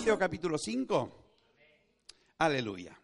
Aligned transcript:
Mateo 0.00 0.18
capítulo 0.18 0.56
5? 0.56 1.24
Aleluya. 2.38 2.98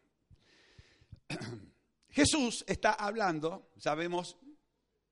Jesús 2.08 2.64
está 2.66 2.94
hablando, 2.94 3.68
sabemos, 3.76 4.38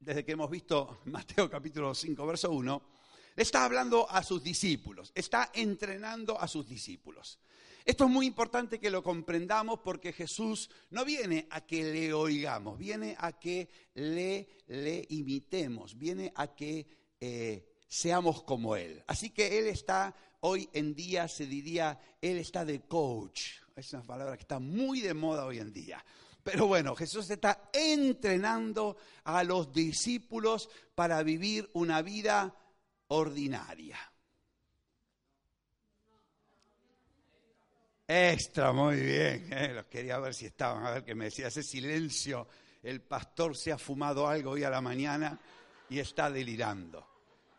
desde 0.00 0.24
que 0.24 0.32
hemos 0.32 0.50
visto 0.50 1.00
Mateo 1.04 1.50
capítulo 1.50 1.94
5, 1.94 2.26
verso 2.26 2.50
1, 2.52 2.82
está 3.36 3.66
hablando 3.66 4.10
a 4.10 4.22
sus 4.22 4.42
discípulos, 4.42 5.12
está 5.14 5.50
entrenando 5.52 6.40
a 6.40 6.48
sus 6.48 6.66
discípulos. 6.66 7.38
Esto 7.84 8.04
es 8.04 8.10
muy 8.10 8.24
importante 8.24 8.80
que 8.80 8.88
lo 8.88 9.02
comprendamos 9.02 9.80
porque 9.80 10.14
Jesús 10.14 10.70
no 10.88 11.04
viene 11.04 11.46
a 11.50 11.66
que 11.66 11.84
le 11.84 12.14
oigamos, 12.14 12.78
viene 12.78 13.14
a 13.18 13.38
que 13.38 13.68
le, 13.92 14.48
le 14.68 15.04
imitemos, 15.10 15.98
viene 15.98 16.32
a 16.34 16.46
que 16.46 16.86
eh, 17.20 17.74
seamos 17.86 18.42
como 18.42 18.74
Él. 18.74 19.04
Así 19.06 19.30
que 19.30 19.58
Él 19.58 19.66
está, 19.66 20.14
hoy 20.46 20.68
en 20.72 20.94
día 20.94 21.26
se 21.26 21.46
diría, 21.46 21.98
Él 22.20 22.38
está 22.38 22.64
de 22.64 22.80
coach. 22.82 23.60
Es 23.74 23.92
una 23.94 24.02
palabra 24.02 24.36
que 24.36 24.42
está 24.42 24.58
muy 24.58 25.00
de 25.00 25.14
moda 25.14 25.46
hoy 25.46 25.58
en 25.58 25.72
día. 25.72 26.04
Pero 26.42 26.66
bueno, 26.66 26.94
Jesús 26.94 27.30
está 27.30 27.70
entrenando 27.72 28.96
a 29.24 29.42
los 29.42 29.72
discípulos 29.72 30.68
para 30.94 31.22
vivir 31.22 31.70
una 31.72 32.02
vida 32.02 32.54
ordinaria. 33.08 33.98
Extra, 38.06 38.72
muy 38.72 38.96
bien. 38.96 39.50
Eh, 39.50 39.72
los 39.74 39.86
quería 39.86 40.18
ver 40.18 40.34
si 40.34 40.44
estaban, 40.44 40.84
a 40.84 40.90
ver 40.90 41.04
qué 41.04 41.14
me 41.14 41.26
decía. 41.26 41.48
Ese 41.48 41.62
silencio, 41.62 42.46
el 42.82 43.00
pastor 43.00 43.56
se 43.56 43.72
ha 43.72 43.78
fumado 43.78 44.28
algo 44.28 44.50
hoy 44.50 44.62
a 44.62 44.68
la 44.68 44.82
mañana 44.82 45.40
y 45.88 45.98
está 45.98 46.30
delirando. 46.30 47.08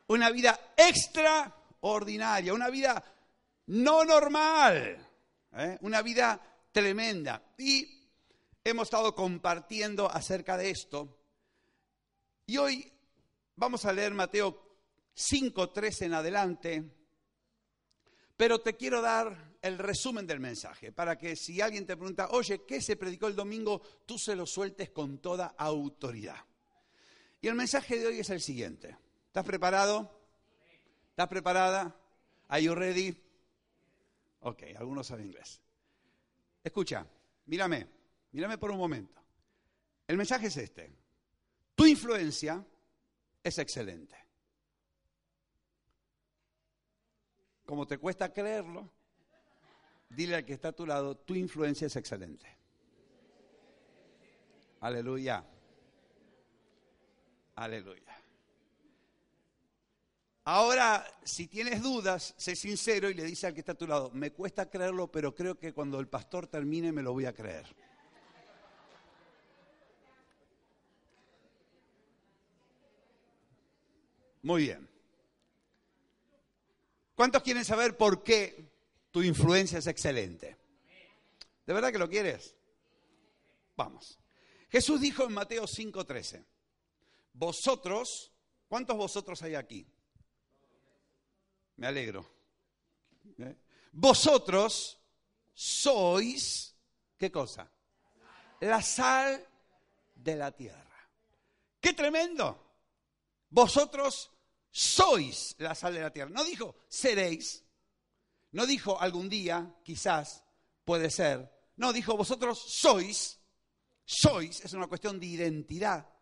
Una 0.07 0.29
vida 0.29 0.73
extraordinaria, 1.85 2.53
una 2.53 2.69
vida 2.69 3.03
no 3.67 4.03
normal, 4.03 5.07
¿eh? 5.53 5.77
una 5.81 6.01
vida 6.01 6.41
tremenda. 6.71 7.53
Y 7.57 8.09
hemos 8.63 8.87
estado 8.87 9.13
compartiendo 9.13 10.09
acerca 10.09 10.57
de 10.57 10.71
esto. 10.71 11.19
Y 12.47 12.57
hoy 12.57 12.91
vamos 13.55 13.85
a 13.85 13.93
leer 13.93 14.13
Mateo 14.13 14.77
5.3 15.15 16.05
en 16.05 16.13
adelante, 16.13 16.91
pero 18.35 18.59
te 18.59 18.75
quiero 18.75 19.01
dar 19.01 19.55
el 19.61 19.77
resumen 19.77 20.27
del 20.27 20.39
mensaje, 20.39 20.91
para 20.91 21.17
que 21.17 21.35
si 21.35 21.61
alguien 21.61 21.85
te 21.85 21.95
pregunta, 21.95 22.29
oye, 22.31 22.65
¿qué 22.67 22.81
se 22.81 22.97
predicó 22.97 23.27
el 23.27 23.35
domingo? 23.35 23.81
Tú 24.05 24.17
se 24.17 24.35
lo 24.35 24.45
sueltes 24.45 24.89
con 24.91 25.19
toda 25.19 25.55
autoridad. 25.57 26.37
Y 27.41 27.47
el 27.47 27.55
mensaje 27.55 27.99
de 27.99 28.07
hoy 28.07 28.19
es 28.19 28.29
el 28.29 28.41
siguiente. 28.41 28.97
¿Estás 29.27 29.45
preparado? 29.45 30.14
¿Estás 31.15 31.27
preparada? 31.27 31.95
¿Are 32.49 32.61
you 32.61 32.75
ready? 32.75 33.15
Ok, 34.41 34.63
algunos 34.77 35.07
saben 35.07 35.27
inglés. 35.27 35.61
Escucha, 36.63 37.07
mírame, 37.45 37.87
mírame 38.31 38.57
por 38.57 38.71
un 38.71 38.77
momento. 38.77 39.21
El 40.07 40.17
mensaje 40.17 40.47
es 40.47 40.57
este. 40.57 40.91
Tu 41.73 41.85
influencia 41.87 42.63
es 43.43 43.57
excelente. 43.57 44.25
como 47.65 47.87
te 47.87 47.97
cuesta 47.97 48.31
creerlo, 48.31 48.89
dile 50.09 50.35
al 50.35 50.45
que 50.45 50.53
está 50.53 50.69
a 50.69 50.73
tu 50.73 50.85
lado, 50.85 51.17
tu 51.17 51.33
influencia 51.33 51.87
es 51.87 51.95
excelente. 51.95 52.45
Aleluya. 54.81 55.43
Aleluya. 57.55 58.24
Ahora, 60.47 61.03
si 61.23 61.47
tienes 61.47 61.81
dudas, 61.81 62.35
sé 62.37 62.55
sincero 62.55 63.09
y 63.09 63.15
le 63.15 63.23
dice 63.23 63.47
al 63.47 63.55
que 63.55 63.61
está 63.61 63.71
a 63.71 63.77
tu 63.77 63.87
lado, 63.87 64.11
me 64.13 64.31
cuesta 64.31 64.69
creerlo, 64.69 65.11
pero 65.11 65.33
creo 65.33 65.57
que 65.57 65.73
cuando 65.73 65.99
el 65.99 66.07
pastor 66.07 66.45
termine 66.45 66.91
me 66.91 67.01
lo 67.01 67.13
voy 67.13 67.25
a 67.25 67.33
creer. 67.33 67.65
Muy 74.43 74.61
bien. 74.61 74.87
¿Cuántos 77.15 77.41
quieren 77.41 77.65
saber 77.65 77.97
por 77.97 78.21
qué 78.21 78.69
tu 79.09 79.23
influencia 79.23 79.79
es 79.79 79.87
excelente? 79.87 80.55
¿De 81.65 81.73
verdad 81.73 81.91
que 81.91 81.97
lo 81.97 82.07
quieres? 82.07 82.53
Vamos. 83.75 84.19
Jesús 84.69 85.01
dijo 85.01 85.23
en 85.23 85.33
Mateo 85.33 85.65
5:13, 85.65 86.45
vosotros, 87.33 88.31
¿cuántos 88.67 88.95
vosotros 88.95 89.41
hay 89.41 89.55
aquí? 89.55 89.87
Me 91.77 91.87
alegro. 91.87 92.25
¿Eh? 93.37 93.55
Vosotros 93.91 95.01
sois, 95.53 96.75
¿qué 97.17 97.31
cosa? 97.31 97.71
La 98.61 98.81
sal 98.81 99.45
de 100.13 100.35
la 100.35 100.51
tierra. 100.51 101.09
¡Qué 101.79 101.93
tremendo! 101.93 102.61
Vosotros 103.49 104.31
sois 104.69 105.55
la 105.59 105.75
sal 105.75 105.93
de 105.93 106.01
la 106.01 106.11
tierra. 106.11 106.31
No 106.31 106.43
dijo 106.43 106.75
seréis, 106.87 107.63
no 108.51 108.65
dijo 108.65 108.99
algún 108.99 109.29
día, 109.29 109.75
quizás, 109.83 110.43
puede 110.83 111.09
ser. 111.09 111.51
No, 111.77 111.93
dijo 111.93 112.15
vosotros 112.17 112.59
sois, 112.59 113.39
sois, 114.05 114.63
es 114.63 114.73
una 114.73 114.87
cuestión 114.87 115.19
de 115.19 115.27
identidad, 115.27 116.14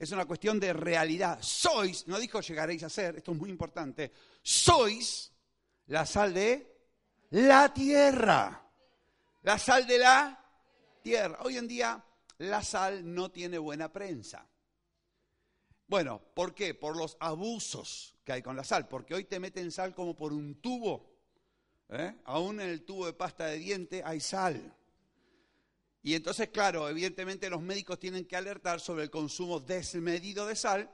es 0.00 0.10
una 0.12 0.24
cuestión 0.24 0.58
de 0.58 0.72
realidad. 0.72 1.38
Sois, 1.42 2.08
no 2.08 2.18
dijo 2.18 2.40
llegaréis 2.40 2.82
a 2.82 2.88
ser, 2.88 3.16
esto 3.16 3.32
es 3.32 3.38
muy 3.38 3.50
importante, 3.50 4.10
sois 4.42 5.30
la 5.88 6.06
sal 6.06 6.32
de 6.32 6.74
la 7.30 7.72
tierra. 7.72 8.66
La 9.42 9.58
sal 9.58 9.86
de 9.86 9.98
la 9.98 10.42
tierra. 11.02 11.38
Hoy 11.42 11.58
en 11.58 11.68
día 11.68 12.02
la 12.38 12.62
sal 12.62 13.14
no 13.14 13.30
tiene 13.30 13.58
buena 13.58 13.92
prensa. 13.92 14.48
Bueno, 15.86 16.22
¿por 16.34 16.54
qué? 16.54 16.72
Por 16.72 16.96
los 16.96 17.18
abusos 17.20 18.16
que 18.24 18.32
hay 18.32 18.42
con 18.42 18.56
la 18.56 18.64
sal, 18.64 18.88
porque 18.88 19.14
hoy 19.14 19.24
te 19.24 19.38
meten 19.38 19.70
sal 19.70 19.94
como 19.94 20.16
por 20.16 20.32
un 20.32 20.62
tubo. 20.62 21.12
¿eh? 21.90 22.22
Aún 22.24 22.58
en 22.60 22.70
el 22.70 22.84
tubo 22.86 23.04
de 23.04 23.12
pasta 23.12 23.46
de 23.46 23.58
diente 23.58 24.02
hay 24.02 24.20
sal. 24.20 24.74
Y 26.02 26.14
entonces, 26.14 26.48
claro, 26.48 26.88
evidentemente 26.88 27.50
los 27.50 27.60
médicos 27.60 27.98
tienen 27.98 28.24
que 28.24 28.36
alertar 28.36 28.80
sobre 28.80 29.04
el 29.04 29.10
consumo 29.10 29.60
desmedido 29.60 30.46
de 30.46 30.56
sal. 30.56 30.90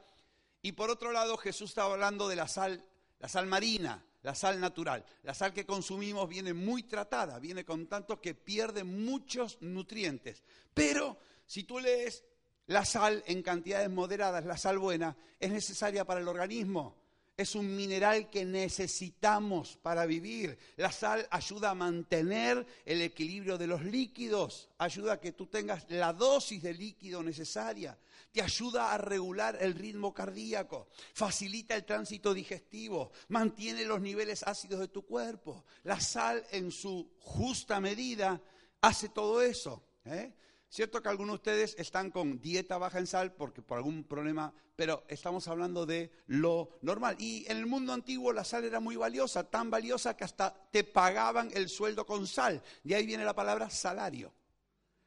Y 0.63 0.73
por 0.73 0.91
otro 0.91 1.13
lado, 1.13 1.37
Jesús 1.37 1.71
estaba 1.71 1.95
hablando 1.95 2.29
de 2.29 2.37
la 2.37 2.49
sal, 2.49 2.85
la 3.21 3.29
sal 3.29 3.47
marina, 3.47 4.05
la 4.23 4.35
sal 4.35 4.59
natural. 4.59 5.05
La 5.23 5.35
sal 5.35 5.53
que 5.53 5.65
consumimos 5.65 6.29
viene 6.29 6.53
muy 6.53 6.83
tratada, 6.83 7.39
viene 7.39 7.65
con 7.65 7.87
tanto 7.87 8.21
que 8.21 8.35
pierde 8.35 8.83
muchos 8.83 9.59
nutrientes. 9.61 10.43
Pero 10.75 11.17
si 11.47 11.63
tú 11.63 11.79
lees 11.79 12.25
la 12.67 12.85
sal 12.85 13.23
en 13.27 13.43
cantidades 13.43 13.89
moderadas, 13.89 14.45
la 14.45 14.57
sal 14.57 14.79
buena, 14.79 15.17
es 15.39 15.53
necesaria 15.53 16.05
para 16.05 16.21
el 16.21 16.27
organismo. 16.27 16.97
Es 17.37 17.55
un 17.55 17.77
mineral 17.77 18.31
que 18.31 18.47
necesitamos 18.47 19.77
para 19.83 20.07
vivir. 20.07 20.59
La 20.77 20.91
sal 20.91 21.27
ayuda 21.31 21.71
a 21.71 21.75
mantener 21.75 22.67
el 22.87 23.03
equilibrio 23.03 23.59
de 23.59 23.67
los 23.67 23.85
líquidos, 23.85 24.71
ayuda 24.79 25.15
a 25.15 25.21
que 25.21 25.33
tú 25.33 25.47
tengas 25.47 25.85
la 25.91 26.15
dosis 26.15 26.63
de 26.63 26.73
líquido 26.73 27.23
necesaria, 27.23 27.99
te 28.33 28.41
ayuda 28.41 28.91
a 28.91 28.97
regular 28.97 29.59
el 29.61 29.75
ritmo 29.75 30.15
cardíaco, 30.15 30.89
facilita 31.13 31.75
el 31.75 31.85
tránsito 31.85 32.33
digestivo, 32.33 33.13
mantiene 33.29 33.85
los 33.85 34.01
niveles 34.01 34.43
ácidos 34.43 34.81
de 34.81 34.89
tu 34.89 35.05
cuerpo. 35.05 35.67
La 35.85 36.01
sal 36.01 36.43
en 36.53 36.71
su 36.71 37.17
justa 37.19 37.81
medida 37.81 38.41
hace 38.81 39.11
todo 39.11 39.43
eso. 39.43 39.83
¿eh? 40.07 40.33
Cierto 40.69 41.01
que 41.01 41.09
algunos 41.09 41.35
de 41.35 41.37
ustedes 41.37 41.77
están 41.79 42.11
con 42.11 42.41
dieta 42.41 42.77
baja 42.77 42.99
en 42.99 43.07
sal 43.07 43.33
porque 43.33 43.63
por 43.63 43.79
algún 43.79 44.05
problema, 44.05 44.53
pero 44.75 45.05
estamos 45.09 45.47
hablando 45.49 45.87
de 45.87 46.11
lo 46.27 46.71
normal. 46.83 47.17
Y 47.19 47.45
en 47.51 47.59
el 47.59 47.67
mundo 47.67 47.93
antiguo 47.93 48.33
la 48.33 48.45
sal 48.45 48.65
era 48.65 48.81
muy 48.81 48.97
valiosa, 48.97 49.49
tan 49.49 49.71
valiosa 49.71 50.17
que 50.17 50.25
hasta 50.25 50.53
te 50.71 50.85
pagaban 50.85 51.51
el 51.55 51.69
sueldo 51.69 52.05
con 52.05 52.27
sal. 52.27 52.63
De 52.83 52.95
ahí 52.95 53.07
viene 53.07 53.25
la 53.25 53.35
palabra 53.35 53.71
salario. 53.71 54.33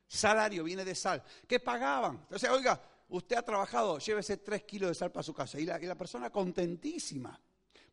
Salario 0.08 0.64
viene 0.64 0.86
de 0.86 0.96
sal. 0.96 1.24
¿Qué 1.48 1.60
pagaban? 1.60 2.26
Sea, 2.36 2.54
oiga, 2.54 2.82
usted 3.10 3.36
ha 3.36 3.44
trabajado, 3.44 4.00
llévese 4.00 4.38
tres 4.38 4.64
kilos 4.64 4.90
de 4.90 4.96
sal 4.96 5.12
para 5.12 5.24
su 5.24 5.34
casa. 5.34 5.60
Y 5.60 5.66
la 5.66 5.96
persona 5.96 6.32
contentísima 6.32 7.40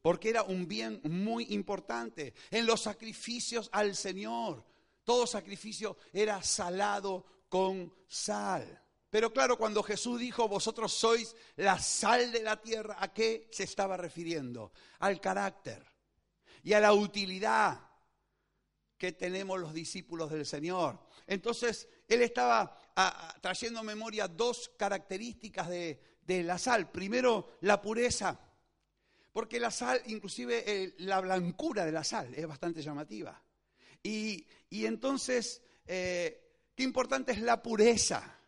porque 0.07 0.31
era 0.31 0.45
un 0.45 0.69
bien 0.69 1.01
muy 1.03 1.47
importante 1.51 2.33
en 2.53 2.65
los 2.65 2.83
sacrificios 2.83 3.69
al 3.73 3.97
Señor. 3.97 4.65
Todo 5.03 5.27
sacrificio 5.27 5.97
era 6.13 6.41
salado 6.45 7.27
con 7.49 7.93
sal. 8.09 8.83
Pero 9.11 9.33
claro, 9.33 9.57
cuando 9.57 9.83
Jesús 9.83 10.21
dijo, 10.21 10.49
vosotros 10.49 10.93
sois 10.93 11.35
la 11.57 11.79
sal 11.79 12.33
de 12.33 12.43
la 12.43 12.61
tierra, 12.61 12.97
¿a 12.99 13.13
qué 13.13 13.49
se 13.51 13.65
estaba 13.65 13.97
refiriendo? 13.97 14.73
Al 14.99 15.21
carácter 15.21 15.85
y 16.63 16.73
a 16.73 16.81
la 16.81 16.93
utilidad 16.93 17.81
que 18.99 19.13
tenemos 19.13 19.61
los 19.61 19.73
discípulos 19.73 20.31
del 20.31 20.45
Señor. 20.45 20.99
Entonces, 21.27 21.89
él 22.09 22.23
estaba 22.23 22.81
trayendo 23.41 23.81
a 23.81 23.83
memoria 23.83 24.27
dos 24.27 24.71
características 24.77 25.69
de, 25.69 26.01
de 26.23 26.43
la 26.43 26.59
sal. 26.59 26.91
Primero, 26.91 27.57
la 27.61 27.81
pureza. 27.81 28.41
Porque 29.33 29.61
la 29.61 29.71
sal, 29.71 30.01
inclusive 30.07 30.65
eh, 30.67 30.95
la 30.99 31.21
blancura 31.21 31.85
de 31.85 31.93
la 31.93 32.05
sal 32.05 32.35
es 32.35 32.47
bastante 32.47 32.83
llamativa. 32.83 33.43
Y, 34.03 34.47
entonces, 34.71 35.63
eh, 35.87 36.46
qué 36.77 36.83
importante 36.85 37.33
es 37.33 37.41
la 37.41 37.63
pureza. 37.63 38.39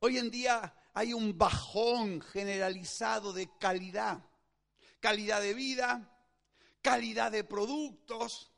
Hoy 0.00 0.18
en 0.18 0.30
día 0.30 0.74
hay 0.92 1.12
un 1.12 1.36
bajón 1.36 2.20
generalizado 2.20 3.32
de 3.32 3.48
calidad. 3.58 4.22
Calidad 5.00 5.40
de 5.40 5.54
vida, 5.54 6.14
calidad 6.82 7.32
de 7.32 7.44
productos, 7.44 8.52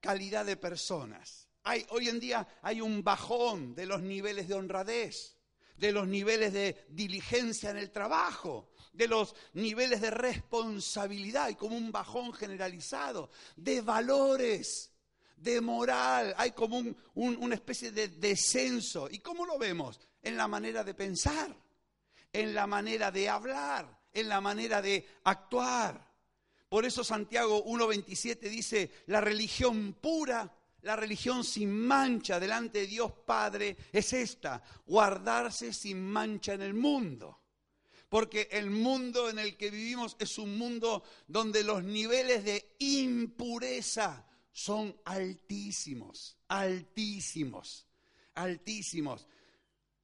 calidad 0.00 0.44
de 0.44 0.56
personas. 0.56 1.48
Hay, 1.64 1.86
hoy 1.90 2.08
en 2.08 2.18
día 2.18 2.46
hay 2.60 2.80
un 2.80 3.02
bajón 3.04 3.74
de 3.74 3.86
los 3.86 4.02
niveles 4.02 4.48
de 4.48 4.54
honradez, 4.54 5.36
de 5.76 5.92
los 5.92 6.06
niveles 6.06 6.52
de 6.52 6.86
diligencia 6.88 7.70
en 7.70 7.78
el 7.78 7.90
trabajo, 7.90 8.72
de 8.92 9.08
los 9.08 9.34
niveles 9.54 10.00
de 10.00 10.10
responsabilidad, 10.10 11.44
hay 11.44 11.54
como 11.54 11.76
un 11.76 11.90
bajón 11.90 12.32
generalizado, 12.32 13.30
de 13.56 13.80
valores, 13.80 14.91
de 15.42 15.60
moral, 15.60 16.34
hay 16.36 16.52
como 16.52 16.78
un, 16.78 16.96
una 17.14 17.54
especie 17.54 17.92
de 17.92 18.08
descenso. 18.08 19.08
¿Y 19.10 19.18
cómo 19.18 19.44
lo 19.44 19.58
vemos? 19.58 20.00
En 20.22 20.36
la 20.36 20.48
manera 20.48 20.84
de 20.84 20.94
pensar, 20.94 21.54
en 22.32 22.54
la 22.54 22.66
manera 22.66 23.10
de 23.10 23.28
hablar, 23.28 24.00
en 24.12 24.28
la 24.28 24.40
manera 24.40 24.80
de 24.80 25.06
actuar. 25.24 26.10
Por 26.68 26.84
eso 26.84 27.04
Santiago 27.04 27.64
1.27 27.64 28.38
dice, 28.48 28.90
la 29.06 29.20
religión 29.20 29.94
pura, 30.00 30.50
la 30.82 30.96
religión 30.96 31.44
sin 31.44 31.70
mancha 31.70 32.40
delante 32.40 32.80
de 32.80 32.86
Dios 32.86 33.12
Padre 33.26 33.76
es 33.92 34.12
esta, 34.12 34.62
guardarse 34.86 35.72
sin 35.72 36.02
mancha 36.02 36.54
en 36.54 36.62
el 36.62 36.74
mundo 36.74 37.42
porque 38.12 38.46
el 38.52 38.68
mundo 38.68 39.30
en 39.30 39.38
el 39.38 39.56
que 39.56 39.70
vivimos 39.70 40.16
es 40.18 40.36
un 40.36 40.58
mundo 40.58 41.02
donde 41.26 41.64
los 41.64 41.82
niveles 41.82 42.44
de 42.44 42.74
impureza 42.80 44.26
son 44.52 44.94
altísimos, 45.06 46.36
altísimos, 46.48 47.86
altísimos. 48.34 49.26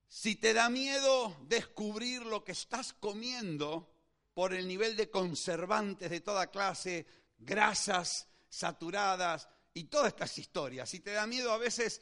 Si 0.08 0.36
te 0.36 0.54
da 0.54 0.70
miedo 0.70 1.36
descubrir 1.46 2.22
lo 2.24 2.42
que 2.42 2.52
estás 2.52 2.94
comiendo 2.94 3.94
por 4.32 4.54
el 4.54 4.66
nivel 4.66 4.96
de 4.96 5.10
conservantes 5.10 6.10
de 6.10 6.20
toda 6.20 6.50
clase, 6.50 7.06
grasas 7.38 8.26
saturadas 8.48 9.48
y 9.74 9.84
todas 9.84 10.08
estas 10.08 10.38
historias, 10.38 10.88
si 10.88 11.00
te 11.00 11.12
da 11.12 11.26
miedo 11.26 11.52
a 11.52 11.58
veces, 11.58 12.00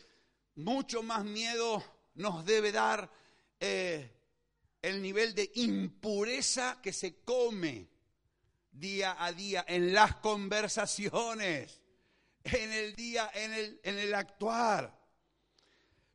mucho 0.54 1.02
más 1.02 1.24
miedo 1.24 1.82
nos 2.14 2.46
debe 2.46 2.70
dar 2.70 3.10
eh, 3.58 4.12
el 4.80 5.02
nivel 5.02 5.34
de 5.34 5.50
impureza 5.56 6.80
que 6.80 6.92
se 6.92 7.22
come 7.22 7.88
día 8.70 9.16
a 9.18 9.32
día 9.32 9.64
en 9.66 9.92
las 9.92 10.16
conversaciones, 10.16 11.80
en 12.52 12.72
el 12.72 12.94
día, 12.94 13.30
en 13.34 13.52
el, 13.52 13.80
en 13.82 13.98
el 13.98 14.14
actuar. 14.14 14.96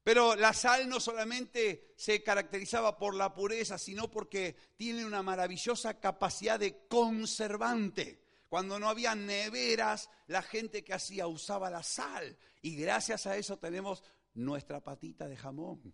Pero 0.03 0.35
la 0.35 0.53
sal 0.53 0.89
no 0.89 0.99
solamente 0.99 1.93
se 1.95 2.23
caracterizaba 2.23 2.97
por 2.97 3.13
la 3.15 3.33
pureza, 3.33 3.77
sino 3.77 4.09
porque 4.09 4.55
tiene 4.75 5.05
una 5.05 5.21
maravillosa 5.21 5.99
capacidad 5.99 6.59
de 6.59 6.87
conservante. 6.87 8.19
Cuando 8.49 8.79
no 8.79 8.89
había 8.89 9.15
neveras, 9.15 10.09
la 10.27 10.41
gente 10.41 10.83
que 10.83 10.93
hacía 10.93 11.27
usaba 11.27 11.69
la 11.69 11.83
sal. 11.83 12.35
Y 12.61 12.75
gracias 12.75 13.27
a 13.27 13.37
eso 13.37 13.57
tenemos 13.57 14.03
nuestra 14.33 14.81
patita 14.81 15.27
de 15.27 15.37
jamón. 15.37 15.93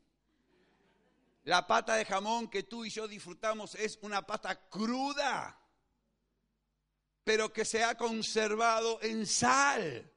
La 1.44 1.68
pata 1.68 1.95
de 1.95 2.06
jamón 2.06 2.50
que 2.50 2.63
tú 2.63 2.84
y 2.84 2.89
yo 2.89 3.07
disfrutamos 3.07 3.75
es 3.75 4.00
una 4.01 4.25
pata 4.25 4.68
cruda, 4.69 5.62
pero 7.24 7.54
que 7.54 7.63
se 7.63 7.84
ha 7.84 7.95
conservado 7.95 9.01
en 9.01 9.25
sal. 9.25 10.12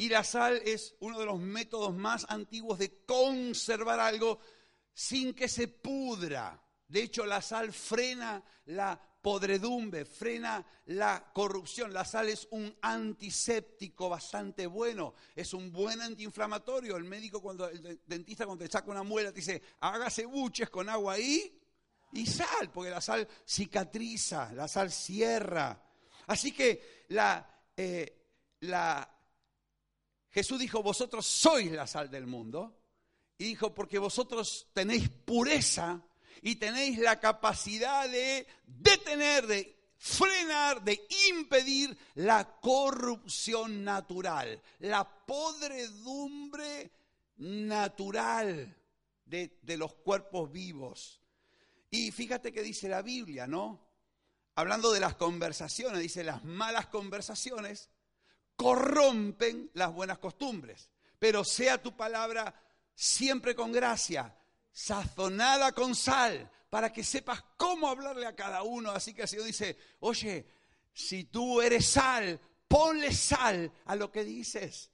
Y 0.00 0.08
la 0.08 0.24
sal 0.24 0.62
es 0.64 0.94
uno 1.00 1.18
de 1.18 1.26
los 1.26 1.38
métodos 1.38 1.94
más 1.94 2.24
antiguos 2.30 2.78
de 2.78 3.04
conservar 3.04 4.00
algo 4.00 4.40
sin 4.94 5.34
que 5.34 5.46
se 5.46 5.68
pudra. 5.68 6.58
De 6.88 7.02
hecho, 7.02 7.26
la 7.26 7.42
sal 7.42 7.70
frena 7.70 8.42
la 8.64 8.98
podredumbre, 9.20 10.06
frena 10.06 10.64
la 10.86 11.30
corrupción. 11.34 11.92
La 11.92 12.06
sal 12.06 12.30
es 12.30 12.48
un 12.50 12.74
antiséptico 12.80 14.08
bastante 14.08 14.66
bueno, 14.66 15.12
es 15.36 15.52
un 15.52 15.70
buen 15.70 16.00
antiinflamatorio. 16.00 16.96
El 16.96 17.04
médico, 17.04 17.42
cuando 17.42 17.68
el 17.68 18.00
dentista 18.06 18.46
cuando 18.46 18.64
te 18.64 18.72
saca 18.72 18.90
una 18.90 19.02
muela, 19.02 19.32
te 19.32 19.40
dice, 19.40 19.60
hágase 19.80 20.24
buches 20.24 20.70
con 20.70 20.88
agua 20.88 21.12
ahí 21.12 21.60
y 22.14 22.24
sal, 22.24 22.70
porque 22.72 22.88
la 22.88 23.02
sal 23.02 23.28
cicatriza, 23.46 24.50
la 24.54 24.66
sal 24.66 24.90
cierra. 24.90 25.78
Así 26.28 26.52
que 26.52 27.04
la, 27.08 27.46
eh, 27.76 28.16
la, 28.60 29.19
Jesús 30.30 30.58
dijo, 30.58 30.82
vosotros 30.82 31.26
sois 31.26 31.70
la 31.72 31.86
sal 31.86 32.10
del 32.10 32.26
mundo. 32.26 32.76
Y 33.38 33.44
dijo, 33.44 33.74
porque 33.74 33.98
vosotros 33.98 34.68
tenéis 34.72 35.08
pureza 35.08 36.02
y 36.42 36.56
tenéis 36.56 36.98
la 36.98 37.18
capacidad 37.18 38.08
de 38.08 38.46
detener, 38.66 39.46
de 39.46 39.76
frenar, 39.96 40.82
de 40.82 41.06
impedir 41.30 41.96
la 42.14 42.60
corrupción 42.60 43.82
natural, 43.82 44.60
la 44.78 45.04
podredumbre 45.26 46.90
natural 47.36 48.76
de, 49.24 49.58
de 49.62 49.76
los 49.76 49.94
cuerpos 49.94 50.50
vivos. 50.52 51.20
Y 51.90 52.12
fíjate 52.12 52.52
que 52.52 52.62
dice 52.62 52.88
la 52.88 53.02
Biblia, 53.02 53.46
¿no? 53.46 53.80
Hablando 54.54 54.92
de 54.92 55.00
las 55.00 55.16
conversaciones, 55.16 56.00
dice, 56.00 56.22
las 56.24 56.44
malas 56.44 56.86
conversaciones 56.86 57.88
corrompen 58.60 59.70
las 59.72 59.90
buenas 59.90 60.18
costumbres, 60.18 60.90
pero 61.18 61.44
sea 61.44 61.82
tu 61.82 61.96
palabra 61.96 62.54
siempre 62.94 63.54
con 63.54 63.72
gracia, 63.72 64.36
sazonada 64.70 65.72
con 65.72 65.94
sal, 65.94 66.50
para 66.68 66.92
que 66.92 67.02
sepas 67.02 67.42
cómo 67.56 67.88
hablarle 67.88 68.26
a 68.26 68.36
cada 68.36 68.62
uno. 68.62 68.90
Así 68.90 69.14
que 69.14 69.22
el 69.22 69.28
Señor 69.28 69.46
dice, 69.46 69.78
oye, 70.00 70.46
si 70.92 71.24
tú 71.24 71.62
eres 71.62 71.86
sal, 71.86 72.38
ponle 72.68 73.14
sal 73.14 73.72
a 73.86 73.96
lo 73.96 74.12
que 74.12 74.24
dices, 74.24 74.90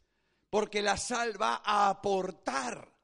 porque 0.49 0.80
la 0.80 0.96
sal 0.96 1.42
va 1.42 1.61
a 1.64 1.88
aportar. 1.88 2.94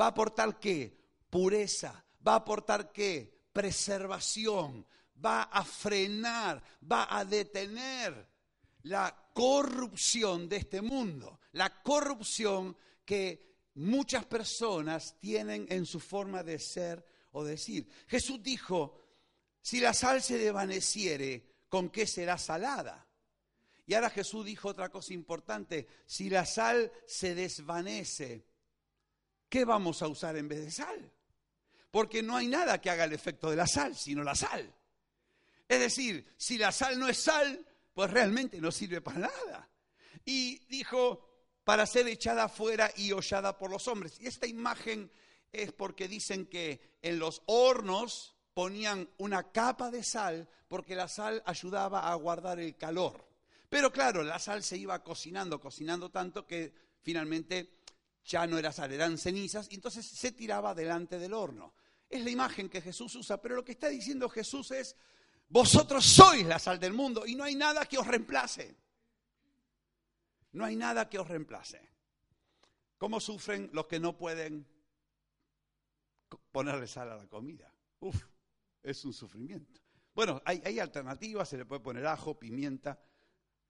¿Va 0.00 0.04
a 0.04 0.08
aportar 0.10 0.60
qué? 0.60 0.96
Pureza. 1.28 2.04
¿Va 2.24 2.34
a 2.34 2.36
aportar 2.36 2.92
qué? 2.92 3.42
Preservación. 3.52 4.86
Va 5.24 5.42
a 5.42 5.64
frenar, 5.64 6.62
va 6.80 7.08
a 7.10 7.24
detener 7.24 8.35
la 8.86 9.30
corrupción 9.32 10.48
de 10.48 10.56
este 10.56 10.80
mundo. 10.80 11.40
La 11.52 11.82
corrupción 11.82 12.76
que 13.04 13.56
muchas 13.74 14.24
personas 14.26 15.18
tienen 15.18 15.66
en 15.70 15.86
su 15.86 15.98
forma 15.98 16.42
de 16.42 16.58
ser 16.58 17.04
o 17.32 17.44
decir. 17.44 17.88
Jesús 18.06 18.42
dijo, 18.42 19.02
si 19.60 19.80
la 19.80 19.92
sal 19.92 20.22
se 20.22 20.38
desvaneciere, 20.38 21.64
¿con 21.68 21.90
qué 21.90 22.06
será 22.06 22.38
salada? 22.38 23.06
Y 23.86 23.94
ahora 23.94 24.10
Jesús 24.10 24.44
dijo 24.44 24.68
otra 24.68 24.88
cosa 24.88 25.14
importante, 25.14 25.88
si 26.06 26.30
la 26.30 26.46
sal 26.46 26.90
se 27.06 27.34
desvanece, 27.34 28.46
¿qué 29.48 29.64
vamos 29.64 30.00
a 30.02 30.08
usar 30.08 30.36
en 30.36 30.48
vez 30.48 30.64
de 30.64 30.70
sal? 30.70 31.12
Porque 31.90 32.22
no 32.22 32.36
hay 32.36 32.46
nada 32.46 32.80
que 32.80 32.90
haga 32.90 33.04
el 33.04 33.12
efecto 33.12 33.50
de 33.50 33.56
la 33.56 33.66
sal, 33.66 33.96
sino 33.96 34.22
la 34.22 34.34
sal. 34.36 34.72
Es 35.68 35.80
decir, 35.80 36.34
si 36.36 36.56
la 36.56 36.70
sal 36.70 36.98
no 36.98 37.08
es 37.08 37.18
sal, 37.18 37.66
pues 37.96 38.10
realmente 38.10 38.60
no 38.60 38.70
sirve 38.70 39.00
para 39.00 39.20
nada. 39.20 39.70
Y 40.26 40.58
dijo, 40.66 41.30
para 41.64 41.86
ser 41.86 42.06
echada 42.08 42.46
fuera 42.50 42.90
y 42.94 43.10
hollada 43.12 43.56
por 43.56 43.70
los 43.70 43.88
hombres. 43.88 44.20
Y 44.20 44.26
esta 44.26 44.46
imagen 44.46 45.10
es 45.50 45.72
porque 45.72 46.06
dicen 46.06 46.44
que 46.44 46.98
en 47.00 47.18
los 47.18 47.40
hornos 47.46 48.36
ponían 48.52 49.08
una 49.16 49.50
capa 49.50 49.90
de 49.90 50.04
sal 50.04 50.46
porque 50.68 50.94
la 50.94 51.08
sal 51.08 51.42
ayudaba 51.46 52.12
a 52.12 52.14
guardar 52.16 52.60
el 52.60 52.76
calor. 52.76 53.26
Pero 53.70 53.90
claro, 53.90 54.22
la 54.22 54.38
sal 54.38 54.62
se 54.62 54.76
iba 54.76 55.02
cocinando, 55.02 55.58
cocinando 55.58 56.10
tanto 56.10 56.46
que 56.46 56.74
finalmente 57.00 57.78
ya 58.26 58.46
no 58.46 58.58
era 58.58 58.72
sal, 58.72 58.92
eran 58.92 59.16
cenizas, 59.16 59.68
y 59.70 59.76
entonces 59.76 60.04
se 60.04 60.32
tiraba 60.32 60.74
delante 60.74 61.18
del 61.18 61.32
horno. 61.32 61.72
Es 62.10 62.22
la 62.22 62.28
imagen 62.28 62.68
que 62.68 62.82
Jesús 62.82 63.14
usa, 63.14 63.40
pero 63.40 63.54
lo 63.54 63.64
que 63.64 63.72
está 63.72 63.88
diciendo 63.88 64.28
Jesús 64.28 64.70
es, 64.72 64.96
vosotros 65.48 66.04
sois 66.04 66.44
la 66.44 66.58
sal 66.58 66.78
del 66.80 66.92
mundo 66.92 67.24
y 67.26 67.34
no 67.34 67.44
hay 67.44 67.54
nada 67.54 67.86
que 67.86 67.98
os 67.98 68.06
reemplace. 68.06 68.76
No 70.52 70.64
hay 70.64 70.76
nada 70.76 71.08
que 71.08 71.18
os 71.18 71.28
reemplace. 71.28 71.80
¿Cómo 72.98 73.20
sufren 73.20 73.70
los 73.72 73.86
que 73.86 74.00
no 74.00 74.16
pueden 74.16 74.66
ponerle 76.50 76.86
sal 76.86 77.10
a 77.12 77.16
la 77.16 77.26
comida? 77.28 77.72
Uf, 78.00 78.24
es 78.82 79.04
un 79.04 79.12
sufrimiento. 79.12 79.80
Bueno, 80.14 80.40
hay, 80.46 80.78
alternativas, 80.78 81.48
se 81.48 81.58
le 81.58 81.66
puede 81.66 81.82
poner 81.82 82.06
ajo, 82.06 82.38
pimienta, 82.38 82.98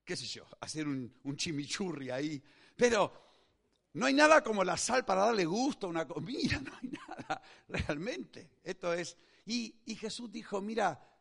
qué 0.04 0.16
sé 0.16 0.26
yo, 0.26 0.46
hacer 0.60 0.86
un, 0.86 1.12
chimichurri 1.34 2.10
ahí. 2.10 2.40
Pero 2.76 3.12
no 3.94 4.06
hay 4.06 4.14
nada 4.14 4.44
como 4.44 4.62
la 4.62 4.76
sal 4.76 5.04
para 5.04 5.22
darle 5.22 5.44
gusto 5.44 5.88
a 5.88 5.90
una 5.90 6.06
comida, 6.06 6.60
no 6.64 6.72
hay 6.80 6.88
nada 6.88 7.42
realmente. 7.68 8.50
Esto 8.62 8.94
es. 8.94 9.16
Y, 9.44 9.74
y 9.86 9.96
Jesús 9.96 10.30
dijo: 10.30 10.60
Mira, 10.60 11.15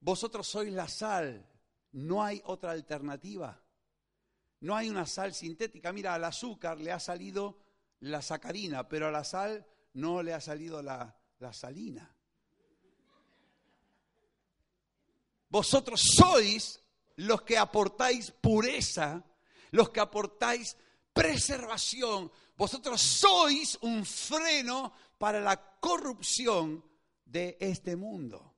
Vosotros 0.00 0.46
sois 0.48 0.72
la 0.72 0.88
sal, 0.88 1.46
no 1.92 2.22
hay 2.22 2.40
otra 2.44 2.70
alternativa. 2.70 3.60
No 4.60 4.76
hay 4.76 4.90
una 4.90 5.06
sal 5.06 5.34
sintética. 5.34 5.92
Mira, 5.92 6.14
al 6.14 6.24
azúcar 6.24 6.78
le 6.78 6.92
ha 6.92 7.00
salido 7.00 7.58
la 8.00 8.22
sacarina, 8.22 8.88
pero 8.88 9.08
a 9.08 9.10
la 9.10 9.24
sal 9.24 9.66
no 9.94 10.22
le 10.22 10.34
ha 10.34 10.40
salido 10.40 10.82
la, 10.82 11.16
la 11.38 11.52
salina. 11.52 12.14
Vosotros 15.48 16.00
sois 16.00 16.80
los 17.16 17.42
que 17.42 17.58
aportáis 17.58 18.30
pureza, 18.30 19.24
los 19.72 19.90
que 19.90 20.00
aportáis 20.00 20.76
preservación. 21.12 22.30
Vosotros 22.56 23.00
sois 23.00 23.78
un 23.82 24.04
freno 24.04 24.92
para 25.18 25.40
la 25.40 25.78
corrupción 25.80 26.84
de 27.24 27.56
este 27.60 27.96
mundo. 27.96 28.49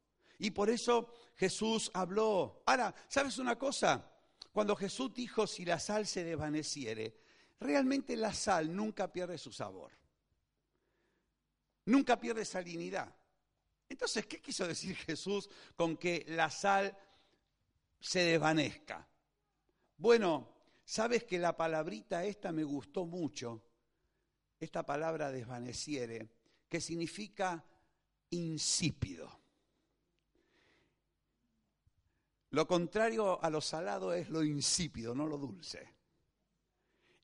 Y 0.42 0.50
por 0.50 0.68
eso 0.70 1.14
Jesús 1.36 1.88
habló. 1.94 2.64
Ahora, 2.66 2.92
¿sabes 3.06 3.38
una 3.38 3.56
cosa? 3.56 4.10
Cuando 4.50 4.74
Jesús 4.74 5.14
dijo 5.14 5.46
si 5.46 5.64
la 5.64 5.78
sal 5.78 6.04
se 6.04 6.24
desvaneciere, 6.24 7.16
realmente 7.60 8.16
la 8.16 8.34
sal 8.34 8.74
nunca 8.74 9.12
pierde 9.12 9.38
su 9.38 9.52
sabor. 9.52 9.92
Nunca 11.84 12.18
pierde 12.18 12.44
salinidad. 12.44 13.14
Entonces, 13.88 14.26
¿qué 14.26 14.40
quiso 14.40 14.66
decir 14.66 14.96
Jesús 14.96 15.48
con 15.76 15.96
que 15.96 16.24
la 16.26 16.50
sal 16.50 16.98
se 18.00 18.24
desvanezca? 18.24 19.08
Bueno, 19.96 20.48
sabes 20.84 21.22
que 21.22 21.38
la 21.38 21.56
palabrita 21.56 22.24
esta 22.24 22.50
me 22.50 22.64
gustó 22.64 23.06
mucho, 23.06 23.62
esta 24.58 24.84
palabra 24.84 25.30
desvaneciere, 25.30 26.28
que 26.68 26.80
significa 26.80 27.64
insípido. 28.30 29.41
Lo 32.52 32.66
contrario 32.66 33.42
a 33.42 33.48
lo 33.48 33.62
salado 33.62 34.12
es 34.12 34.28
lo 34.28 34.44
insípido, 34.44 35.14
no 35.14 35.26
lo 35.26 35.38
dulce. 35.38 35.88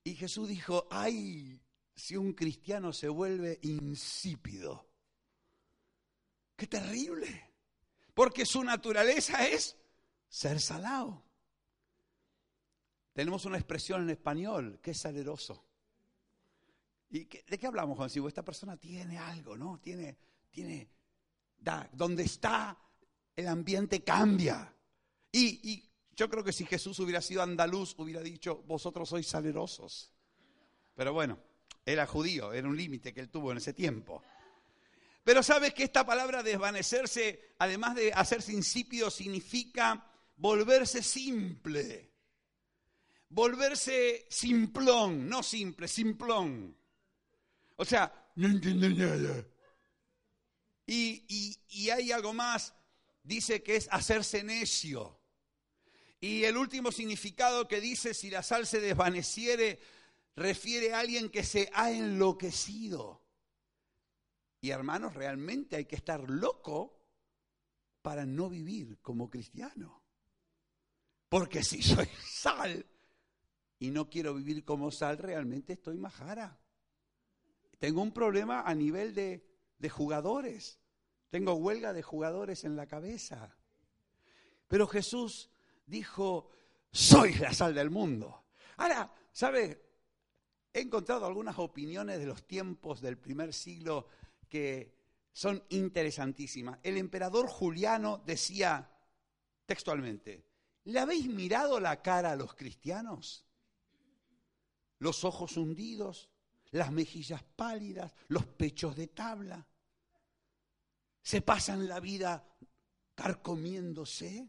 Y 0.02 0.14
Jesús 0.14 0.48
dijo, 0.48 0.88
ay, 0.90 1.60
si 1.94 2.16
un 2.16 2.32
cristiano 2.32 2.94
se 2.94 3.08
vuelve 3.08 3.58
insípido. 3.62 4.88
Qué 6.56 6.66
terrible. 6.66 7.52
Porque 8.14 8.46
su 8.46 8.64
naturaleza 8.64 9.46
es 9.46 9.76
ser 10.30 10.60
salado. 10.60 11.22
Tenemos 13.12 13.44
una 13.44 13.58
expresión 13.58 14.04
en 14.04 14.10
español 14.10 14.80
que 14.82 14.92
es 14.92 14.98
saleroso. 14.98 15.62
¿Y 17.10 17.24
de 17.24 17.58
qué 17.58 17.66
hablamos, 17.66 17.98
Juan? 17.98 18.08
Si 18.08 18.18
esta 18.26 18.42
persona 18.42 18.78
tiene 18.78 19.18
algo, 19.18 19.58
¿no? 19.58 19.78
Tiene, 19.78 20.16
tiene, 20.50 20.88
da, 21.58 21.86
donde 21.92 22.22
está 22.22 22.78
el 23.36 23.46
ambiente 23.46 24.02
cambia. 24.02 24.74
Y, 25.32 25.70
y 25.70 25.88
yo 26.18 26.28
creo 26.28 26.42
que 26.42 26.52
si 26.52 26.64
Jesús 26.64 26.98
hubiera 26.98 27.22
sido 27.22 27.42
andaluz, 27.42 27.94
hubiera 27.96 28.20
dicho, 28.20 28.64
vosotros 28.66 29.08
sois 29.08 29.26
salerosos. 29.26 30.12
Pero 30.96 31.12
bueno, 31.12 31.38
era 31.86 32.06
judío, 32.06 32.52
era 32.52 32.66
un 32.66 32.76
límite 32.76 33.14
que 33.14 33.20
él 33.20 33.30
tuvo 33.30 33.52
en 33.52 33.58
ese 33.58 33.72
tiempo. 33.72 34.20
Pero 35.22 35.44
sabes 35.44 35.74
que 35.74 35.84
esta 35.84 36.04
palabra 36.04 36.42
desvanecerse, 36.42 37.54
además 37.58 37.94
de 37.94 38.12
hacerse 38.12 38.52
insípido, 38.52 39.10
significa 39.10 40.10
volverse 40.36 41.02
simple. 41.04 42.10
Volverse 43.28 44.26
simplón, 44.28 45.28
no 45.28 45.42
simple, 45.42 45.86
simplón. 45.86 46.76
O 47.76 47.84
sea, 47.84 48.30
no 48.34 48.48
entiendo 48.48 48.88
nada. 48.88 49.46
Y, 50.84 51.56
y 51.68 51.90
hay 51.90 52.10
algo 52.10 52.32
más, 52.32 52.74
dice 53.22 53.62
que 53.62 53.76
es 53.76 53.88
hacerse 53.92 54.42
necio. 54.42 55.17
Y 56.20 56.44
el 56.44 56.56
último 56.56 56.90
significado 56.90 57.68
que 57.68 57.80
dice, 57.80 58.12
si 58.12 58.30
la 58.30 58.42
sal 58.42 58.66
se 58.66 58.80
desvaneciere, 58.80 59.78
refiere 60.34 60.92
a 60.92 61.00
alguien 61.00 61.30
que 61.30 61.44
se 61.44 61.70
ha 61.72 61.90
enloquecido. 61.92 63.22
Y 64.60 64.70
hermanos, 64.70 65.14
realmente 65.14 65.76
hay 65.76 65.84
que 65.84 65.96
estar 65.96 66.28
loco 66.28 66.98
para 68.02 68.26
no 68.26 68.48
vivir 68.48 68.98
como 69.00 69.30
cristiano. 69.30 70.02
Porque 71.28 71.62
si 71.62 71.82
soy 71.82 72.08
sal 72.24 72.84
y 73.78 73.90
no 73.90 74.10
quiero 74.10 74.34
vivir 74.34 74.64
como 74.64 74.90
sal, 74.90 75.18
realmente 75.18 75.74
estoy 75.74 75.98
majara. 75.98 76.58
Tengo 77.78 78.02
un 78.02 78.12
problema 78.12 78.62
a 78.62 78.74
nivel 78.74 79.14
de, 79.14 79.46
de 79.78 79.88
jugadores. 79.88 80.80
Tengo 81.30 81.54
huelga 81.54 81.92
de 81.92 82.02
jugadores 82.02 82.64
en 82.64 82.74
la 82.74 82.86
cabeza. 82.86 83.56
Pero 84.66 84.88
Jesús 84.88 85.50
dijo, 85.88 86.50
soy 86.92 87.34
la 87.34 87.52
sal 87.52 87.74
del 87.74 87.90
mundo. 87.90 88.44
Ahora, 88.76 89.12
¿sabe? 89.32 89.84
He 90.72 90.80
encontrado 90.80 91.26
algunas 91.26 91.58
opiniones 91.58 92.18
de 92.18 92.26
los 92.26 92.46
tiempos 92.46 93.00
del 93.00 93.18
primer 93.18 93.52
siglo 93.52 94.08
que 94.48 94.96
son 95.32 95.62
interesantísimas. 95.70 96.78
El 96.82 96.96
emperador 96.96 97.48
Juliano 97.48 98.22
decía 98.24 98.90
textualmente, 99.66 100.44
¿le 100.84 100.98
habéis 100.98 101.28
mirado 101.28 101.80
la 101.80 102.02
cara 102.02 102.32
a 102.32 102.36
los 102.36 102.54
cristianos? 102.54 103.44
Los 104.98 105.24
ojos 105.24 105.56
hundidos, 105.56 106.30
las 106.70 106.90
mejillas 106.90 107.42
pálidas, 107.42 108.12
los 108.28 108.46
pechos 108.46 108.96
de 108.96 109.08
tabla. 109.08 109.66
Se 111.22 111.40
pasan 111.42 111.88
la 111.88 112.00
vida 112.00 112.44
carcomiéndose. 113.14 114.48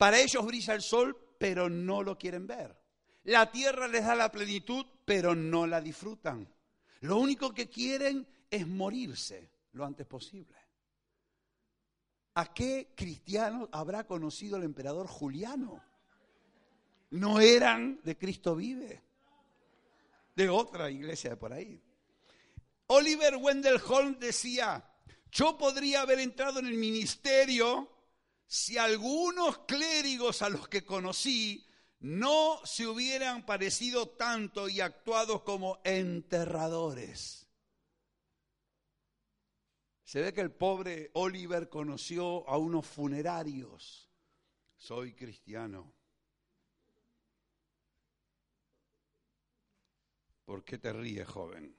Para 0.00 0.18
ellos 0.18 0.46
brilla 0.46 0.72
el 0.72 0.80
sol, 0.80 1.14
pero 1.36 1.68
no 1.68 2.02
lo 2.02 2.16
quieren 2.16 2.46
ver. 2.46 2.74
La 3.24 3.52
tierra 3.52 3.86
les 3.86 4.02
da 4.02 4.14
la 4.14 4.32
plenitud, 4.32 4.86
pero 5.04 5.34
no 5.34 5.66
la 5.66 5.82
disfrutan. 5.82 6.50
Lo 7.00 7.18
único 7.18 7.52
que 7.52 7.68
quieren 7.68 8.26
es 8.50 8.66
morirse 8.66 9.50
lo 9.72 9.84
antes 9.84 10.06
posible. 10.06 10.56
¿A 12.32 12.54
qué 12.54 12.94
cristianos 12.96 13.68
habrá 13.72 14.06
conocido 14.06 14.56
el 14.56 14.62
emperador 14.62 15.06
Juliano? 15.06 15.84
No 17.10 17.38
eran 17.38 18.00
de 18.02 18.16
Cristo 18.16 18.56
vive, 18.56 19.02
de 20.34 20.48
otra 20.48 20.90
iglesia 20.90 21.28
de 21.28 21.36
por 21.36 21.52
ahí. 21.52 21.78
Oliver 22.86 23.36
Wendell 23.36 23.78
Holmes 23.86 24.18
decía, 24.18 24.82
yo 25.30 25.58
podría 25.58 26.00
haber 26.00 26.20
entrado 26.20 26.58
en 26.58 26.68
el 26.68 26.78
ministerio 26.78 27.99
si 28.50 28.76
algunos 28.78 29.58
clérigos 29.60 30.42
a 30.42 30.48
los 30.48 30.66
que 30.66 30.84
conocí 30.84 31.64
no 32.00 32.58
se 32.64 32.84
hubieran 32.84 33.46
parecido 33.46 34.08
tanto 34.08 34.68
y 34.68 34.80
actuado 34.80 35.44
como 35.44 35.78
enterradores. 35.84 37.46
Se 40.02 40.20
ve 40.20 40.32
que 40.32 40.40
el 40.40 40.50
pobre 40.50 41.12
Oliver 41.14 41.68
conoció 41.68 42.48
a 42.48 42.58
unos 42.58 42.88
funerarios. 42.88 44.10
Soy 44.76 45.14
cristiano. 45.14 45.94
¿Por 50.44 50.64
qué 50.64 50.76
te 50.76 50.92
ríes, 50.92 51.28
joven? 51.28 51.76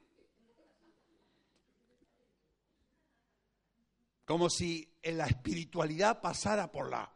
como 4.32 4.50
si 4.50 4.91
en 5.02 5.18
la 5.18 5.26
espiritualidad 5.26 6.22
pasara 6.22 6.72
por 6.72 6.90
la... 6.90 7.12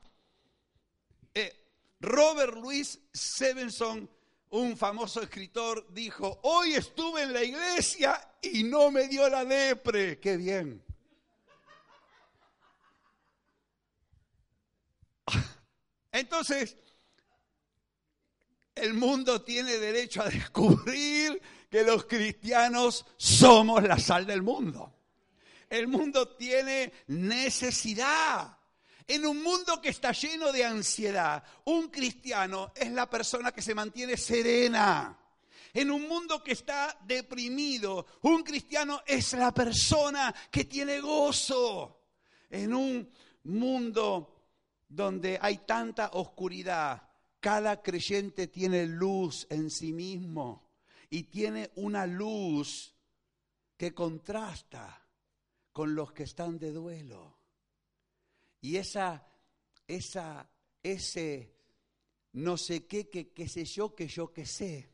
Eh, 1.33 1.61
Robert 1.99 2.55
Louis 2.55 2.99
Stevenson, 3.13 4.09
un 4.51 4.77
famoso 4.77 5.21
escritor, 5.21 5.87
dijo, 5.91 6.39
hoy 6.43 6.73
estuve 6.75 7.23
en 7.23 7.33
la 7.33 7.43
iglesia 7.43 8.35
y 8.41 8.63
no 8.63 8.91
me 8.91 9.07
dio 9.07 9.27
la 9.29 9.43
depre. 9.43 10.19
Qué 10.19 10.37
bien. 10.37 10.83
Entonces, 16.11 16.77
el 18.75 18.93
mundo 18.93 19.41
tiene 19.41 19.77
derecho 19.77 20.21
a 20.21 20.29
descubrir 20.29 21.41
que 21.69 21.83
los 21.83 22.05
cristianos 22.05 23.05
somos 23.17 23.83
la 23.83 23.97
sal 23.97 24.25
del 24.25 24.41
mundo. 24.41 24.93
El 25.69 25.87
mundo 25.87 26.29
tiene 26.35 26.91
necesidad. 27.07 28.57
En 29.07 29.25
un 29.25 29.43
mundo 29.43 29.79
que 29.81 29.89
está 29.89 30.11
lleno 30.11 30.51
de 30.51 30.65
ansiedad, 30.65 31.43
un 31.65 31.89
cristiano 31.89 32.71
es 32.75 32.91
la 32.91 33.07
persona 33.09 33.51
que 33.51 33.61
se 33.61 33.75
mantiene 33.75 34.17
serena. 34.17 35.17
En 35.73 35.91
un 35.91 36.07
mundo 36.07 36.43
que 36.43 36.53
está 36.53 36.97
deprimido, 37.05 38.07
un 38.21 38.43
cristiano 38.43 39.01
es 39.05 39.33
la 39.33 39.53
persona 39.53 40.33
que 40.49 40.65
tiene 40.65 41.01
gozo. 41.01 42.01
En 42.49 42.73
un 42.73 43.11
mundo 43.43 44.35
donde 44.87 45.37
hay 45.41 45.57
tanta 45.59 46.11
oscuridad, 46.13 47.03
cada 47.39 47.81
creyente 47.83 48.47
tiene 48.47 48.87
luz 48.87 49.45
en 49.49 49.69
sí 49.69 49.93
mismo 49.93 50.71
y 51.11 51.23
tiene 51.23 51.71
una 51.75 52.07
luz 52.07 52.95
que 53.77 53.93
contrasta 53.93 55.04
con 55.75 55.93
los 55.93 56.13
que 56.13 56.23
están 56.23 56.57
de 56.57 56.71
duelo. 56.71 57.37
Y 58.61 58.77
esa, 58.77 59.27
esa, 59.85 60.49
ese 60.81 61.53
no 62.31 62.55
sé 62.55 62.85
qué, 62.85 63.09
que 63.09 63.33
qué 63.33 63.49
sé 63.49 63.65
yo, 63.65 63.93
que 63.93 64.07
yo 64.07 64.31
que 64.31 64.45
sé, 64.45 64.89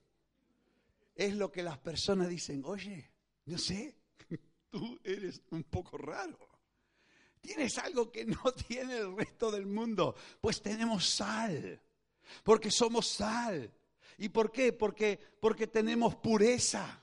es 1.14 1.36
lo 1.36 1.52
que 1.52 1.62
las 1.62 1.78
personas 1.78 2.30
dicen, 2.30 2.64
oye, 2.66 3.12
no 3.46 3.60
sé, 3.60 3.96
tú 4.72 5.00
eres 5.04 5.44
un 5.52 5.66
poco 5.66 6.00
raro. 6.00 6.50
Tienes 7.42 7.78
algo 7.78 8.12
que 8.12 8.26
no 8.26 8.42
tiene 8.68 8.98
el 8.98 9.16
resto 9.16 9.52
del 9.52 9.68
mundo. 9.68 10.16
Pues 10.42 10.64
tenemos 10.64 11.08
sal, 11.08 11.80
porque 12.44 12.72
somos 12.72 13.08
sal. 13.08 13.72
¿Y 14.18 14.30
por 14.30 14.52
qué? 14.52 14.74
Porque, 14.74 15.20
porque 15.40 15.68
tenemos 15.68 16.16
pureza. 16.16 17.01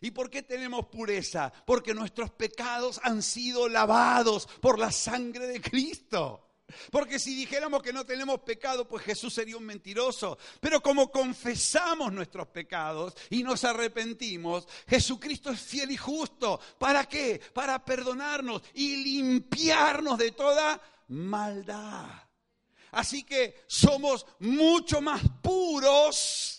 ¿Y 0.00 0.10
por 0.10 0.30
qué 0.30 0.42
tenemos 0.42 0.86
pureza? 0.86 1.52
Porque 1.66 1.94
nuestros 1.94 2.30
pecados 2.30 3.00
han 3.02 3.22
sido 3.22 3.68
lavados 3.68 4.46
por 4.60 4.78
la 4.78 4.90
sangre 4.90 5.46
de 5.46 5.60
Cristo. 5.60 6.42
Porque 6.90 7.18
si 7.18 7.34
dijéramos 7.34 7.82
que 7.82 7.92
no 7.92 8.04
tenemos 8.04 8.40
pecado, 8.40 8.88
pues 8.88 9.04
Jesús 9.04 9.32
sería 9.32 9.56
un 9.56 9.64
mentiroso. 9.64 10.38
Pero 10.60 10.82
como 10.82 11.10
confesamos 11.10 12.12
nuestros 12.12 12.48
pecados 12.48 13.14
y 13.30 13.42
nos 13.42 13.64
arrepentimos, 13.64 14.66
Jesucristo 14.88 15.50
es 15.50 15.60
fiel 15.60 15.92
y 15.92 15.96
justo. 15.96 16.60
¿Para 16.78 17.04
qué? 17.04 17.40
Para 17.54 17.84
perdonarnos 17.84 18.62
y 18.74 18.96
limpiarnos 18.96 20.18
de 20.18 20.32
toda 20.32 20.80
maldad. 21.08 22.26
Así 22.92 23.24
que 23.24 23.64
somos 23.66 24.26
mucho 24.40 25.00
más 25.00 25.22
puros, 25.42 26.55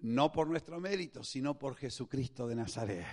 no 0.00 0.30
por 0.30 0.48
nuestro 0.48 0.80
mérito, 0.80 1.22
sino 1.24 1.58
por 1.58 1.76
Jesucristo 1.76 2.46
de 2.46 2.54
Nazaret. 2.54 3.06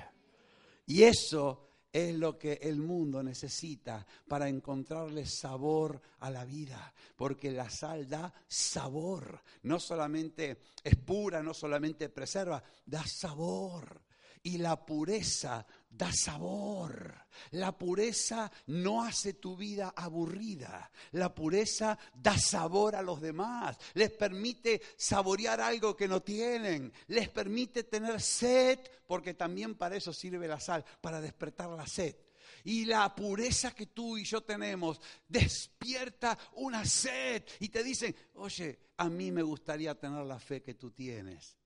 Y 0.85 1.03
eso 1.03 1.65
es 1.91 2.13
lo 2.13 2.37
que 2.37 2.59
el 2.61 2.77
mundo 2.77 3.23
necesita 3.23 4.05
para 4.27 4.49
encontrarle 4.49 5.25
sabor 5.25 6.01
a 6.19 6.29
la 6.29 6.43
vida, 6.43 6.93
porque 7.15 7.51
la 7.51 7.69
sal 7.69 8.09
da 8.09 8.33
sabor, 8.47 9.41
no 9.63 9.79
solamente 9.79 10.59
es 10.83 10.97
pura, 10.97 11.41
no 11.41 11.53
solamente 11.53 12.09
preserva, 12.09 12.61
da 12.85 13.05
sabor. 13.07 14.01
Y 14.43 14.57
la 14.57 14.85
pureza 14.85 15.65
da 15.97 16.11
sabor. 16.11 17.25
La 17.51 17.77
pureza 17.77 18.51
no 18.67 19.03
hace 19.03 19.33
tu 19.33 19.55
vida 19.55 19.93
aburrida. 19.95 20.91
La 21.11 21.33
pureza 21.33 21.97
da 22.13 22.37
sabor 22.37 22.95
a 22.95 23.01
los 23.01 23.21
demás. 23.21 23.77
Les 23.93 24.11
permite 24.11 24.81
saborear 24.97 25.61
algo 25.61 25.95
que 25.95 26.07
no 26.07 26.21
tienen. 26.21 26.91
Les 27.07 27.29
permite 27.29 27.83
tener 27.83 28.21
sed, 28.21 28.79
porque 29.07 29.33
también 29.33 29.75
para 29.75 29.95
eso 29.95 30.13
sirve 30.13 30.47
la 30.47 30.59
sal, 30.59 30.83
para 31.01 31.21
despertar 31.21 31.69
la 31.69 31.87
sed. 31.87 32.15
Y 32.63 32.85
la 32.85 33.13
pureza 33.13 33.71
que 33.75 33.87
tú 33.87 34.17
y 34.17 34.23
yo 34.23 34.41
tenemos 34.41 34.99
despierta 35.27 36.37
una 36.53 36.83
sed. 36.85 37.43
Y 37.59 37.69
te 37.69 37.83
dicen, 37.83 38.15
oye, 38.35 38.79
a 38.97 39.09
mí 39.09 39.31
me 39.31 39.43
gustaría 39.43 39.93
tener 39.99 40.25
la 40.25 40.39
fe 40.39 40.61
que 40.61 40.73
tú 40.73 40.91
tienes. 40.91 41.57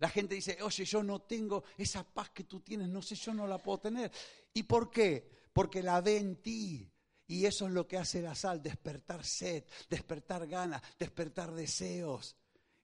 La 0.00 0.08
gente 0.08 0.34
dice, 0.34 0.58
oye, 0.62 0.84
yo 0.84 1.02
no 1.02 1.20
tengo 1.20 1.62
esa 1.76 2.02
paz 2.02 2.30
que 2.30 2.44
tú 2.44 2.60
tienes, 2.60 2.88
no 2.88 3.02
sé, 3.02 3.14
yo 3.14 3.32
no 3.34 3.46
la 3.46 3.58
puedo 3.58 3.78
tener. 3.78 4.10
¿Y 4.54 4.62
por 4.62 4.90
qué? 4.90 5.30
Porque 5.52 5.82
la 5.82 6.00
ve 6.00 6.16
en 6.16 6.36
ti. 6.36 6.90
Y 7.26 7.44
eso 7.46 7.66
es 7.66 7.72
lo 7.72 7.86
que 7.86 7.98
hace 7.98 8.22
la 8.22 8.34
sal, 8.34 8.62
despertar 8.62 9.24
sed, 9.24 9.62
despertar 9.88 10.48
ganas, 10.48 10.82
despertar 10.98 11.52
deseos. 11.52 12.34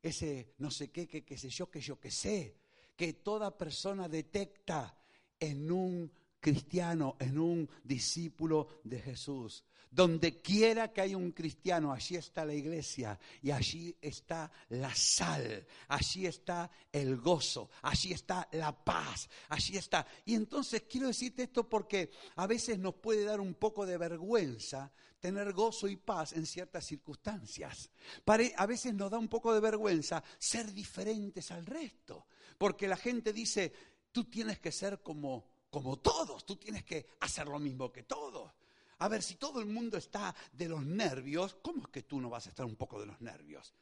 Ese 0.01 0.55
no 0.59 0.71
sé 0.71 0.90
qué, 0.93 1.09
qué, 1.09 1.25
qué 1.25 1.37
sé 1.37 1.49
yo, 1.49 1.71
que 1.71 1.81
yo 1.81 1.99
que 1.99 2.11
sé, 2.11 2.59
que 2.95 3.14
toda 3.14 3.57
persona 3.57 4.09
detecta 4.09 4.97
en 5.40 5.73
un 5.73 6.12
cristiano, 6.38 7.17
en 7.19 7.38
un 7.38 7.69
discípulo 7.83 8.69
de 8.85 9.01
Jesús. 9.01 9.64
Donde 9.97 10.43
quiera 10.43 10.93
que 10.93 11.01
haya 11.01 11.17
un 11.17 11.33
cristiano, 11.33 11.91
allí 11.91 12.17
está 12.17 12.45
la 12.45 12.53
iglesia 12.53 13.19
y 13.41 13.51
allí 13.51 13.97
está 13.99 14.53
la 14.69 14.95
sal, 14.95 15.67
allí 15.89 16.27
está 16.27 16.71
el 16.93 17.17
gozo, 17.17 17.71
allí 17.81 18.13
está 18.13 18.47
la 18.53 18.73
paz, 18.85 19.27
allí 19.49 19.79
está. 19.79 20.07
Y 20.27 20.35
entonces 20.35 20.83
quiero 20.83 21.07
decirte 21.07 21.45
esto 21.45 21.67
porque 21.67 22.11
a 22.35 22.47
veces 22.47 22.79
nos 22.79 22.97
puede 22.97 23.25
dar 23.25 23.41
un 23.41 23.55
poco 23.55 23.87
de 23.87 23.97
vergüenza 23.97 24.93
tener 25.19 25.55
gozo 25.55 25.89
y 25.89 25.97
paz 25.97 26.35
en 26.35 26.45
ciertas 26.45 26.85
circunstancias. 26.85 27.89
A 28.27 28.67
veces 28.67 28.93
nos 28.93 29.11
da 29.11 29.19
un 29.19 29.29
poco 29.29 29.55
de 29.55 29.61
vergüenza 29.61 30.23
ser 30.39 30.75
diferentes 30.75 31.51
al 31.51 31.65
resto, 31.65 32.27
porque 32.59 32.87
la 32.87 32.99
gente 32.99 33.33
dice, 33.33 33.73
tú 34.13 34.25
tienes 34.25 34.59
que 34.59 34.73
ser 34.73 35.01
como, 35.01 35.49
como 35.71 36.01
todos, 36.01 36.45
tú 36.45 36.57
tienes 36.57 36.85
que 36.85 37.07
hacer 37.21 37.49
lo 37.49 37.59
mismo 37.59 37.91
que 37.91 38.03
todos. 38.03 38.53
A 38.99 39.09
ver, 39.09 39.23
si 39.23 39.35
todo 39.35 39.61
el 39.61 39.67
mundo 39.67 39.99
está 39.99 40.35
de 40.53 40.69
los 40.69 40.85
nervios, 40.85 41.57
¿cómo 41.63 41.83
es 41.83 41.89
que 41.89 42.03
tú 42.03 42.21
no 42.21 42.31
vas 42.31 42.47
a 42.47 42.49
estar 42.51 42.65
un 42.65 42.77
poco 42.77 42.99
de 42.99 43.07
los 43.07 43.21
nervios? 43.21 43.75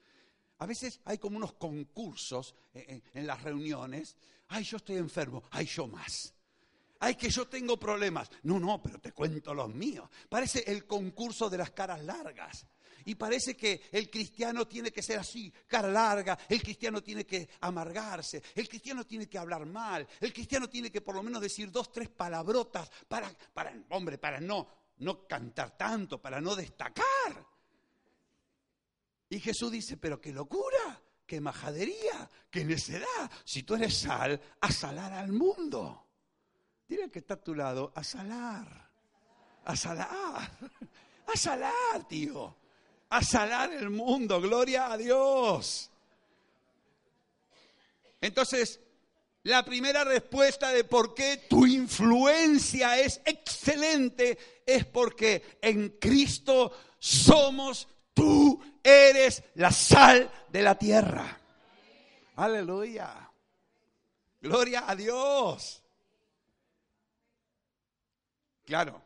A 0.59 0.66
veces 0.66 1.00
hay 1.05 1.18
como 1.18 1.37
unos 1.37 1.55
concursos 1.55 2.55
en, 2.72 3.27
las 3.27 3.42
reuniones. 3.42 4.16
Ay, 4.48 4.64
yo 4.64 4.77
estoy 4.77 4.96
enfermo. 4.96 5.44
Ay, 5.50 5.66
yo 5.66 5.87
más. 5.87 6.35
Ay, 7.00 7.16
que 7.16 7.29
yo 7.29 7.46
tengo 7.46 7.79
problemas. 7.79 8.31
No, 8.42 8.59
no, 8.59 8.83
pero 8.83 9.00
te 9.00 9.12
cuento 9.12 9.53
los 9.55 9.72
míos. 9.72 10.09
Parece 10.29 10.64
el 10.66 10.87
concurso 10.87 11.50
de 11.50 11.59
las 11.59 11.70
caras 11.70 12.03
largas. 12.03 12.66
Y 13.05 13.14
parece 13.16 13.57
que 13.57 13.83
el 13.92 14.11
cristiano 14.11 14.66
tiene 14.66 14.90
que 14.90 15.03
ser 15.03 15.18
así, 15.18 15.53
cara 15.66 15.88
larga, 15.88 16.38
el 16.48 16.62
cristiano 16.62 17.03
tiene 17.03 17.27
que 17.27 17.50
amargarse, 17.61 18.42
el 18.55 18.66
cristiano 18.66 19.05
tiene 19.05 19.29
que 19.29 19.37
hablar 19.37 19.66
mal, 19.66 20.09
el 20.20 20.33
cristiano 20.33 20.70
tiene 20.70 20.90
que 20.90 21.03
por 21.03 21.14
lo 21.14 21.22
menos 21.22 21.42
decir 21.42 21.70
dos, 21.70 21.92
tres 21.92 22.09
palabrotas 22.09 22.90
para, 23.07 23.31
para 23.53 23.74
hombre, 23.90 24.16
para 24.16 24.40
no 24.40 24.83
no 24.98 25.26
cantar 25.26 25.76
tanto, 25.76 26.20
para 26.20 26.40
no 26.40 26.54
destacar. 26.54 27.04
Y 29.28 29.40
Jesús 29.40 29.72
dice, 29.72 29.96
pero 29.96 30.20
qué 30.20 30.33
locura, 30.33 31.02
qué 31.26 31.40
majadería, 31.40 32.28
qué 32.50 32.64
necedad. 32.64 33.30
Si 33.44 33.62
tú 33.62 33.74
eres 33.74 33.98
sal, 33.98 34.40
a 34.61 34.70
salar 34.70 35.12
al 35.12 35.33
mundo. 35.33 36.07
Dile 36.87 37.11
que 37.11 37.18
está 37.20 37.35
a 37.35 37.42
tu 37.42 37.54
lado, 37.54 37.92
a 37.94 38.04
salar, 38.04 38.90
a 39.64 39.76
salar, 39.76 40.50
a 41.26 41.37
salar, 41.37 42.07
tío, 42.07 42.54
a 43.09 43.22
salar 43.22 43.72
el 43.72 43.90
mundo, 43.90 44.40
gloria 44.40 44.92
a 44.92 44.96
Dios. 44.96 45.90
Entonces, 48.20 48.80
la 49.44 49.62
primera 49.62 50.04
respuesta 50.04 50.70
de 50.70 50.85
por 50.85 51.14
qué 51.14 51.44
tu 51.48 51.66
influencia 51.66 52.98
es 52.98 53.20
excelente 53.26 54.62
es 54.66 54.87
porque 54.87 55.59
en 55.61 55.90
Cristo 56.00 56.72
somos, 56.98 57.87
tú 58.14 58.61
eres 58.83 59.42
la 59.54 59.70
sal 59.70 60.30
de 60.48 60.62
la 60.62 60.78
tierra. 60.78 61.38
Aleluya. 62.37 63.30
Gloria 64.40 64.85
a 64.88 64.96
Dios. 64.96 65.83
Claro. 68.64 69.02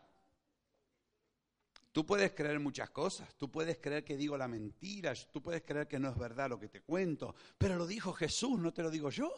Tú 1.90 2.07
puedes 2.07 2.31
creer 2.31 2.61
muchas 2.61 2.90
cosas, 2.90 3.35
tú 3.37 3.51
puedes 3.51 3.79
creer 3.79 4.05
que 4.05 4.16
digo 4.16 4.38
la 4.38 4.46
mentira, 4.46 5.12
tú 5.33 5.42
puedes 5.42 5.62
creer 5.62 5.88
que 5.88 5.98
no 5.98 6.09
es 6.09 6.16
verdad 6.16 6.48
lo 6.48 6.61
que 6.61 6.68
te 6.68 6.81
cuento, 6.81 7.35
pero 7.57 7.74
lo 7.74 7.88
dijo 7.88 8.12
Jesús, 8.12 8.57
no 8.61 8.72
te 8.72 8.85
lo 8.85 8.90
digo 8.90 9.11
yo. 9.11 9.33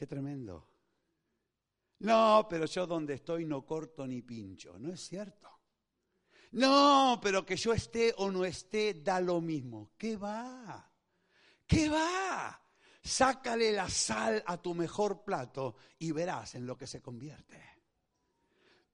Qué 0.00 0.06
tremendo. 0.06 0.66
No, 1.98 2.46
pero 2.48 2.64
yo 2.64 2.86
donde 2.86 3.12
estoy 3.12 3.44
no 3.44 3.66
corto 3.66 4.06
ni 4.06 4.22
pincho. 4.22 4.78
No 4.78 4.90
es 4.90 5.06
cierto. 5.06 5.50
No, 6.52 7.20
pero 7.22 7.44
que 7.44 7.54
yo 7.54 7.74
esté 7.74 8.14
o 8.16 8.30
no 8.30 8.46
esté 8.46 8.94
da 8.94 9.20
lo 9.20 9.42
mismo. 9.42 9.90
¿Qué 9.98 10.16
va? 10.16 10.90
¿Qué 11.66 11.90
va? 11.90 12.64
Sácale 13.02 13.72
la 13.72 13.90
sal 13.90 14.42
a 14.46 14.56
tu 14.56 14.74
mejor 14.74 15.22
plato 15.22 15.76
y 15.98 16.12
verás 16.12 16.54
en 16.54 16.64
lo 16.64 16.78
que 16.78 16.86
se 16.86 17.02
convierte. 17.02 17.62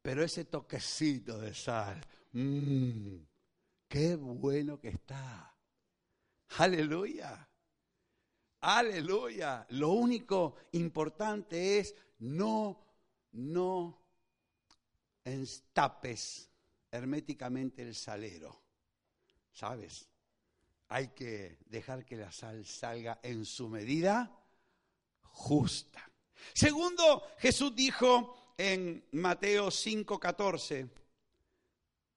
Pero 0.02 0.24
ese 0.24 0.46
toquecito 0.46 1.38
de 1.38 1.54
sal, 1.54 2.00
mmm, 2.32 3.14
qué 3.86 4.16
bueno 4.16 4.80
que 4.80 4.88
está. 4.88 5.54
Aleluya. 6.58 7.48
Aleluya. 8.60 9.66
Lo 9.70 9.90
único 9.90 10.56
importante 10.72 11.78
es 11.78 11.94
no, 12.18 12.84
no 13.32 14.06
tapes 15.72 16.50
herméticamente 16.90 17.82
el 17.82 17.94
salero. 17.94 18.62
¿Sabes? 19.52 20.08
Hay 20.88 21.08
que 21.08 21.58
dejar 21.66 22.04
que 22.04 22.16
la 22.16 22.30
sal 22.30 22.64
salga 22.64 23.20
en 23.22 23.44
su 23.44 23.68
medida 23.68 24.30
justa. 25.22 26.10
Segundo, 26.54 27.24
Jesús 27.38 27.74
dijo 27.74 28.54
en 28.56 29.04
Mateo 29.12 29.70
5:14, 29.70 30.88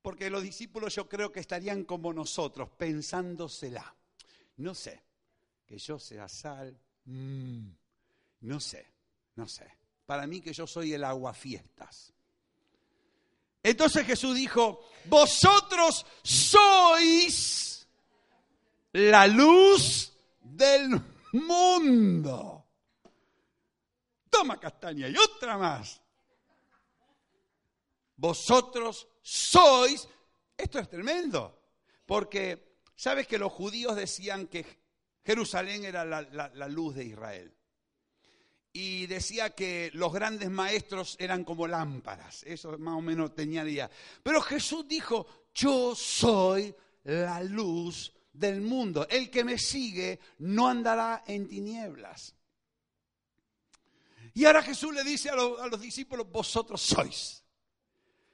porque 0.01 0.29
los 0.29 0.43
discípulos 0.43 0.95
yo 0.95 1.09
creo 1.09 1.31
que 1.31 1.39
estarían 1.39 1.83
como 1.83 2.13
nosotros, 2.13 2.69
pensándosela. 2.77 3.95
No 4.57 4.75
sé, 4.75 5.01
que 5.69 5.77
yo 5.77 5.99
sea 5.99 6.27
sal, 6.27 6.75
mm, 7.05 7.69
no 8.41 8.59
sé, 8.59 8.87
No 9.35 9.47
sé. 9.47 9.71
Para 10.05 10.25
mí 10.27 10.41
que 10.41 10.51
yo 10.51 10.67
soy 10.67 10.93
el 10.93 11.03
aguafiestas. 11.03 12.11
Entonces 13.63 14.05
Jesús 14.05 14.35
dijo, 14.35 14.83
vosotros 15.05 16.05
sois 16.23 17.87
la 18.93 19.27
luz 19.27 20.11
del 20.41 20.89
mundo. 21.33 22.65
Toma 24.29 24.59
castaña 24.59 25.07
y 25.07 25.15
otra 25.15 25.57
más. 25.57 26.01
Vosotros 28.17 29.07
sois, 29.21 30.09
esto 30.57 30.79
es 30.79 30.89
tremendo, 30.89 31.61
porque 32.05 32.75
sabes 32.95 33.25
que 33.25 33.37
los 33.37 33.53
judíos 33.53 33.95
decían 33.95 34.47
que 34.47 34.78
Jerusalén 35.29 35.85
era 35.85 36.03
la, 36.05 36.67
luz 36.67 36.95
de 36.95 37.05
Israel. 37.05 37.53
Y 38.73 39.05
decía 39.05 39.51
que 39.51 39.91
los 39.93 40.11
grandes 40.11 40.49
maestros 40.49 41.15
eran 41.19 41.43
como 41.43 41.67
lámparas, 41.67 42.41
eso 42.47 42.75
más 42.79 42.95
o 42.95 43.01
menos 43.01 43.35
tenía 43.35 43.63
idea. 43.63 43.91
Pero 44.23 44.41
Jesús 44.41 44.87
dijo, 44.87 45.27
yo 45.53 45.93
soy 45.93 46.73
la 47.03 47.43
luz 47.43 48.11
del 48.33 48.61
mundo. 48.61 49.07
El 49.07 49.29
que 49.29 49.43
me 49.43 49.59
sigue 49.59 50.19
no 50.39 50.67
andará 50.67 51.23
en 51.27 51.47
tinieblas. 51.47 52.33
Y 54.33 54.45
ahora 54.45 54.63
Jesús 54.63 54.95
le 54.95 55.03
dice 55.03 55.29
a 55.29 55.35
los, 55.35 55.59
a 55.61 55.67
los 55.67 55.79
discípulos, 55.79 56.27
vosotros 56.31 56.81
sois, 56.81 57.43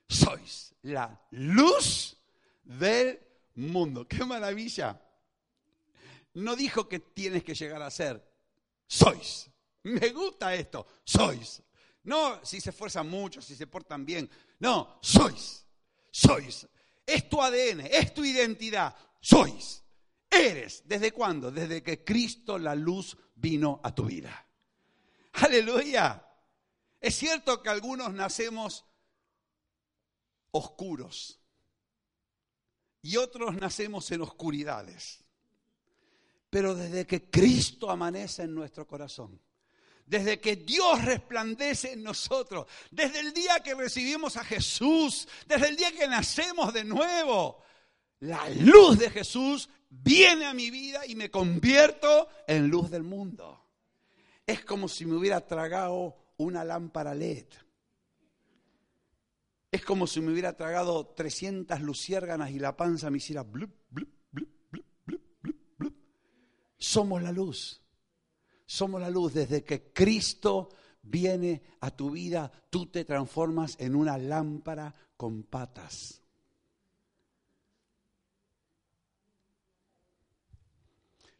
sois 0.08 0.73
la 0.84 1.21
luz 1.31 2.15
del 2.63 3.19
mundo. 3.55 4.08
¡Qué 4.08 4.23
maravilla! 4.23 5.01
No 6.36 6.56
dijo 6.56 6.88
que 6.88 7.00
tienes 7.00 7.43
que 7.43 7.56
llegar 7.56 7.82
a 7.82 7.91
ser, 7.91 8.26
sois. 8.88 9.50
Me 9.84 10.10
gusta 10.10 10.54
esto, 10.54 10.86
sois. 11.04 11.62
No 12.04 12.43
si 12.45 12.62
se 12.62 12.69
esfuerzan 12.69 13.10
mucho, 13.10 13.41
si 13.41 13.56
se 13.56 13.67
portan 13.67 14.06
bien. 14.06 14.30
No, 14.60 15.00
sois, 15.02 15.65
sois. 16.12 16.67
Es 17.06 17.30
tu 17.30 17.41
ADN, 17.41 17.88
es 17.91 18.13
tu 18.13 18.24
identidad, 18.24 18.95
sois. 19.19 19.84
Eres. 20.30 20.84
¿Desde 20.86 21.12
cuándo? 21.12 21.52
Desde 21.52 21.82
que 21.82 22.04
Cristo 22.04 22.58
la 22.58 22.76
luz 22.76 23.17
vino 23.36 23.80
a 23.84 23.93
tu 23.93 24.06
vida. 24.06 24.48
Aleluya. 25.34 26.26
Es 27.00 27.15
cierto 27.15 27.62
que 27.62 27.69
algunos 27.69 28.13
nacemos 28.13 28.86
oscuros 30.52 31.39
y 33.02 33.17
otros 33.17 33.56
nacemos 33.56 34.10
en 34.12 34.21
oscuridades. 34.21 35.24
Pero 36.49 36.75
desde 36.75 37.05
que 37.05 37.29
Cristo 37.29 37.89
amanece 37.89 38.43
en 38.43 38.55
nuestro 38.55 38.88
corazón, 38.88 39.39
desde 40.05 40.39
que 40.39 40.55
Dios 40.58 41.03
resplandece 41.03 41.93
en 41.93 42.03
nosotros, 42.03 42.67
desde 42.91 43.19
el 43.19 43.34
día 43.34 43.60
que 43.62 43.73
recibimos 43.73 44.38
a 44.38 44.43
Jesús, 44.43 45.27
desde 45.47 45.69
el 45.69 45.75
día 45.75 45.91
que 45.91 46.08
nacemos 46.08 46.73
de 46.73 46.84
nuevo, 46.84 47.62
la 48.19 48.49
luz 48.49 48.99
de 48.99 49.10
Jesús 49.10 49.69
viene 49.89 50.45
a 50.45 50.53
mi 50.53 50.69
vida 50.69 51.05
y 51.05 51.15
me 51.15 51.31
convierto 51.31 52.27
en 52.47 52.67
luz 52.67 52.89
del 52.89 53.03
mundo. 53.03 53.62
Es 54.45 54.63
como 54.63 54.88
si 54.88 55.05
me 55.05 55.15
hubiera 55.15 55.45
tragado 55.45 56.15
una 56.38 56.63
lámpara 56.63 57.15
LED. 57.15 57.47
Es 59.71 59.84
como 59.84 60.08
si 60.08 60.21
me 60.21 60.31
hubiera 60.31 60.55
tragado 60.55 61.08
300 61.08 61.81
luciérganas 61.81 62.51
y 62.51 62.60
la 62.60 62.77
panza 62.77 63.10
me 63.10 63.17
hiciera 63.17 63.43
blup. 63.43 63.73
Somos 66.77 67.21
la 67.21 67.31
luz. 67.31 67.81
Somos 68.65 69.01
la 69.01 69.09
luz. 69.09 69.33
Desde 69.33 69.63
que 69.63 69.91
Cristo 69.91 70.69
viene 71.01 71.61
a 71.81 71.91
tu 71.91 72.11
vida, 72.11 72.51
tú 72.69 72.88
te 72.88 73.05
transformas 73.05 73.75
en 73.79 73.95
una 73.95 74.17
lámpara 74.17 74.93
con 75.17 75.43
patas. 75.43 76.21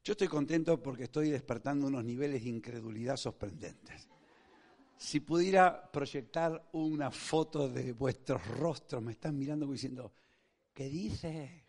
Yo 0.04 0.12
estoy 0.12 0.28
contento 0.28 0.82
porque 0.84 1.06
estoy 1.06 1.32
despertando 1.32 1.88
unos 1.88 2.04
niveles 2.04 2.44
de 2.44 2.50
incredulidad 2.50 3.18
sorprendentes. 3.18 4.08
Si 4.98 5.20
pudiera 5.20 5.92
proyectar 5.92 6.70
una 6.74 7.10
foto 7.10 7.68
de 7.68 7.92
vuestros 7.92 8.46
rostros, 8.48 9.02
me 9.02 9.14
están 9.14 9.38
mirando 9.38 9.66
diciendo, 9.66 10.14
¿qué 10.74 10.90
dice? 10.90 11.66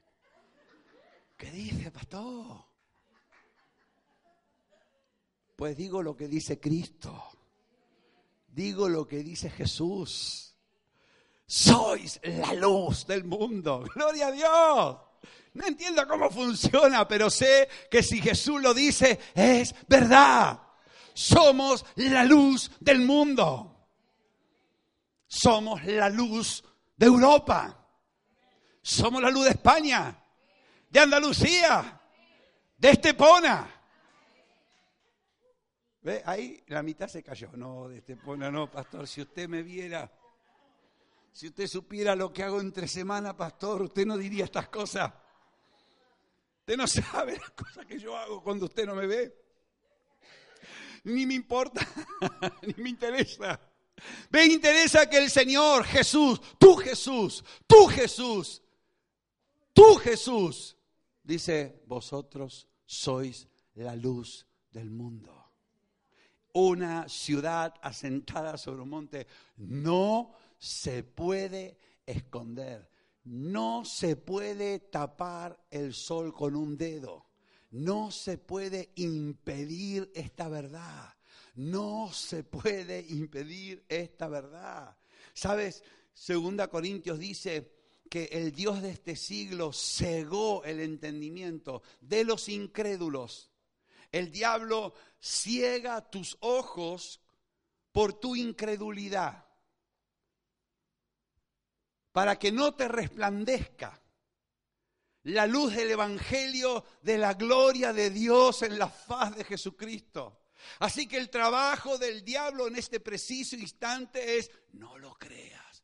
¿Qué 1.34 1.50
dice, 1.50 1.90
pastor? 1.90 2.75
Pues 5.56 5.76
digo 5.76 6.02
lo 6.02 6.14
que 6.14 6.28
dice 6.28 6.60
Cristo. 6.60 7.24
Digo 8.48 8.88
lo 8.88 9.06
que 9.06 9.22
dice 9.22 9.50
Jesús. 9.50 10.54
Sois 11.46 12.20
la 12.22 12.52
luz 12.54 13.06
del 13.06 13.24
mundo. 13.24 13.84
Gloria 13.94 14.28
a 14.28 14.32
Dios. 14.32 14.98
No 15.54 15.66
entiendo 15.66 16.06
cómo 16.06 16.30
funciona, 16.30 17.08
pero 17.08 17.30
sé 17.30 17.68
que 17.90 18.02
si 18.02 18.20
Jesús 18.20 18.60
lo 18.60 18.74
dice, 18.74 19.18
es 19.34 19.74
verdad. 19.88 20.60
Somos 21.14 21.86
la 21.96 22.24
luz 22.24 22.70
del 22.80 23.00
mundo. 23.00 23.88
Somos 25.26 25.82
la 25.84 26.10
luz 26.10 26.62
de 26.96 27.06
Europa. 27.06 27.86
Somos 28.82 29.22
la 29.22 29.30
luz 29.30 29.44
de 29.44 29.50
España, 29.50 30.22
de 30.90 31.00
Andalucía, 31.00 32.00
de 32.76 32.90
Estepona. 32.90 33.75
¿Ve? 36.06 36.22
Ahí 36.24 36.62
la 36.68 36.84
mitad 36.84 37.08
se 37.08 37.20
cayó. 37.20 37.50
No, 37.56 37.88
de 37.88 37.98
Estepona 37.98 38.48
no, 38.48 38.70
pastor. 38.70 39.08
Si 39.08 39.20
usted 39.20 39.48
me 39.48 39.64
viera, 39.64 40.08
si 41.32 41.48
usted 41.48 41.66
supiera 41.66 42.14
lo 42.14 42.32
que 42.32 42.44
hago 42.44 42.60
entre 42.60 42.86
semana, 42.86 43.36
pastor, 43.36 43.82
usted 43.82 44.06
no 44.06 44.16
diría 44.16 44.44
estas 44.44 44.68
cosas. 44.68 45.12
Usted 46.60 46.76
no 46.76 46.86
sabe 46.86 47.36
las 47.36 47.50
cosas 47.50 47.84
que 47.86 47.98
yo 47.98 48.16
hago 48.16 48.40
cuando 48.40 48.66
usted 48.66 48.86
no 48.86 48.94
me 48.94 49.08
ve. 49.08 49.36
Ni 51.02 51.26
me 51.26 51.34
importa, 51.34 51.84
ni 52.62 52.80
me 52.84 52.90
interesa. 52.90 53.58
Me 54.30 54.44
interesa 54.44 55.10
que 55.10 55.18
el 55.18 55.28
Señor 55.28 55.82
Jesús, 55.82 56.40
tú 56.56 56.76
Jesús, 56.76 57.44
tú 57.66 57.88
Jesús, 57.88 58.62
tú 59.72 59.96
Jesús, 59.96 60.76
dice, 61.24 61.82
vosotros 61.84 62.68
sois 62.84 63.48
la 63.74 63.96
luz 63.96 64.46
del 64.70 64.88
mundo. 64.88 65.45
Una 66.58 67.06
ciudad 67.06 67.74
asentada 67.82 68.56
sobre 68.56 68.80
un 68.80 68.88
monte 68.88 69.26
no 69.58 70.32
se 70.56 71.02
puede 71.02 71.76
esconder. 72.06 72.88
No 73.24 73.84
se 73.84 74.16
puede 74.16 74.78
tapar 74.78 75.62
el 75.70 75.92
sol 75.92 76.32
con 76.32 76.56
un 76.56 76.78
dedo. 76.78 77.26
No 77.72 78.10
se 78.10 78.38
puede 78.38 78.90
impedir 78.94 80.10
esta 80.14 80.48
verdad. 80.48 81.14
No 81.56 82.10
se 82.10 82.42
puede 82.42 83.04
impedir 83.06 83.84
esta 83.86 84.26
verdad. 84.26 84.96
¿Sabes? 85.34 85.84
Segunda 86.14 86.68
Corintios 86.68 87.18
dice 87.18 87.70
que 88.08 88.30
el 88.32 88.52
Dios 88.52 88.80
de 88.80 88.92
este 88.92 89.14
siglo 89.14 89.74
cegó 89.74 90.64
el 90.64 90.80
entendimiento 90.80 91.82
de 92.00 92.24
los 92.24 92.48
incrédulos. 92.48 93.50
El 94.12 94.30
diablo 94.30 94.94
ciega 95.26 96.08
tus 96.08 96.36
ojos 96.40 97.20
por 97.90 98.14
tu 98.14 98.36
incredulidad 98.36 99.44
para 102.12 102.38
que 102.38 102.52
no 102.52 102.74
te 102.74 102.88
resplandezca 102.88 104.00
la 105.24 105.46
luz 105.46 105.74
del 105.74 105.90
Evangelio 105.90 106.84
de 107.02 107.18
la 107.18 107.34
gloria 107.34 107.92
de 107.92 108.10
Dios 108.10 108.62
en 108.62 108.78
la 108.78 108.88
faz 108.88 109.36
de 109.36 109.44
Jesucristo. 109.44 110.44
Así 110.78 111.08
que 111.08 111.16
el 111.16 111.28
trabajo 111.28 111.98
del 111.98 112.24
diablo 112.24 112.68
en 112.68 112.76
este 112.76 113.00
preciso 113.00 113.56
instante 113.56 114.38
es, 114.38 114.50
no 114.72 114.96
lo 114.98 115.14
creas, 115.14 115.82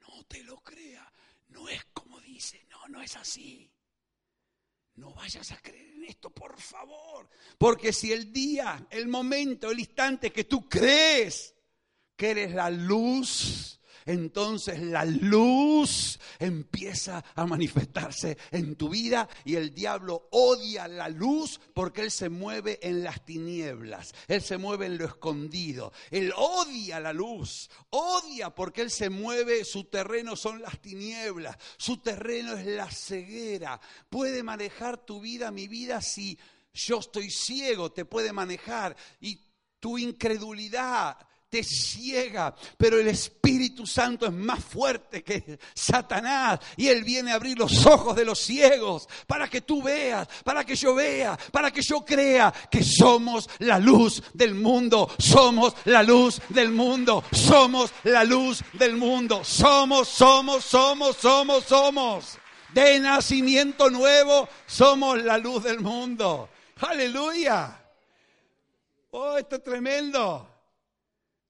no 0.00 0.24
te 0.24 0.42
lo 0.44 0.62
creas, 0.62 1.06
no 1.48 1.68
es 1.68 1.84
como 1.86 2.20
dice, 2.20 2.64
no, 2.70 2.86
no 2.88 3.02
es 3.02 3.16
así. 3.16 3.70
No 4.96 5.12
vayas 5.14 5.50
a 5.52 5.60
creer 5.60 5.92
en 5.94 6.04
esto, 6.04 6.30
por 6.30 6.60
favor. 6.60 7.28
Porque 7.58 7.92
si 7.92 8.12
el 8.12 8.32
día, 8.32 8.86
el 8.90 9.08
momento, 9.08 9.70
el 9.70 9.80
instante 9.80 10.32
que 10.32 10.44
tú 10.44 10.68
crees 10.68 11.54
que 12.16 12.30
eres 12.30 12.52
la 12.52 12.70
luz 12.70 13.80
entonces 14.06 14.80
la 14.80 15.04
luz 15.04 16.18
empieza 16.38 17.24
a 17.34 17.46
manifestarse 17.46 18.36
en 18.50 18.76
tu 18.76 18.88
vida 18.88 19.28
y 19.44 19.56
el 19.56 19.74
diablo 19.74 20.28
odia 20.30 20.88
la 20.88 21.08
luz 21.08 21.60
porque 21.72 22.02
él 22.02 22.10
se 22.10 22.28
mueve 22.28 22.78
en 22.82 23.02
las 23.02 23.24
tinieblas, 23.24 24.14
él 24.28 24.42
se 24.42 24.58
mueve 24.58 24.86
en 24.86 24.98
lo 24.98 25.06
escondido, 25.06 25.92
él 26.10 26.32
odia 26.36 27.00
la 27.00 27.12
luz, 27.12 27.70
odia 27.90 28.54
porque 28.54 28.82
él 28.82 28.90
se 28.90 29.10
mueve, 29.10 29.64
su 29.64 29.84
terreno 29.84 30.36
son 30.36 30.60
las 30.60 30.80
tinieblas, 30.80 31.56
su 31.76 31.98
terreno 31.98 32.54
es 32.54 32.66
la 32.66 32.90
ceguera, 32.90 33.80
puede 34.08 34.42
manejar 34.42 35.04
tu 35.04 35.20
vida, 35.20 35.50
mi 35.50 35.68
vida 35.68 36.00
si 36.00 36.38
yo 36.72 36.98
estoy 36.98 37.30
ciego, 37.30 37.92
te 37.92 38.04
puede 38.04 38.32
manejar 38.32 38.96
y 39.20 39.40
tu 39.78 39.98
incredulidad 39.98 41.16
te 41.54 41.62
ciega, 41.62 42.52
pero 42.76 42.98
el 42.98 43.06
Espíritu 43.06 43.86
Santo 43.86 44.26
es 44.26 44.32
más 44.32 44.58
fuerte 44.58 45.22
que 45.22 45.56
Satanás 45.72 46.58
y 46.76 46.88
Él 46.88 47.04
viene 47.04 47.30
a 47.30 47.36
abrir 47.36 47.56
los 47.56 47.86
ojos 47.86 48.16
de 48.16 48.24
los 48.24 48.40
ciegos 48.40 49.08
para 49.28 49.48
que 49.48 49.60
tú 49.60 49.80
veas, 49.80 50.26
para 50.42 50.64
que 50.64 50.74
yo 50.74 50.96
vea, 50.96 51.38
para 51.52 51.70
que 51.70 51.80
yo 51.80 52.04
crea 52.04 52.52
que 52.68 52.82
somos 52.82 53.48
la 53.60 53.78
luz 53.78 54.20
del 54.32 54.56
mundo, 54.56 55.08
somos 55.16 55.76
la 55.84 56.02
luz 56.02 56.40
del 56.48 56.72
mundo, 56.72 57.22
somos 57.30 57.92
la 58.02 58.24
luz 58.24 58.64
del 58.72 58.96
mundo, 58.96 59.44
somos, 59.44 60.08
somos, 60.08 60.64
somos, 60.64 61.16
somos, 61.18 61.64
somos. 61.66 62.38
De 62.72 62.98
nacimiento 62.98 63.90
nuevo, 63.90 64.48
somos 64.66 65.22
la 65.22 65.38
luz 65.38 65.62
del 65.62 65.78
mundo. 65.78 66.48
Aleluya. 66.80 67.80
Oh, 69.12 69.38
esto 69.38 69.54
es 69.54 69.62
tremendo. 69.62 70.53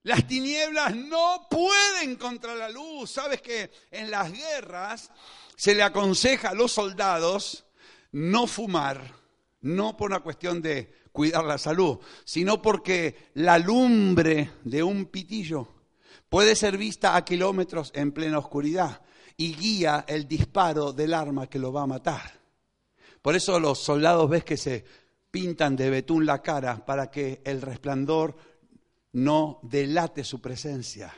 Las 0.05 0.27
tinieblas 0.27 0.95
no 0.95 1.47
pueden 1.49 2.15
contra 2.17 2.53
la 2.53 2.69
luz. 2.69 3.09
Sabes 3.09 3.41
que 3.41 3.71
en 3.89 4.11
las 4.11 4.31
guerras 4.31 5.09
se 5.55 5.73
le 5.73 5.81
aconseja 5.81 6.49
a 6.49 6.53
los 6.53 6.73
soldados 6.73 7.65
no 8.11 8.45
fumar, 8.45 9.01
no 9.61 9.97
por 9.97 10.11
una 10.11 10.19
cuestión 10.19 10.61
de 10.61 10.93
cuidar 11.11 11.43
la 11.43 11.57
salud, 11.57 11.97
sino 12.23 12.61
porque 12.61 13.31
la 13.33 13.57
lumbre 13.57 14.51
de 14.63 14.83
un 14.83 15.07
pitillo 15.07 15.69
puede 16.29 16.55
ser 16.55 16.77
vista 16.77 17.15
a 17.15 17.25
kilómetros 17.25 17.91
en 17.95 18.11
plena 18.11 18.37
oscuridad 18.37 19.01
y 19.37 19.55
guía 19.55 20.05
el 20.07 20.27
disparo 20.27 20.93
del 20.93 21.15
arma 21.15 21.47
que 21.47 21.57
lo 21.57 21.73
va 21.73 21.81
a 21.81 21.87
matar. 21.87 22.31
Por 23.23 23.35
eso 23.35 23.59
los 23.59 23.79
soldados 23.79 24.29
ves 24.29 24.43
que 24.43 24.55
se 24.55 24.85
pintan 25.31 25.75
de 25.75 25.89
betún 25.89 26.27
la 26.27 26.43
cara 26.43 26.85
para 26.85 27.09
que 27.09 27.41
el 27.43 27.63
resplandor 27.63 28.54
no 29.15 29.59
delate 29.63 30.23
su 30.23 30.39
presencia. 30.41 31.11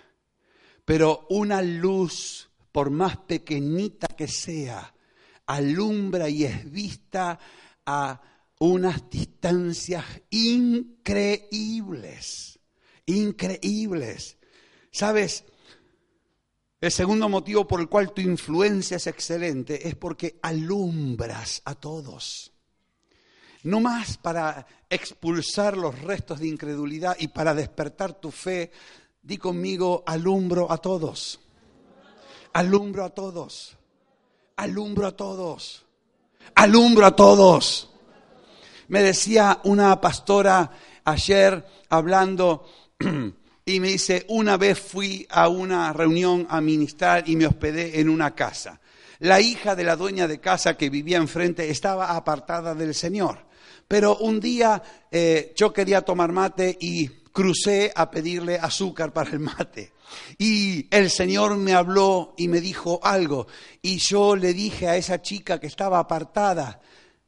Pero 0.85 1.27
una 1.29 1.61
luz, 1.61 2.49
por 2.71 2.89
más 2.89 3.17
pequeñita 3.17 4.07
que 4.07 4.27
sea, 4.27 4.93
alumbra 5.47 6.29
y 6.29 6.45
es 6.45 6.71
vista 6.71 7.39
a 7.85 8.21
unas 8.59 9.09
distancias 9.09 10.05
increíbles, 10.29 11.39
increíbles. 13.05 14.37
¿Sabes? 14.91 15.43
El 16.79 16.91
segundo 16.91 17.27
motivo 17.29 17.67
por 17.67 17.79
el 17.79 17.89
cual 17.89 18.13
tu 18.13 18.21
influencia 18.21 18.97
es 18.97 19.07
excelente 19.07 19.87
es 19.87 19.95
porque 19.95 20.37
alumbras 20.43 21.63
a 21.65 21.73
todos 21.73 22.53
no 23.63 23.79
más 23.79 24.17
para 24.17 24.65
expulsar 24.89 25.77
los 25.77 25.99
restos 26.01 26.39
de 26.39 26.47
incredulidad 26.47 27.15
y 27.19 27.27
para 27.27 27.53
despertar 27.53 28.13
tu 28.13 28.31
fe, 28.31 28.71
di 29.21 29.37
conmigo, 29.37 30.03
alumbro 30.05 30.71
a 30.71 30.77
todos, 30.77 31.39
alumbro 32.53 33.03
a 33.03 33.09
todos, 33.09 33.77
alumbro 34.55 35.07
a 35.07 35.11
todos, 35.15 35.85
alumbro 36.55 37.05
a 37.05 37.15
todos. 37.15 37.89
Me 38.87 39.01
decía 39.01 39.59
una 39.65 39.99
pastora 39.99 40.71
ayer 41.03 41.65
hablando 41.89 42.65
y 43.65 43.79
me 43.79 43.89
dice, 43.89 44.25
una 44.29 44.55
vez 44.55 44.79
fui 44.79 45.27
a 45.29 45.49
una 45.49 45.91
reunión 45.91 46.47
a 46.49 46.61
ministrar 46.61 47.27
y 47.27 47.35
me 47.35 47.47
hospedé 47.47 47.99
en 47.99 48.07
una 48.07 48.33
casa. 48.33 48.79
La 49.19 49.41
hija 49.41 49.75
de 49.75 49.83
la 49.83 49.95
dueña 49.95 50.27
de 50.27 50.39
casa 50.39 50.77
que 50.77 50.89
vivía 50.89 51.17
enfrente 51.17 51.69
estaba 51.69 52.15
apartada 52.15 52.75
del 52.75 52.93
Señor. 52.93 53.46
Pero 53.87 54.17
un 54.17 54.39
día 54.39 54.81
eh, 55.11 55.53
yo 55.55 55.71
quería 55.71 56.01
tomar 56.01 56.31
mate 56.31 56.77
y 56.79 57.07
crucé 57.07 57.91
a 57.95 58.09
pedirle 58.09 58.57
azúcar 58.57 59.13
para 59.13 59.29
el 59.31 59.39
mate. 59.39 59.93
Y 60.37 60.87
el 60.95 61.09
Señor 61.09 61.55
me 61.57 61.73
habló 61.73 62.33
y 62.37 62.47
me 62.47 62.61
dijo 62.61 62.99
algo. 63.03 63.47
Y 63.81 63.97
yo 63.97 64.35
le 64.35 64.53
dije 64.53 64.87
a 64.87 64.97
esa 64.97 65.21
chica 65.21 65.59
que 65.59 65.67
estaba 65.67 65.99
apartada, 65.99 66.81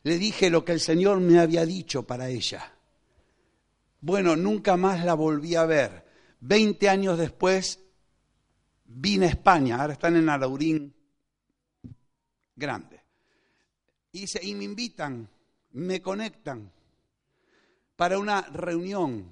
le 0.04 0.18
dije 0.18 0.50
lo 0.50 0.66
que 0.66 0.72
el 0.72 0.80
Señor 0.80 1.20
me 1.20 1.40
había 1.40 1.66
dicho 1.66 2.04
para 2.04 2.30
ella. 2.30 2.74
Bueno, 4.02 4.36
nunca 4.36 4.78
más 4.78 5.04
la 5.06 5.14
volví 5.14 5.56
a 5.56 5.66
ver. 5.66 6.06
Veinte 6.40 6.90
años 6.90 7.18
después 7.18 7.80
vine 8.86 9.28
a 9.28 9.30
España, 9.30 9.82
ahora 9.82 9.94
están 9.94 10.16
en 10.16 10.30
Alaurín 10.30 10.94
Grande. 12.56 13.00
Y, 14.12 14.26
y 14.42 14.56
me 14.56 14.64
invitan 14.64 15.30
me 15.72 16.02
conectan 16.02 16.72
para 17.96 18.18
una 18.18 18.42
reunión 18.42 19.32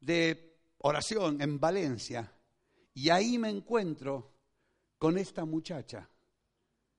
de 0.00 0.56
oración 0.78 1.40
en 1.40 1.60
Valencia 1.60 2.32
y 2.94 3.10
ahí 3.10 3.38
me 3.38 3.50
encuentro 3.50 4.32
con 4.98 5.16
esta 5.18 5.44
muchacha, 5.44 6.08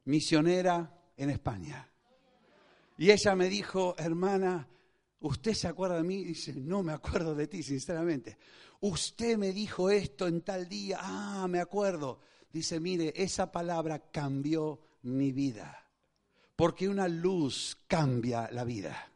misionera 0.06 1.12
en 1.18 1.30
España. 1.30 1.88
Y 2.98 3.12
ella 3.12 3.36
me 3.36 3.50
dijo, 3.50 3.96
hermana, 3.98 4.68
¿usted 5.20 5.54
se 5.54 5.68
acuerda 5.68 5.98
de 5.98 6.04
mí? 6.04 6.24
Dice, 6.24 6.54
no 6.54 6.84
me 6.84 6.94
acuerdo 6.94 7.36
de 7.36 7.48
ti, 7.48 7.64
sinceramente. 7.64 8.38
Usted 8.82 9.38
me 9.38 9.52
dijo 9.52 9.90
esto 9.90 10.28
en 10.28 10.42
tal 10.42 10.68
día. 10.68 10.98
Ah, 11.02 11.48
me 11.50 11.60
acuerdo. 11.60 12.20
Dice, 12.52 12.80
mire, 12.80 13.14
esa 13.16 13.52
palabra 13.52 14.12
cambió 14.12 14.80
mi 15.04 15.32
vida. 15.32 15.91
Porque 16.62 16.88
una 16.88 17.08
luz 17.08 17.76
cambia 17.88 18.48
la 18.52 18.64
vida. 18.64 19.12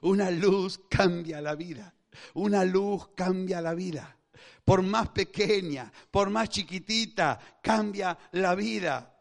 Una 0.00 0.30
luz 0.30 0.80
cambia 0.88 1.42
la 1.42 1.54
vida. 1.54 1.94
Una 2.32 2.64
luz 2.64 3.08
cambia 3.14 3.60
la 3.60 3.74
vida. 3.74 4.16
Por 4.64 4.80
más 4.80 5.10
pequeña, 5.10 5.92
por 6.10 6.30
más 6.30 6.48
chiquitita, 6.48 7.38
cambia 7.62 8.16
la 8.32 8.54
vida. 8.54 9.14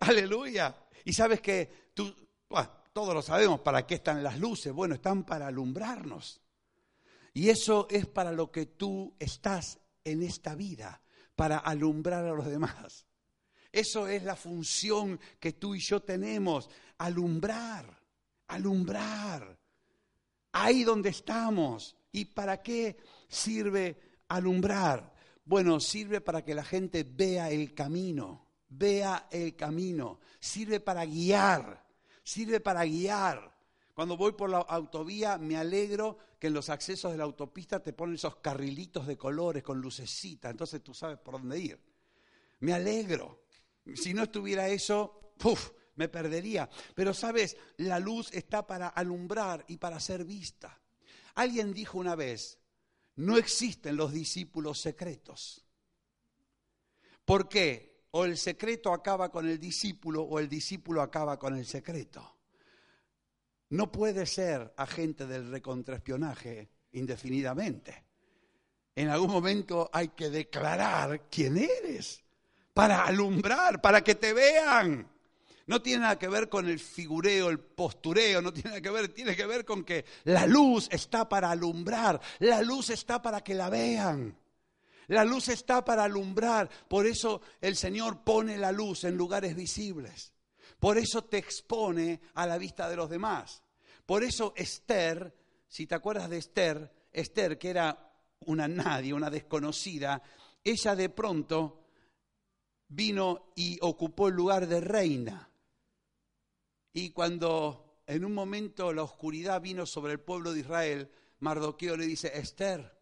Aleluya. 0.00 0.74
Y 1.04 1.12
sabes 1.12 1.40
que 1.40 1.92
tú, 1.94 2.12
todos 2.92 3.14
lo 3.14 3.22
sabemos, 3.22 3.60
¿para 3.60 3.86
qué 3.86 3.94
están 3.94 4.20
las 4.20 4.40
luces? 4.40 4.72
Bueno, 4.72 4.96
están 4.96 5.22
para 5.22 5.46
alumbrarnos. 5.46 6.40
Y 7.32 7.48
eso 7.48 7.86
es 7.90 8.06
para 8.06 8.32
lo 8.32 8.50
que 8.50 8.66
tú 8.66 9.14
estás 9.20 9.78
en 10.02 10.24
esta 10.24 10.56
vida, 10.56 11.00
para 11.36 11.58
alumbrar 11.58 12.24
a 12.24 12.34
los 12.34 12.46
demás. 12.46 13.06
Eso 13.74 14.06
es 14.06 14.22
la 14.22 14.36
función 14.36 15.18
que 15.40 15.52
tú 15.54 15.74
y 15.74 15.80
yo 15.80 16.00
tenemos 16.00 16.70
alumbrar, 16.98 18.00
alumbrar. 18.48 19.58
Ahí 20.52 20.84
donde 20.84 21.10
estamos. 21.10 21.96
¿Y 22.12 22.26
para 22.26 22.62
qué 22.62 22.96
sirve 23.28 23.96
alumbrar? 24.28 25.14
Bueno, 25.44 25.80
sirve 25.80 26.20
para 26.20 26.44
que 26.44 26.54
la 26.54 26.64
gente 26.64 27.04
vea 27.04 27.50
el 27.50 27.74
camino, 27.74 28.46
vea 28.68 29.28
el 29.30 29.56
camino. 29.56 30.20
Sirve 30.40 30.80
para 30.80 31.04
guiar, 31.04 31.84
sirve 32.22 32.60
para 32.60 32.84
guiar. 32.84 33.54
Cuando 33.94 34.16
voy 34.16 34.32
por 34.32 34.50
la 34.50 34.58
autovía 34.58 35.38
me 35.38 35.56
alegro 35.56 36.18
que 36.38 36.48
en 36.48 36.54
los 36.54 36.68
accesos 36.68 37.12
de 37.12 37.18
la 37.18 37.24
autopista 37.24 37.80
te 37.80 37.92
ponen 37.92 38.16
esos 38.16 38.36
carrilitos 38.36 39.06
de 39.06 39.16
colores 39.16 39.62
con 39.62 39.80
lucecita, 39.80 40.50
entonces 40.50 40.82
tú 40.82 40.92
sabes 40.92 41.18
por 41.18 41.34
dónde 41.34 41.58
ir. 41.58 41.80
Me 42.60 42.72
alegro. 42.72 43.44
Si 43.94 44.14
no 44.14 44.22
estuviera 44.24 44.68
eso, 44.68 45.34
¡puf! 45.38 45.70
Me 45.96 46.08
perdería. 46.08 46.68
Pero 46.94 47.14
sabes, 47.14 47.56
la 47.78 47.98
luz 47.98 48.32
está 48.32 48.66
para 48.66 48.88
alumbrar 48.88 49.64
y 49.68 49.76
para 49.76 50.00
ser 50.00 50.24
vista. 50.24 50.80
Alguien 51.34 51.72
dijo 51.72 51.98
una 51.98 52.14
vez, 52.14 52.58
no 53.16 53.36
existen 53.36 53.96
los 53.96 54.12
discípulos 54.12 54.80
secretos. 54.80 55.64
¿Por 57.24 57.48
qué? 57.48 58.04
O 58.12 58.24
el 58.24 58.36
secreto 58.36 58.92
acaba 58.92 59.30
con 59.30 59.48
el 59.48 59.58
discípulo 59.58 60.22
o 60.22 60.38
el 60.38 60.48
discípulo 60.48 61.02
acaba 61.02 61.38
con 61.38 61.56
el 61.56 61.66
secreto. 61.66 62.38
No 63.70 63.90
puede 63.90 64.26
ser 64.26 64.72
agente 64.76 65.26
del 65.26 65.50
recontraespionaje 65.50 66.70
indefinidamente. 66.92 68.04
En 68.94 69.08
algún 69.08 69.30
momento 69.30 69.90
hay 69.92 70.08
que 70.08 70.30
declarar 70.30 71.28
quién 71.28 71.56
eres 71.56 72.22
para 72.72 73.04
alumbrar, 73.04 73.80
para 73.80 74.02
que 74.02 74.14
te 74.14 74.32
vean. 74.32 75.10
No 75.66 75.80
tiene 75.80 76.02
nada 76.02 76.18
que 76.18 76.28
ver 76.28 76.48
con 76.48 76.68
el 76.68 76.78
figureo, 76.78 77.48
el 77.48 77.58
postureo, 77.58 78.42
no 78.42 78.52
tiene 78.52 78.70
nada 78.70 78.82
que 78.82 78.90
ver, 78.90 79.08
tiene 79.08 79.34
que 79.34 79.46
ver 79.46 79.64
con 79.64 79.82
que 79.84 80.04
la 80.24 80.46
luz 80.46 80.88
está 80.90 81.28
para 81.28 81.50
alumbrar, 81.50 82.20
la 82.40 82.60
luz 82.60 82.90
está 82.90 83.22
para 83.22 83.42
que 83.42 83.54
la 83.54 83.70
vean. 83.70 84.38
La 85.08 85.24
luz 85.24 85.48
está 85.48 85.84
para 85.84 86.04
alumbrar, 86.04 86.68
por 86.88 87.06
eso 87.06 87.42
el 87.60 87.76
Señor 87.76 88.24
pone 88.24 88.56
la 88.56 88.72
luz 88.72 89.04
en 89.04 89.16
lugares 89.16 89.54
visibles. 89.54 90.32
Por 90.78 90.98
eso 90.98 91.24
te 91.24 91.38
expone 91.38 92.20
a 92.34 92.46
la 92.46 92.58
vista 92.58 92.88
de 92.88 92.96
los 92.96 93.08
demás. 93.08 93.62
Por 94.06 94.22
eso 94.22 94.52
Esther, 94.56 95.34
si 95.66 95.86
te 95.86 95.94
acuerdas 95.94 96.28
de 96.28 96.38
Esther, 96.38 96.92
Esther 97.12 97.58
que 97.58 97.70
era 97.70 98.12
una 98.40 98.68
nadie, 98.68 99.14
una 99.14 99.30
desconocida, 99.30 100.22
ella 100.62 100.94
de 100.94 101.08
pronto 101.08 101.84
vino 102.88 103.52
y 103.54 103.78
ocupó 103.80 104.28
el 104.28 104.34
lugar 104.34 104.66
de 104.66 104.80
reina. 104.80 105.50
Y 106.94 107.10
cuando 107.10 108.00
en 108.06 108.24
un 108.24 108.32
momento 108.32 108.92
la 108.92 109.02
oscuridad 109.02 109.60
vino 109.60 109.84
sobre 109.84 110.12
el 110.12 110.20
pueblo 110.20 110.52
de 110.52 110.60
Israel, 110.60 111.10
Mardoqueo 111.40 111.96
le 111.96 112.06
dice, 112.06 112.30
Esther, 112.38 112.96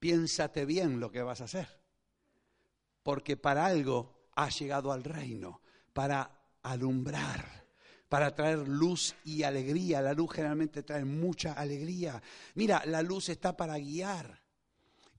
piénsate 0.00 0.66
bien 0.66 0.98
lo 0.98 1.12
que 1.12 1.22
vas 1.22 1.40
a 1.40 1.44
hacer. 1.44 1.68
Porque 3.04 3.36
para 3.36 3.64
algo 3.64 4.26
has 4.34 4.58
llegado 4.58 4.90
al 4.90 5.04
reino, 5.04 5.62
para 5.92 6.36
alumbrar, 6.62 7.64
para 8.08 8.34
traer 8.34 8.66
luz 8.66 9.14
y 9.24 9.44
alegría. 9.44 10.02
La 10.02 10.14
luz 10.14 10.32
generalmente 10.32 10.82
trae 10.82 11.04
mucha 11.04 11.52
alegría. 11.52 12.20
Mira, 12.56 12.82
la 12.86 13.02
luz 13.02 13.28
está 13.28 13.56
para 13.56 13.78
guiar. 13.78 14.42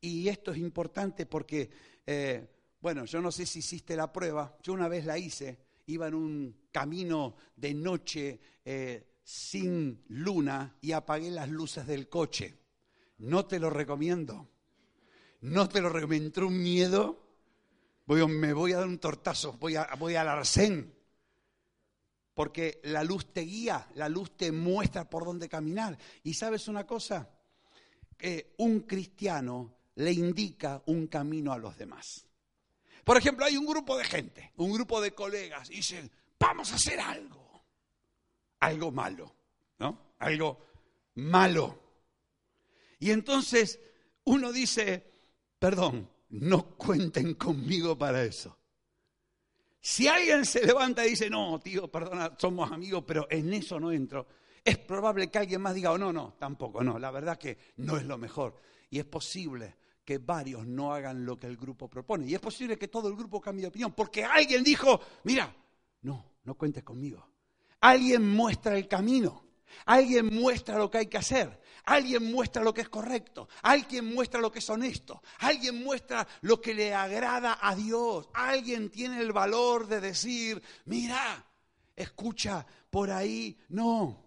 Y 0.01 0.27
esto 0.27 0.51
es 0.51 0.57
importante 0.57 1.25
porque, 1.25 1.71
eh, 2.05 2.49
bueno, 2.81 3.05
yo 3.05 3.21
no 3.21 3.31
sé 3.31 3.45
si 3.45 3.59
hiciste 3.59 3.95
la 3.95 4.11
prueba, 4.11 4.57
yo 4.61 4.73
una 4.73 4.89
vez 4.89 5.05
la 5.05 5.17
hice, 5.17 5.57
iba 5.87 6.07
en 6.07 6.13
un 6.13 6.67
camino 6.71 7.35
de 7.55 7.73
noche 7.73 8.39
eh, 8.65 9.19
sin 9.23 10.03
luna 10.09 10.77
y 10.81 10.91
apagué 10.91 11.31
las 11.31 11.49
luces 11.49 11.87
del 11.87 12.09
coche. 12.09 12.57
No 13.19 13.45
te 13.45 13.59
lo 13.59 13.69
recomiendo. 13.69 14.49
No 15.41 15.69
te 15.69 15.81
lo 15.81 15.89
recomiendo. 15.89 16.27
Entró 16.27 16.47
un 16.47 16.61
miedo. 16.61 17.19
Voy, 18.05 18.25
me 18.27 18.53
voy 18.53 18.73
a 18.73 18.79
dar 18.79 18.87
un 18.87 18.99
tortazo, 18.99 19.53
voy, 19.53 19.75
a, 19.75 19.87
voy 19.97 20.15
al 20.15 20.27
arcén. 20.27 20.93
Porque 22.33 22.81
la 22.83 23.03
luz 23.03 23.31
te 23.31 23.41
guía, 23.41 23.87
la 23.95 24.09
luz 24.09 24.35
te 24.35 24.51
muestra 24.51 25.09
por 25.09 25.23
dónde 25.23 25.47
caminar. 25.47 25.97
Y 26.23 26.33
sabes 26.33 26.67
una 26.67 26.85
cosa, 26.85 27.29
que 28.17 28.55
un 28.57 28.81
cristiano 28.81 29.75
le 29.95 30.11
indica 30.11 30.81
un 30.87 31.07
camino 31.07 31.53
a 31.53 31.57
los 31.57 31.77
demás. 31.77 32.25
Por 33.03 33.17
ejemplo, 33.17 33.45
hay 33.45 33.57
un 33.57 33.65
grupo 33.65 33.97
de 33.97 34.05
gente, 34.05 34.51
un 34.57 34.71
grupo 34.71 35.01
de 35.01 35.13
colegas, 35.13 35.69
y 35.69 35.75
dicen, 35.75 36.09
vamos 36.39 36.71
a 36.71 36.75
hacer 36.75 36.99
algo, 36.99 37.63
algo 38.59 38.91
malo, 38.91 39.35
¿no? 39.79 40.13
Algo 40.19 40.59
malo. 41.15 41.79
Y 42.99 43.11
entonces 43.11 43.79
uno 44.25 44.53
dice, 44.53 45.11
perdón, 45.59 46.09
no 46.29 46.75
cuenten 46.77 47.33
conmigo 47.35 47.97
para 47.97 48.23
eso. 48.23 48.57
Si 49.81 50.07
alguien 50.07 50.45
se 50.45 50.65
levanta 50.65 51.05
y 51.05 51.09
dice, 51.09 51.29
no, 51.29 51.59
tío, 51.59 51.91
perdona, 51.91 52.35
somos 52.37 52.71
amigos, 52.71 53.03
pero 53.05 53.27
en 53.29 53.51
eso 53.53 53.81
no 53.81 53.91
entro, 53.91 54.27
es 54.63 54.77
probable 54.77 55.29
que 55.29 55.39
alguien 55.39 55.61
más 55.61 55.75
diga, 55.75 55.91
oh, 55.91 55.97
no, 55.97 56.13
no, 56.13 56.35
tampoco, 56.39 56.81
no, 56.81 56.97
la 56.97 57.11
verdad 57.11 57.37
que 57.37 57.57
no 57.77 57.97
es 57.97 58.05
lo 58.05 58.17
mejor. 58.17 58.61
Y 58.89 58.99
es 58.99 59.05
posible 59.05 59.75
que 60.03 60.17
varios 60.17 60.65
no 60.65 60.93
hagan 60.93 61.25
lo 61.25 61.37
que 61.37 61.47
el 61.47 61.57
grupo 61.57 61.89
propone. 61.89 62.27
Y 62.27 62.33
es 62.33 62.39
posible 62.39 62.77
que 62.77 62.87
todo 62.87 63.07
el 63.07 63.15
grupo 63.15 63.39
cambie 63.39 63.63
de 63.63 63.69
opinión, 63.69 63.93
porque 63.93 64.23
alguien 64.23 64.63
dijo, 64.63 64.99
mira, 65.23 65.55
no, 66.01 66.33
no 66.43 66.55
cuentes 66.55 66.83
conmigo. 66.83 67.25
Alguien 67.79 68.29
muestra 68.29 68.77
el 68.77 68.87
camino, 68.87 69.43
alguien 69.85 70.27
muestra 70.33 70.77
lo 70.77 70.89
que 70.89 70.99
hay 70.99 71.07
que 71.07 71.17
hacer, 71.17 71.61
alguien 71.85 72.31
muestra 72.31 72.63
lo 72.63 72.73
que 72.73 72.81
es 72.81 72.89
correcto, 72.89 73.49
alguien 73.61 74.13
muestra 74.13 74.39
lo 74.39 74.51
que 74.51 74.59
es 74.59 74.69
honesto, 74.69 75.21
alguien 75.39 75.83
muestra 75.83 76.25
lo 76.41 76.61
que 76.61 76.73
le 76.73 76.93
agrada 76.93 77.59
a 77.61 77.75
Dios, 77.75 78.29
alguien 78.33 78.89
tiene 78.89 79.19
el 79.19 79.33
valor 79.33 79.87
de 79.87 79.99
decir, 79.99 80.61
mira, 80.85 81.45
escucha, 81.95 82.65
por 82.89 83.11
ahí 83.11 83.57
no. 83.69 84.23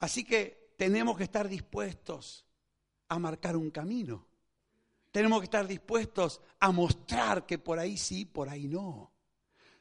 Así 0.00 0.24
que 0.24 0.72
tenemos 0.76 1.16
que 1.16 1.24
estar 1.24 1.48
dispuestos 1.48 2.45
a 3.08 3.18
marcar 3.18 3.56
un 3.56 3.70
camino. 3.70 4.26
Tenemos 5.10 5.40
que 5.40 5.44
estar 5.44 5.66
dispuestos 5.66 6.40
a 6.60 6.70
mostrar 6.72 7.46
que 7.46 7.58
por 7.58 7.78
ahí 7.78 7.96
sí, 7.96 8.24
por 8.24 8.48
ahí 8.48 8.68
no. 8.68 9.12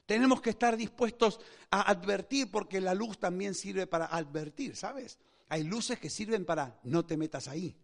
Tenemos 0.05 0.41
que 0.41 0.51
estar 0.51 0.77
dispuestos 0.77 1.39
a 1.71 1.89
advertir 1.89 2.51
porque 2.51 2.79
la 2.79 2.93
luz 2.93 3.17
también 3.17 3.53
sirve 3.53 3.87
para 3.87 4.05
advertir, 4.05 4.75
¿sabes? 4.75 5.17
Hay 5.49 5.63
luces 5.63 5.99
que 5.99 6.09
sirven 6.09 6.45
para 6.45 6.79
no 6.83 7.05
te 7.05 7.17
metas 7.17 7.47
ahí. 7.47 7.75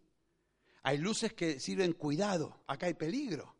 Hay 0.84 0.98
luces 0.98 1.32
que 1.32 1.60
sirven 1.60 1.92
cuidado, 1.92 2.62
acá 2.66 2.86
hay 2.86 2.94
peligro. 2.94 3.54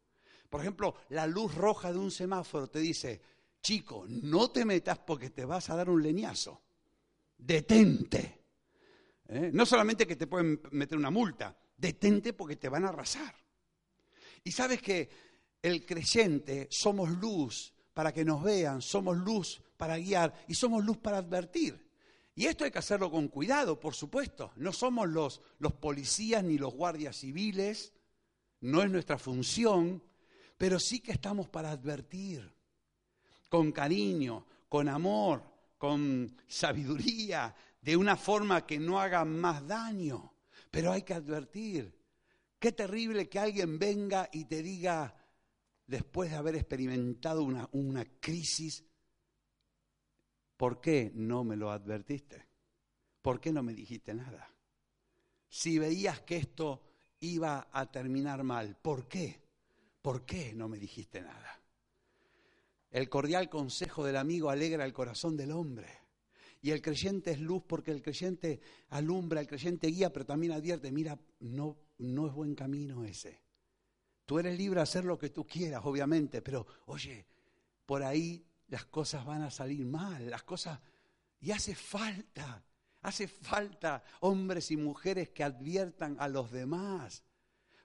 Por 0.48 0.60
ejemplo, 0.60 0.96
la 1.08 1.26
luz 1.26 1.54
roja 1.54 1.92
de 1.92 1.98
un 1.98 2.10
semáforo 2.10 2.68
te 2.68 2.78
dice, 2.78 3.20
chico, 3.60 4.04
no 4.08 4.50
te 4.50 4.64
metas 4.64 4.98
porque 4.98 5.30
te 5.30 5.44
vas 5.44 5.70
a 5.70 5.76
dar 5.76 5.88
un 5.88 6.02
leñazo. 6.02 6.60
Detente. 7.38 8.42
¿Eh? 9.28 9.50
No 9.52 9.64
solamente 9.64 10.06
que 10.06 10.16
te 10.16 10.26
pueden 10.26 10.60
meter 10.72 10.98
una 10.98 11.10
multa, 11.10 11.56
detente 11.82 12.32
porque 12.32 12.56
te 12.56 12.68
van 12.68 12.84
a 12.84 12.90
arrasar. 12.90 13.34
Y 14.44 14.52
sabes 14.52 14.80
que 14.80 15.10
el 15.60 15.84
creyente 15.84 16.68
somos 16.70 17.10
luz 17.10 17.74
para 17.92 18.12
que 18.12 18.24
nos 18.24 18.42
vean, 18.42 18.80
somos 18.80 19.16
luz 19.16 19.60
para 19.76 19.98
guiar 19.98 20.32
y 20.48 20.54
somos 20.54 20.84
luz 20.84 20.98
para 20.98 21.18
advertir. 21.18 21.90
Y 22.34 22.46
esto 22.46 22.64
hay 22.64 22.70
que 22.70 22.78
hacerlo 22.78 23.10
con 23.10 23.28
cuidado, 23.28 23.78
por 23.78 23.94
supuesto. 23.94 24.52
No 24.56 24.72
somos 24.72 25.08
los, 25.08 25.42
los 25.58 25.74
policías 25.74 26.42
ni 26.42 26.56
los 26.56 26.72
guardias 26.72 27.16
civiles, 27.16 27.92
no 28.60 28.80
es 28.80 28.90
nuestra 28.90 29.18
función, 29.18 30.02
pero 30.56 30.78
sí 30.78 31.00
que 31.00 31.12
estamos 31.12 31.48
para 31.48 31.72
advertir, 31.72 32.48
con 33.50 33.72
cariño, 33.72 34.46
con 34.68 34.88
amor, 34.88 35.42
con 35.76 36.34
sabiduría, 36.46 37.54
de 37.80 37.96
una 37.96 38.16
forma 38.16 38.64
que 38.64 38.78
no 38.78 39.00
haga 39.00 39.24
más 39.24 39.66
daño. 39.66 40.31
Pero 40.72 40.90
hay 40.90 41.02
que 41.02 41.12
advertir. 41.12 41.94
Qué 42.58 42.72
terrible 42.72 43.28
que 43.28 43.38
alguien 43.38 43.78
venga 43.78 44.28
y 44.32 44.46
te 44.46 44.62
diga, 44.62 45.14
después 45.86 46.30
de 46.30 46.36
haber 46.36 46.56
experimentado 46.56 47.44
una, 47.44 48.04
crisis, 48.18 48.82
¿por 50.56 50.80
qué 50.80 51.12
no 51.14 51.44
me 51.44 51.56
lo 51.56 51.70
advertiste? 51.70 52.48
¿Por 53.20 53.38
qué 53.38 53.52
no 53.52 53.62
me 53.62 53.74
dijiste 53.74 54.14
nada? 54.14 54.48
Si 55.46 55.78
veías 55.78 56.22
que 56.22 56.38
esto 56.38 56.82
iba 57.20 57.68
a 57.70 57.90
terminar 57.90 58.42
mal, 58.42 58.74
¿por 58.80 59.06
qué? 59.06 59.42
¿Por 60.00 60.24
qué 60.24 60.54
no 60.54 60.68
me 60.68 60.78
dijiste 60.78 61.20
nada? 61.20 61.60
El 62.90 63.10
cordial 63.10 63.50
consejo 63.50 64.04
del 64.06 64.16
amigo 64.16 64.48
alegra 64.48 64.86
el 64.86 64.94
corazón 64.94 65.36
del 65.36 65.50
hombre. 65.50 66.01
Y 66.62 66.70
el 66.70 66.80
creyente 66.80 67.32
es 67.32 67.40
luz 67.40 67.64
porque 67.66 67.90
el 67.90 68.00
creyente 68.00 68.60
alumbra, 68.90 69.40
el 69.40 69.48
creyente 69.48 69.88
guía, 69.88 70.12
pero 70.12 70.24
también 70.24 70.52
advierte, 70.52 70.92
mira, 70.92 71.18
no, 71.40 71.76
no 71.98 72.28
es 72.28 72.32
buen 72.32 72.54
camino 72.54 73.04
ese. 73.04 73.40
Tú 74.24 74.38
eres 74.38 74.56
libre 74.56 74.78
de 74.78 74.82
hacer 74.82 75.04
lo 75.04 75.18
que 75.18 75.30
tú 75.30 75.44
quieras, 75.44 75.82
obviamente, 75.84 76.40
pero 76.40 76.64
oye, 76.86 77.26
por 77.84 78.04
ahí 78.04 78.46
las 78.68 78.84
cosas 78.86 79.26
van 79.26 79.42
a 79.42 79.50
salir 79.50 79.84
mal, 79.84 80.30
las 80.30 80.44
cosas... 80.44 80.78
Y 81.40 81.50
hace 81.50 81.74
falta, 81.74 82.64
hace 83.00 83.26
falta 83.26 84.04
hombres 84.20 84.70
y 84.70 84.76
mujeres 84.76 85.30
que 85.30 85.42
adviertan 85.42 86.16
a 86.20 86.28
los 86.28 86.52
demás. 86.52 87.24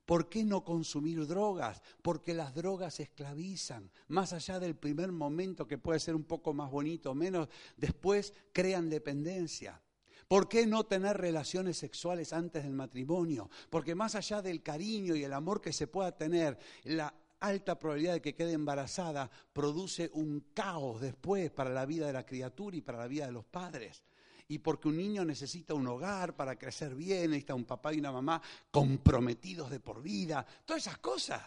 ¿Por 0.08 0.30
qué 0.30 0.46
no 0.46 0.63
consumir 0.63 1.28
drogas? 1.28 1.82
Porque 2.02 2.34
las 2.34 2.56
drogas 2.56 3.02
esclavizan. 3.02 3.91
Más 4.08 4.32
allá 4.32 4.58
del 4.58 4.74
primer 4.74 5.12
momento 5.12 5.67
que 5.67 5.78
puede 5.78 6.00
ser 6.00 6.15
un 6.15 6.24
poco 6.24 6.54
más 6.54 6.72
bonito 6.72 7.12
o 7.12 7.13
menos, 7.13 7.50
después 7.76 8.34
crean 8.54 8.89
dependencia. 8.89 9.82
¿Por 10.30 10.48
qué 10.48 10.65
no 10.65 10.86
tener 10.86 11.17
relaciones 11.17 11.76
sexuales 11.76 12.32
antes 12.32 12.63
del 12.63 12.72
matrimonio? 12.72 13.50
Porque 13.70 13.96
más 13.96 14.15
allá 14.15 14.41
del 14.41 14.63
cariño 14.63 15.13
y 15.13 15.26
el 15.26 15.34
amor 15.34 15.60
que 15.60 15.74
se 15.74 15.88
pueda 15.88 16.15
tener, 16.15 16.58
la 16.86 17.13
alta 17.42 17.77
probabilidad 17.77 18.13
de 18.13 18.21
que 18.21 18.34
quede 18.34 18.54
embarazada 18.54 19.29
produce 19.52 20.10
un 20.13 20.40
caos 20.54 21.02
después 21.02 21.52
para 21.52 21.71
la 21.71 21.86
vida 21.86 22.08
de 22.08 22.13
la 22.13 22.25
criatura 22.25 22.77
y 22.77 22.82
para 22.82 23.00
la 23.00 23.08
vida 23.10 23.25
de 23.25 23.34
los 23.34 23.44
padres 23.44 24.06
y 24.50 24.60
porque 24.60 24.87
un 24.87 24.98
niño 24.98 25.25
necesita 25.25 25.73
un 25.73 25.87
hogar 25.87 26.35
para 26.35 26.58
crecer 26.58 26.95
bien, 26.95 27.31
necesita 27.31 27.56
un 27.56 27.65
papá 27.65 27.93
y 27.93 28.00
una 28.00 28.12
mamá 28.12 28.41
comprometidos 28.71 29.69
de 29.69 29.79
por 29.79 30.02
vida, 30.02 30.45
todas 30.65 30.83
esas 30.83 31.00
cosas. 31.00 31.41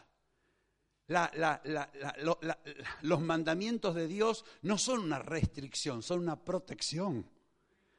los 3.03 3.21
mandamientos 3.21 3.95
de 3.95 4.07
Dios 4.07 4.45
no 4.63 4.77
son 4.77 5.01
una 5.01 5.19
restricción, 5.19 6.03
son 6.03 6.21
una 6.21 6.37
protección. 6.37 7.27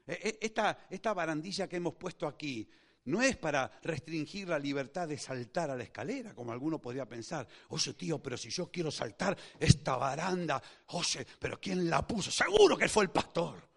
E, 0.06 0.14
e, 0.14 0.46
esta, 0.46 0.88
esta 0.90 1.14
barandilla 1.14 1.68
que 1.68 1.78
hemos 1.78 1.96
puesto 1.96 2.28
aquí 2.28 2.70
no 3.06 3.24
es 3.24 3.36
para 3.38 3.80
restringir 3.82 4.50
la 4.50 4.60
libertad 4.60 5.08
de 5.08 5.18
saltar 5.18 5.72
a 5.72 5.76
la 5.76 5.84
escalera, 5.84 6.36
como 6.36 6.52
alguno 6.52 6.80
podría 6.80 7.10
pensar. 7.10 7.48
Oye, 7.70 7.96
tío, 7.96 8.22
pero 8.22 8.38
si 8.38 8.52
yo 8.52 8.70
quiero 8.70 8.92
saltar 8.92 9.36
esta 9.60 9.96
baranda, 9.98 10.62
oye, 10.90 11.26
pero 11.40 11.60
¿quién 11.60 11.90
la 11.90 12.06
puso? 12.06 12.30
Seguro 12.30 12.78
que 12.78 12.88
fue 12.88 13.06
el 13.06 13.10
pastor 13.10 13.71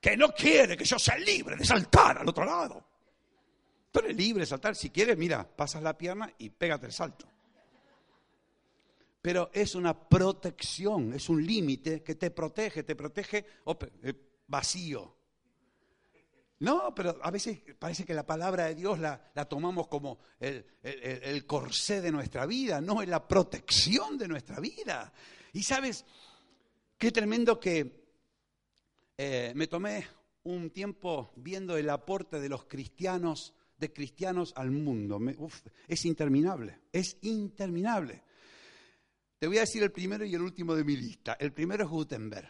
que 0.00 0.16
no 0.16 0.28
quiere 0.28 0.76
que 0.76 0.84
yo 0.84 0.98
sea 0.98 1.16
libre 1.18 1.56
de 1.56 1.64
saltar 1.64 2.18
al 2.18 2.28
otro 2.28 2.44
lado. 2.44 2.84
Tú 3.90 4.00
eres 4.00 4.16
libre 4.16 4.42
de 4.42 4.46
saltar. 4.46 4.76
Si 4.76 4.90
quieres, 4.90 5.16
mira, 5.16 5.48
pasas 5.48 5.82
la 5.82 5.96
pierna 5.96 6.32
y 6.38 6.50
pégate 6.50 6.86
el 6.86 6.92
salto. 6.92 7.26
Pero 9.20 9.50
es 9.52 9.74
una 9.74 10.08
protección, 10.08 11.12
es 11.12 11.28
un 11.28 11.44
límite 11.44 12.02
que 12.02 12.14
te 12.14 12.30
protege, 12.30 12.82
te 12.82 12.94
protege 12.94 13.44
eh, 14.02 14.14
vacío. 14.46 15.16
No, 16.60 16.94
pero 16.94 17.18
a 17.22 17.30
veces 17.30 17.60
parece 17.78 18.04
que 18.04 18.14
la 18.14 18.26
palabra 18.26 18.66
de 18.66 18.74
Dios 18.74 18.98
la, 18.98 19.20
tomamos 19.48 19.86
como 19.86 20.18
el, 20.40 21.46
corsé 21.46 22.00
de 22.00 22.10
nuestra 22.10 22.46
vida, 22.46 22.80
no, 22.80 23.00
es 23.00 23.08
la 23.08 23.26
protección 23.26 24.18
de 24.18 24.26
nuestra 24.26 24.58
vida. 24.58 25.12
Y 25.52 25.62
sabes, 25.62 26.04
qué 26.96 27.12
tremendo 27.12 27.60
que 27.60 27.97
eh, 29.18 29.52
me 29.56 29.66
tomé 29.66 30.06
un 30.44 30.70
tiempo 30.70 31.32
viendo 31.36 31.76
el 31.76 31.90
aporte 31.90 32.40
de 32.40 32.48
los 32.48 32.64
cristianos 32.64 33.52
de 33.76 33.92
cristianos 33.92 34.52
al 34.56 34.70
mundo. 34.70 35.20
es 35.86 36.04
interminable, 36.04 36.78
es 36.92 37.16
interminable. 37.22 38.22
Te 39.38 39.46
voy 39.46 39.58
a 39.58 39.62
decir 39.62 39.82
el 39.82 39.92
primero 39.92 40.24
y 40.24 40.34
el 40.34 40.40
último 40.42 40.74
de 40.74 40.84
mi 40.84 40.96
lista. 40.96 41.36
El 41.38 41.52
primero 41.52 41.84
es 41.84 41.90
Gutenberg. 41.90 42.48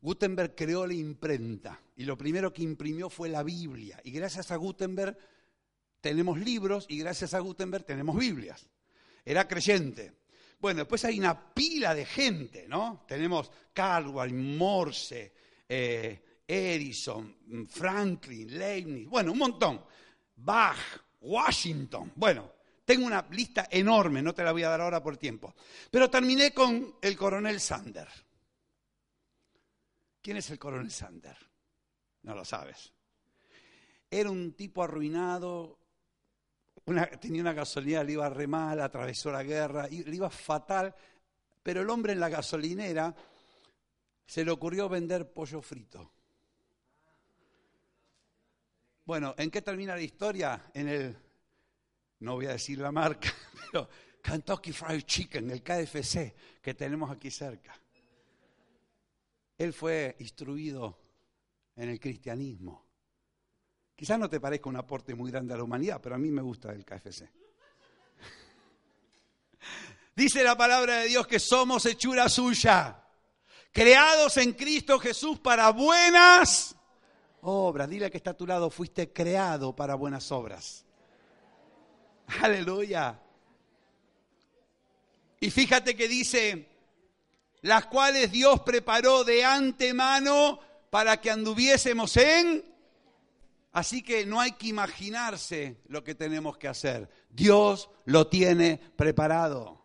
Gutenberg 0.00 0.54
creó 0.54 0.86
la 0.86 0.94
imprenta 0.94 1.80
y 1.96 2.04
lo 2.04 2.16
primero 2.16 2.52
que 2.52 2.62
imprimió 2.62 3.10
fue 3.10 3.28
la 3.28 3.42
Biblia. 3.42 4.00
Y 4.04 4.12
gracias 4.12 4.50
a 4.52 4.56
Gutenberg 4.56 5.16
tenemos 6.00 6.38
libros 6.38 6.86
y 6.88 6.98
gracias 6.98 7.34
a 7.34 7.40
Gutenberg 7.40 7.84
tenemos 7.84 8.16
Biblias. 8.16 8.68
Era 9.24 9.46
creyente. 9.48 10.12
Bueno, 10.60 10.78
después 10.78 11.04
hay 11.04 11.18
una 11.18 11.52
pila 11.52 11.94
de 11.94 12.04
gente, 12.04 12.66
¿no? 12.68 13.04
Tenemos 13.08 13.50
Carwell, 13.72 14.34
Morse, 14.34 15.32
eh, 15.68 16.42
Edison, 16.46 17.66
Franklin, 17.68 18.58
Leibniz, 18.58 19.08
bueno, 19.08 19.32
un 19.32 19.38
montón. 19.38 19.84
Bach, 20.36 20.78
Washington, 21.20 22.12
bueno, 22.14 22.52
tengo 22.84 23.04
una 23.04 23.26
lista 23.30 23.68
enorme, 23.70 24.22
no 24.22 24.32
te 24.32 24.42
la 24.42 24.52
voy 24.52 24.62
a 24.62 24.70
dar 24.70 24.80
ahora 24.80 25.02
por 25.02 25.16
tiempo. 25.18 25.54
Pero 25.90 26.08
terminé 26.08 26.52
con 26.52 26.96
el 27.02 27.16
coronel 27.16 27.60
Sander. 27.60 28.08
¿Quién 30.22 30.38
es 30.38 30.50
el 30.50 30.58
coronel 30.58 30.90
Sander? 30.90 31.36
No 32.22 32.34
lo 32.34 32.44
sabes. 32.44 32.92
Era 34.10 34.30
un 34.30 34.54
tipo 34.54 34.82
arruinado, 34.82 35.78
tenía 37.20 37.42
una 37.42 37.52
gasolinera, 37.52 38.04
le 38.04 38.12
iba 38.12 38.28
re 38.30 38.46
mal, 38.46 38.80
atravesó 38.80 39.30
la 39.30 39.42
guerra, 39.42 39.86
le 39.88 40.16
iba 40.16 40.30
fatal, 40.30 40.94
pero 41.62 41.82
el 41.82 41.90
hombre 41.90 42.14
en 42.14 42.20
la 42.20 42.30
gasolinera 42.30 43.14
se 44.28 44.44
le 44.44 44.50
ocurrió 44.50 44.90
vender 44.90 45.32
pollo 45.32 45.62
frito. 45.62 46.12
Bueno, 49.06 49.34
¿en 49.38 49.50
qué 49.50 49.62
termina 49.62 49.94
la 49.94 50.02
historia? 50.02 50.70
En 50.74 50.86
el, 50.86 51.16
no 52.20 52.34
voy 52.34 52.44
a 52.44 52.52
decir 52.52 52.78
la 52.78 52.92
marca, 52.92 53.32
pero 53.72 53.88
Kentucky 54.22 54.72
Fried 54.72 55.00
Chicken, 55.04 55.50
el 55.50 55.62
KFC 55.62 56.34
que 56.60 56.74
tenemos 56.74 57.10
aquí 57.10 57.30
cerca. 57.30 57.74
Él 59.56 59.72
fue 59.72 60.14
instruido 60.18 61.00
en 61.74 61.88
el 61.88 61.98
cristianismo. 61.98 62.86
Quizás 63.96 64.18
no 64.18 64.28
te 64.28 64.40
parezca 64.40 64.68
un 64.68 64.76
aporte 64.76 65.14
muy 65.14 65.30
grande 65.30 65.54
a 65.54 65.56
la 65.56 65.64
humanidad, 65.64 66.02
pero 66.02 66.16
a 66.16 66.18
mí 66.18 66.30
me 66.30 66.42
gusta 66.42 66.70
el 66.72 66.84
KFC. 66.84 67.30
Dice 70.14 70.44
la 70.44 70.54
palabra 70.54 70.98
de 70.98 71.08
Dios 71.08 71.26
que 71.26 71.40
somos 71.40 71.86
hechura 71.86 72.28
suya, 72.28 73.07
creados 73.72 74.36
en 74.36 74.52
Cristo 74.52 74.98
Jesús 74.98 75.38
para 75.38 75.70
buenas 75.70 76.76
obras. 77.42 77.88
Dile 77.88 78.10
que 78.10 78.16
está 78.16 78.30
a 78.30 78.36
tu 78.36 78.46
lado, 78.46 78.70
fuiste 78.70 79.12
creado 79.12 79.74
para 79.74 79.94
buenas 79.94 80.30
obras. 80.32 80.84
Aleluya. 82.42 83.20
Y 85.40 85.50
fíjate 85.50 85.96
que 85.96 86.08
dice, 86.08 86.68
las 87.62 87.86
cuales 87.86 88.30
Dios 88.32 88.60
preparó 88.60 89.24
de 89.24 89.44
antemano 89.44 90.60
para 90.90 91.20
que 91.20 91.30
anduviésemos 91.30 92.16
en... 92.16 92.64
Así 93.72 94.02
que 94.02 94.26
no 94.26 94.40
hay 94.40 94.52
que 94.52 94.68
imaginarse 94.68 95.82
lo 95.88 96.02
que 96.02 96.14
tenemos 96.14 96.56
que 96.56 96.68
hacer. 96.68 97.08
Dios 97.28 97.90
lo 98.06 98.26
tiene 98.26 98.80
preparado. 98.96 99.84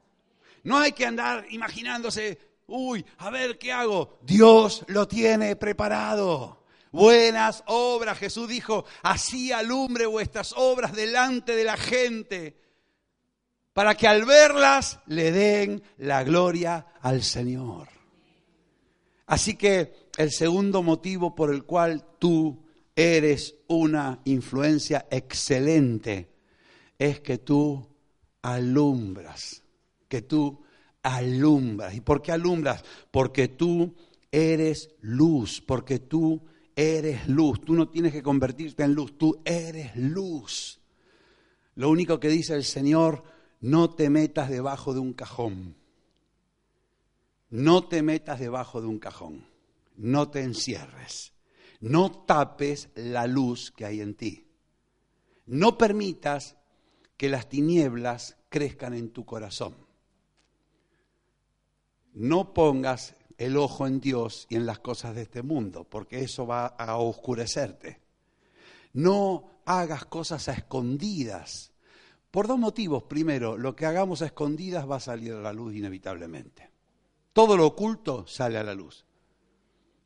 No 0.64 0.78
hay 0.78 0.94
que 0.94 1.06
andar 1.06 1.46
imaginándose, 1.50 2.40
uy, 2.68 3.06
a 3.18 3.30
ver 3.30 3.58
qué 3.58 3.72
hago. 3.72 4.20
Dios 4.22 4.84
lo 4.88 5.08
tiene 5.08 5.56
preparado. 5.56 6.64
Buenas 6.92 7.64
obras, 7.68 8.20
Jesús 8.20 8.48
dijo, 8.48 8.86
así 9.02 9.52
alumbre 9.52 10.06
vuestras 10.06 10.54
obras 10.56 10.94
delante 10.94 11.56
de 11.56 11.64
la 11.64 11.76
gente, 11.76 12.56
para 13.74 13.96
que 13.96 14.08
al 14.08 14.26
verlas 14.26 15.00
le 15.08 15.32
den 15.32 15.82
la 15.98 16.24
gloria 16.24 16.86
al 17.02 17.24
Señor. 17.24 17.90
Así 19.26 19.56
que 19.56 20.10
el 20.18 20.32
segundo 20.32 20.84
motivo 20.84 21.34
por 21.34 21.52
el 21.52 21.64
cual 21.64 22.06
tú 22.20 22.64
eres 22.96 23.56
una 23.68 24.20
influencia 24.26 25.08
excelente 25.10 26.30
es 27.00 27.22
que 27.22 27.40
tú 27.40 27.90
alumbras, 28.44 29.64
que 30.08 30.22
tú 30.22 30.63
alumbras. 31.04 31.94
¿Y 31.94 32.02
por 32.02 32.22
qué 32.22 32.32
alumbras? 32.32 32.84
Porque 33.12 33.50
tú 33.50 33.94
eres 34.32 34.90
luz, 35.02 35.62
porque 35.62 36.00
tú 36.00 36.42
eres 36.76 37.28
luz. 37.28 37.62
Tú 37.62 37.74
no 37.76 37.90
tienes 37.90 38.12
que 38.12 38.24
convertirte 38.24 38.84
en 38.84 38.94
luz, 38.94 39.18
tú 39.18 39.42
eres 39.46 39.96
luz. 39.96 40.82
Lo 41.76 41.90
único 41.90 42.20
que 42.20 42.30
dice 42.30 42.56
el 42.56 42.64
Señor, 42.64 43.24
no 43.62 43.92
te 43.92 44.10
metas 44.10 44.50
debajo 44.50 44.94
de 44.94 45.00
un 45.00 45.14
cajón. 45.14 45.76
No 47.50 47.88
te 47.88 48.02
metas 48.02 48.40
debajo 48.40 48.82
de 48.82 48.88
un 48.88 49.00
cajón. 49.00 49.46
No 49.96 50.30
te 50.30 50.42
encierres. 50.42 51.34
No 51.80 52.12
tapes 52.12 52.90
la 52.96 53.28
luz 53.28 53.72
que 53.72 53.86
hay 53.86 54.02
en 54.02 54.16
ti. 54.16 54.48
No 55.46 55.78
permitas 55.78 56.56
que 57.18 57.30
las 57.30 57.50
tinieblas 57.50 58.38
crezcan 58.50 58.94
en 58.94 59.10
tu 59.12 59.26
corazón. 59.26 59.83
No 62.14 62.54
pongas 62.54 63.16
el 63.38 63.58
ojo 63.58 63.88
en 63.88 64.00
Dios 64.00 64.46
y 64.50 64.56
en 64.56 64.66
las 64.66 64.80
cosas 64.80 65.16
de 65.16 65.24
este 65.24 65.42
mundo, 65.42 65.84
porque 65.84 66.22
eso 66.22 66.46
va 66.46 66.68
a 66.68 66.98
oscurecerte. 66.98 68.02
No 68.94 69.62
hagas 69.66 70.06
cosas 70.06 70.48
a 70.48 70.54
escondidas. 70.54 71.72
Por 72.30 72.48
dos 72.48 72.60
motivos. 72.60 73.04
Primero, 73.04 73.58
lo 73.58 73.76
que 73.76 73.86
hagamos 73.86 74.22
a 74.22 74.28
escondidas 74.28 74.90
va 74.90 74.98
a 74.98 75.02
salir 75.02 75.34
a 75.34 75.42
la 75.42 75.54
luz 75.54 75.76
inevitablemente. 75.76 76.72
Todo 77.34 77.58
lo 77.58 77.66
oculto 77.66 78.28
sale 78.28 78.58
a 78.58 78.64
la 78.64 78.76
luz. 78.76 79.06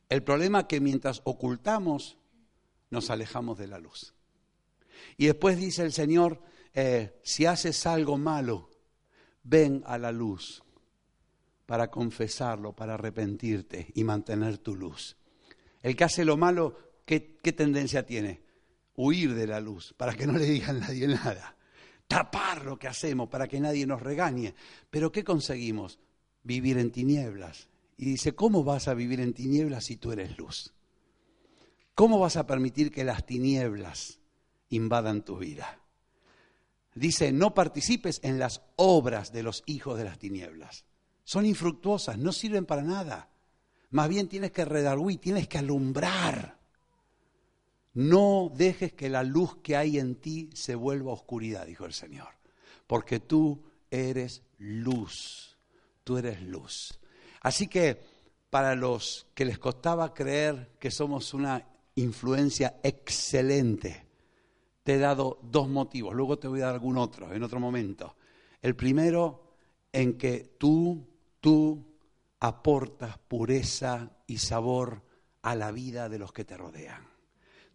El 0.09 0.23
problema 0.23 0.61
es 0.61 0.65
que 0.65 0.79
mientras 0.79 1.21
ocultamos, 1.25 2.17
nos 2.89 3.09
alejamos 3.09 3.57
de 3.57 3.67
la 3.67 3.79
luz. 3.79 4.13
Y 5.17 5.25
después 5.25 5.57
dice 5.57 5.83
el 5.83 5.91
Señor, 5.91 6.41
eh, 6.73 7.19
si 7.23 7.45
haces 7.45 7.85
algo 7.85 8.17
malo, 8.17 8.69
ven 9.43 9.83
a 9.85 9.97
la 9.97 10.13
luz 10.13 10.63
para 11.67 11.91
confesarlo, 11.91 12.73
para 12.73 12.95
arrepentirte 12.95 13.91
y 13.93 14.03
mantener 14.03 14.57
tu 14.57 14.75
luz. 14.75 15.15
El 15.83 15.95
que 15.95 16.05
hace 16.05 16.25
lo 16.25 16.35
malo, 16.35 16.75
¿qué, 17.05 17.37
¿qué, 17.43 17.53
tendencia 17.53 18.03
tiene? 18.03 18.41
Huir 18.95 19.35
de 19.35 19.45
la 19.45 19.59
luz, 19.59 19.93
para 19.95 20.15
que 20.15 20.25
no 20.25 20.33
le 20.33 20.45
digan 20.45 20.77
a 20.77 20.87
nadie 20.87 21.07
nada. 21.07 21.55
Tapar 22.07 22.65
lo 22.65 22.79
que 22.79 22.87
hacemos, 22.87 23.29
para 23.29 23.47
que 23.47 23.59
nadie 23.59 23.85
nos 23.85 24.01
regañe. 24.01 24.55
Pero 24.89 25.11
¿qué 25.11 25.23
conseguimos? 25.23 25.99
vivir 26.47 26.77
en 26.77 26.91
tinieblas. 26.91 27.67
Y 27.97 28.05
dice, 28.05 28.33
¿cómo 28.33 28.63
vas 28.63 28.87
a 28.87 28.93
vivir 28.93 29.19
en 29.19 29.33
tinieblas 29.33 29.85
si 29.85 29.97
tú 29.97 30.11
eres 30.11 30.37
luz? 30.37 30.73
¿Cómo 31.93 32.19
vas 32.19 32.37
a 32.37 32.47
permitir 32.47 32.91
que 32.91 33.03
las 33.03 33.25
tinieblas 33.25 34.19
invadan 34.69 35.23
tu 35.23 35.37
vida? 35.37 35.81
Dice, 36.95 37.31
no 37.31 37.53
participes 37.53 38.19
en 38.23 38.39
las 38.39 38.61
obras 38.75 39.31
de 39.31 39.43
los 39.43 39.63
hijos 39.65 39.97
de 39.97 40.05
las 40.05 40.17
tinieblas. 40.17 40.85
Son 41.27 41.45
infructuosas, 41.45 42.17
no 42.17 42.31
sirven 42.31 42.65
para 42.65 42.81
nada. 42.81 43.29
Más 43.89 44.07
bien 44.07 44.29
tienes 44.29 44.51
que 44.51 44.63
redarguir, 44.63 45.19
tienes 45.19 45.47
que 45.47 45.57
alumbrar. 45.57 46.57
No 47.95 48.49
dejes 48.55 48.93
que 48.93 49.09
la 49.09 49.23
luz 49.23 49.57
que 49.57 49.75
hay 49.75 49.99
en 49.99 50.15
ti 50.15 50.49
se 50.53 50.75
vuelva 50.75 51.11
oscuridad, 51.11 51.65
dijo 51.65 51.85
el 51.85 51.93
Señor, 51.93 52.29
porque 52.85 53.19
tú 53.19 53.63
eres 53.89 54.43
luz 54.57 55.57
tú 56.07 56.17
eres 56.17 56.41
luz. 56.41 56.97
Así 57.41 57.67
que 57.67 58.01
para 58.49 58.75
los 58.75 59.27
que 59.33 59.43
les 59.43 59.59
costaba 59.59 60.13
creer 60.13 60.77
que 60.79 60.89
somos 60.89 61.33
una 61.33 61.67
influencia 61.95 62.79
excelente, 62.81 64.05
te 64.83 64.93
he 64.93 64.97
dado 64.99 65.37
dos 65.43 65.67
motivos, 65.67 66.15
luego 66.15 66.39
te 66.39 66.47
voy 66.47 66.61
a 66.61 66.67
dar 66.67 66.75
algún 66.75 66.97
otro 66.97 67.33
en 67.33 67.43
otro 67.43 67.59
momento. 67.59 68.15
El 68.61 68.73
primero, 68.77 69.51
en 69.91 70.17
que 70.17 70.55
tú, 70.57 71.05
tú 71.47 71.85
aportas 72.41 73.19
pureza 73.19 74.11
y 74.27 74.39
sabor 74.39 75.01
a 75.41 75.55
la 75.55 75.71
vida 75.71 76.09
de 76.09 76.19
los 76.19 76.33
que 76.33 76.43
te 76.43 76.57
rodean. 76.57 77.07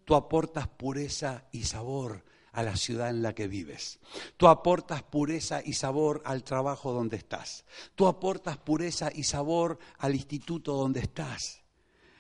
Tú 0.05 0.15
aportas 0.15 0.69
pureza 0.69 1.49
y 1.53 1.65
sabor 1.65 2.23
a 2.53 2.63
la 2.65 2.77
ciudad 2.77 3.09
en 3.09 3.23
la 3.23 3.35
que 3.35 3.49
vives. 3.49 3.99
Tú 4.37 4.49
aportas 4.49 5.03
pureza 5.05 5.63
y 5.65 5.73
sabor 5.73 6.21
al 6.27 6.45
trabajo 6.45 6.93
donde 6.93 7.17
estás. 7.17 7.65
Tú 7.95 8.07
aportas 8.09 8.59
pureza 8.59 9.11
y 9.11 9.25
sabor 9.25 9.79
al 9.97 10.17
instituto 10.17 10.75
donde 10.75 11.01
estás. 11.01 11.63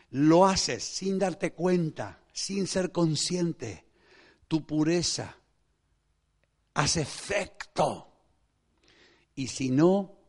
Lo 0.09 0.47
haces 0.47 0.83
sin 0.83 1.19
darte 1.19 1.53
cuenta, 1.53 2.23
sin 2.33 2.67
ser 2.67 2.93
consciente. 2.93 3.85
Tu 4.49 4.65
pureza 4.65 5.37
hace 6.73 7.03
efecto. 7.03 8.09
Y 9.35 9.49
si 9.49 9.69
no, 9.69 10.22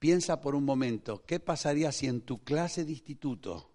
piensa 0.00 0.40
por 0.40 0.56
un 0.56 0.64
momento, 0.64 1.24
¿qué 1.24 1.38
pasaría 1.38 1.92
si 1.92 2.08
en 2.08 2.22
tu 2.22 2.42
clase 2.42 2.84
de 2.84 2.92
instituto 2.92 3.70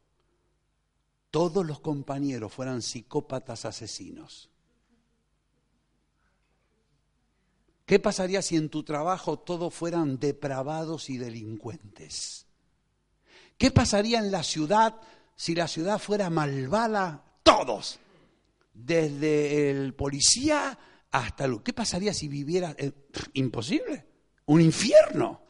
todos 1.29 1.65
los 1.65 1.79
compañeros 1.79 2.51
fueran 2.51 2.81
psicópatas 2.81 3.63
asesinos? 3.63 4.49
¿Qué 7.85 7.99
pasaría 7.99 8.41
si 8.41 8.55
en 8.57 8.69
tu 8.69 8.83
trabajo 8.83 9.37
todos 9.37 9.71
fueran 9.71 10.19
depravados 10.19 11.11
y 11.11 11.17
delincuentes? 11.19 12.47
¿Qué 13.59 13.69
pasaría 13.69 14.17
en 14.17 14.31
la 14.31 14.41
ciudad 14.41 14.99
si 15.35 15.53
la 15.53 15.67
ciudad 15.67 15.99
fuera 15.99 16.31
malvada? 16.31 17.23
Todos, 17.43 17.99
desde 18.73 19.69
el 19.69 19.93
policía 19.93 20.79
hasta 21.11 21.45
el... 21.45 21.61
¿Qué 21.61 21.73
pasaría 21.73 22.15
si 22.15 22.27
viviera... 22.27 22.75
Eh, 22.79 22.91
imposible, 23.33 24.07
un 24.47 24.61
infierno. 24.61 25.44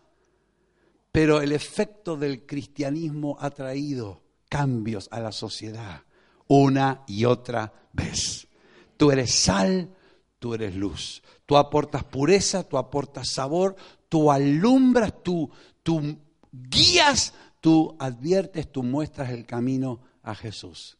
Pero 1.15 1.41
el 1.41 1.53
efecto 1.53 2.17
del 2.17 2.45
cristianismo 2.45 3.37
ha 3.39 3.49
traído 3.49 4.21
cambios 4.49 5.07
a 5.11 5.21
la 5.21 5.31
sociedad 5.31 6.03
una 6.49 7.05
y 7.07 7.23
otra 7.23 7.71
vez. 7.93 8.49
Tú 8.97 9.11
eres 9.11 9.33
sal, 9.33 9.95
tú 10.39 10.53
eres 10.53 10.75
luz. 10.75 11.23
Tú 11.45 11.55
aportas 11.55 12.03
pureza, 12.03 12.67
tú 12.67 12.77
aportas 12.77 13.29
sabor, 13.29 13.77
tú 14.09 14.29
alumbras, 14.29 15.23
tú, 15.23 15.49
tú 15.83 16.17
guías, 16.51 17.33
tú 17.61 17.95
adviertes, 17.97 18.69
tú 18.69 18.83
muestras 18.83 19.29
el 19.29 19.45
camino 19.45 20.01
a 20.21 20.35
Jesús. 20.35 20.97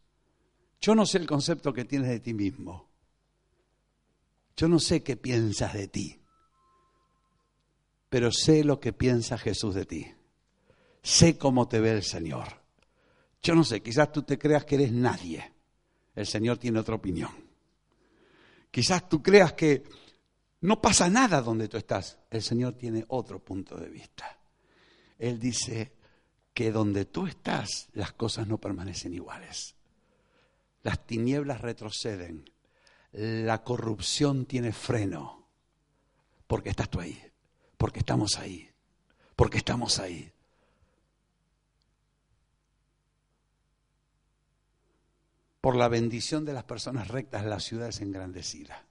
Yo 0.80 0.96
no 0.96 1.06
sé 1.06 1.18
el 1.18 1.28
concepto 1.28 1.74
que 1.74 1.84
tienes 1.84 2.08
de 2.08 2.22
ti 2.22 2.34
mismo. 2.34 2.88
Yo 4.56 4.70
no 4.70 4.80
sé 4.80 5.04
qué 5.04 5.18
piensas 5.18 5.74
de 5.74 5.90
ti, 5.90 6.22
pero 8.16 8.32
sé 8.32 8.64
lo 8.64 8.80
que 8.80 8.94
piensa 8.94 9.38
Jesús 9.38 9.76
de 9.76 9.86
ti. 9.86 10.10
Sé 11.04 11.38
cómo 11.38 11.68
te 11.68 11.82
ve 11.82 11.92
el 11.92 12.02
Señor. 12.02 12.62
Yo 13.42 13.54
no 13.56 13.66
sé, 13.66 13.84
quizás 13.84 14.10
tú 14.14 14.24
te 14.24 14.38
creas 14.38 14.64
que 14.64 14.76
eres 14.76 14.94
nadie. 14.94 15.52
El 16.16 16.26
Señor 16.26 16.58
tiene 16.58 16.80
otra 16.80 16.96
opinión. 16.96 17.32
Quizás 18.72 19.10
tú 19.10 19.22
creas 19.22 19.52
que 19.52 19.84
no 20.62 20.82
pasa 20.82 21.10
nada 21.10 21.42
donde 21.42 21.68
tú 21.68 21.76
estás. 21.76 22.18
El 22.30 22.42
Señor 22.42 22.76
tiene 22.76 23.04
otro 23.10 23.44
punto 23.44 23.76
de 23.76 23.90
vista. 23.90 24.40
Él 25.20 25.38
dice 25.38 25.92
que 26.54 26.72
donde 26.72 27.04
tú 27.04 27.28
estás 27.28 27.90
las 27.96 28.14
cosas 28.14 28.48
no 28.48 28.62
permanecen 28.62 29.14
iguales. 29.14 29.76
Las 30.84 31.06
tinieblas 31.06 31.60
retroceden. 31.60 32.50
La 33.12 33.62
corrupción 33.62 34.46
tiene 34.46 34.72
freno. 34.72 35.50
Porque 36.48 36.70
estás 36.70 36.90
tú 36.90 37.02
ahí. 37.02 37.22
Porque 37.86 38.00
estamos 38.00 38.40
ahí. 38.40 38.68
Porque 39.36 39.60
estamos 39.60 40.00
ahí. 40.00 40.32
Por 45.62 45.76
la 45.76 45.88
bendición 45.88 46.46
de 46.46 46.54
las 46.54 46.64
personas 46.64 47.10
rectas, 47.10 47.46
la 47.46 47.60
ciudad 47.60 47.90
es 47.90 48.02
engrandecida. 48.02 48.88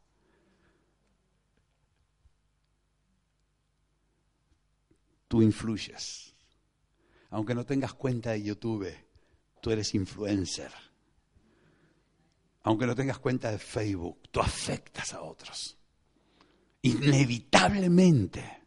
tú 5.26 5.42
influyes. 5.42 6.36
Aunque 7.30 7.56
no 7.56 7.66
tengas 7.66 7.94
cuenta 7.94 8.30
de 8.30 8.44
YouTube, 8.44 8.94
tú 9.60 9.72
eres 9.72 9.92
influencer. 9.96 10.70
Aunque 12.62 12.86
no 12.86 12.94
tengas 12.94 13.18
cuenta 13.18 13.50
de 13.50 13.58
Facebook, 13.58 14.20
tú 14.30 14.38
afectas 14.38 15.12
a 15.14 15.22
otros. 15.22 15.76
Inevitablemente. 16.82 18.63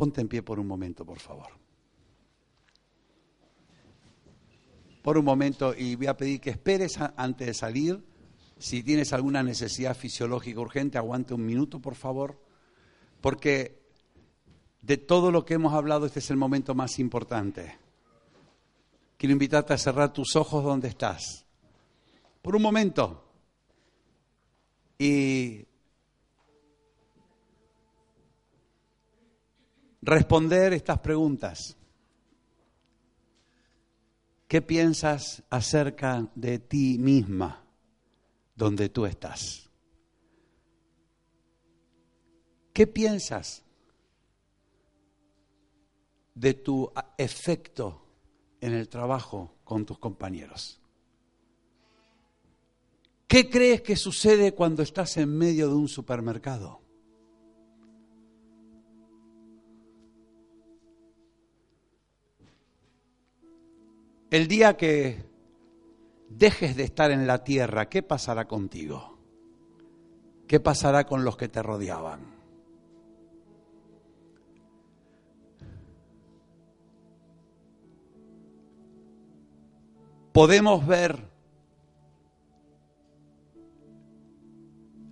Ponte 0.00 0.22
en 0.22 0.28
pie 0.28 0.42
por 0.42 0.58
un 0.58 0.66
momento, 0.66 1.04
por 1.04 1.18
favor. 1.18 1.48
Por 5.02 5.18
un 5.18 5.24
momento 5.26 5.74
y 5.76 5.94
voy 5.94 6.06
a 6.06 6.16
pedir 6.16 6.40
que 6.40 6.48
esperes 6.48 6.98
antes 7.18 7.46
de 7.46 7.52
salir. 7.52 8.02
Si 8.58 8.82
tienes 8.82 9.12
alguna 9.12 9.42
necesidad 9.42 9.94
fisiológica 9.94 10.58
urgente, 10.58 10.96
aguante 10.96 11.34
un 11.34 11.44
minuto, 11.44 11.80
por 11.80 11.96
favor. 11.96 12.40
Porque 13.20 13.82
de 14.80 14.96
todo 14.96 15.30
lo 15.30 15.44
que 15.44 15.52
hemos 15.52 15.74
hablado, 15.74 16.06
este 16.06 16.20
es 16.20 16.30
el 16.30 16.38
momento 16.38 16.74
más 16.74 16.98
importante. 16.98 17.76
Quiero 19.18 19.34
invitarte 19.34 19.74
a 19.74 19.76
cerrar 19.76 20.14
tus 20.14 20.34
ojos 20.34 20.64
donde 20.64 20.88
estás. 20.88 21.44
Por 22.40 22.56
un 22.56 22.62
momento. 22.62 23.22
Y 24.98 25.66
responder 30.02 30.72
estas 30.72 30.98
preguntas. 31.00 31.76
¿Qué 34.48 34.62
piensas 34.62 35.42
acerca 35.50 36.28
de 36.34 36.58
ti 36.58 36.98
misma 36.98 37.64
donde 38.56 38.88
tú 38.88 39.06
estás? 39.06 39.70
¿Qué 42.72 42.86
piensas 42.86 43.64
de 46.34 46.54
tu 46.54 46.90
efecto 47.18 48.02
en 48.60 48.72
el 48.72 48.88
trabajo 48.88 49.56
con 49.64 49.84
tus 49.84 49.98
compañeros. 49.98 50.80
¿Qué 53.26 53.48
crees 53.48 53.82
que 53.82 53.96
sucede 53.96 54.52
cuando 54.54 54.82
estás 54.82 55.16
en 55.16 55.36
medio 55.36 55.68
de 55.68 55.74
un 55.74 55.88
supermercado? 55.88 56.79
El 64.30 64.46
día 64.48 64.76
que 64.76 65.24
dejes 66.28 66.76
de 66.76 66.84
estar 66.84 67.10
en 67.10 67.26
la 67.26 67.42
tierra, 67.44 67.88
¿qué 67.88 68.02
pasará 68.02 68.46
contigo? 68.46 69.18
¿Qué 70.46 70.60
pasará 70.60 71.04
con 71.04 71.24
los 71.24 71.36
que 71.36 71.48
te 71.48 71.62
rodeaban? 71.62 72.40
podemos 80.32 80.86
ver 80.86 81.28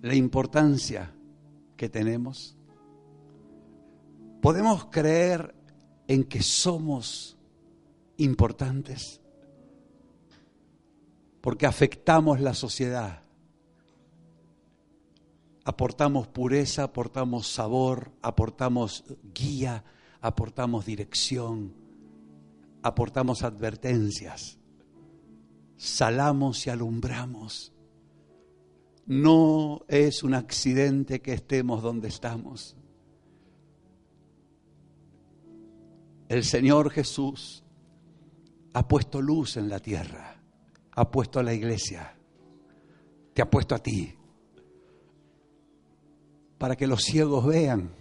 la 0.01 0.15
importancia 0.15 1.13
que 1.75 1.89
tenemos. 1.89 2.57
Podemos 4.41 4.85
creer 4.85 5.53
en 6.07 6.23
que 6.23 6.41
somos 6.41 7.37
importantes 8.19 9.21
porque 11.41 11.65
afectamos 11.65 12.39
la 12.39 12.53
sociedad. 12.53 13.23
Aportamos 15.65 16.27
pureza, 16.27 16.83
aportamos 16.83 17.47
sabor, 17.47 18.11
aportamos 18.21 19.03
guía, 19.33 19.83
aportamos 20.21 20.85
dirección, 20.85 21.73
aportamos 22.81 23.43
advertencias 23.43 24.59
salamos 25.79 26.67
y 26.67 26.69
alumbramos. 26.69 27.73
No 29.05 29.85
es 29.87 30.23
un 30.23 30.35
accidente 30.35 31.21
que 31.21 31.33
estemos 31.33 31.81
donde 31.81 32.09
estamos. 32.09 32.75
El 36.27 36.43
Señor 36.43 36.91
Jesús 36.91 37.63
ha 38.73 38.87
puesto 38.87 39.21
luz 39.21 39.57
en 39.57 39.69
la 39.69 39.79
tierra, 39.79 40.41
ha 40.91 41.11
puesto 41.11 41.39
a 41.39 41.43
la 41.43 41.53
iglesia, 41.53 42.15
te 43.33 43.41
ha 43.41 43.49
puesto 43.49 43.75
a 43.75 43.79
ti, 43.79 44.15
para 46.57 46.75
que 46.75 46.87
los 46.87 47.03
ciegos 47.03 47.45
vean, 47.45 47.91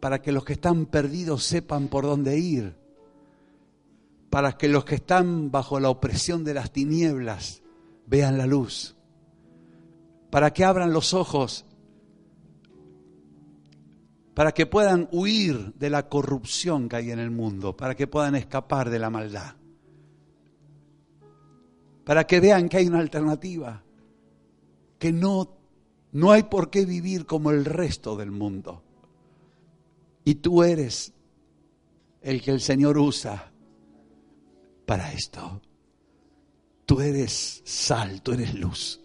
para 0.00 0.20
que 0.20 0.32
los 0.32 0.44
que 0.44 0.52
están 0.52 0.86
perdidos 0.86 1.44
sepan 1.44 1.88
por 1.88 2.04
dónde 2.04 2.38
ir, 2.38 2.76
para 4.30 4.56
que 4.56 4.68
los 4.68 4.84
que 4.84 4.96
están 4.96 5.50
bajo 5.50 5.80
la 5.80 5.88
opresión 5.88 6.44
de 6.44 6.54
las 6.54 6.70
tinieblas 6.70 7.62
vean 8.06 8.38
la 8.38 8.46
luz, 8.46 8.96
para 10.30 10.52
que 10.52 10.64
abran 10.64 10.92
los 10.92 11.14
ojos, 11.14 11.64
para 14.38 14.52
que 14.52 14.66
puedan 14.66 15.08
huir 15.10 15.74
de 15.74 15.90
la 15.90 16.08
corrupción 16.08 16.88
que 16.88 16.94
hay 16.94 17.10
en 17.10 17.18
el 17.18 17.32
mundo, 17.32 17.76
para 17.76 17.96
que 17.96 18.06
puedan 18.06 18.36
escapar 18.36 18.88
de 18.88 19.00
la 19.00 19.10
maldad, 19.10 19.56
para 22.04 22.24
que 22.24 22.38
vean 22.38 22.68
que 22.68 22.76
hay 22.76 22.86
una 22.86 23.00
alternativa, 23.00 23.82
que 24.96 25.10
no, 25.10 25.56
no 26.12 26.30
hay 26.30 26.44
por 26.44 26.70
qué 26.70 26.86
vivir 26.86 27.26
como 27.26 27.50
el 27.50 27.64
resto 27.64 28.14
del 28.16 28.30
mundo. 28.30 28.80
Y 30.22 30.36
tú 30.36 30.62
eres 30.62 31.12
el 32.22 32.40
que 32.40 32.52
el 32.52 32.60
Señor 32.60 32.96
usa 32.96 33.50
para 34.86 35.12
esto. 35.12 35.60
Tú 36.86 37.00
eres 37.00 37.60
sal, 37.64 38.22
tú 38.22 38.34
eres 38.34 38.54
luz. 38.54 39.00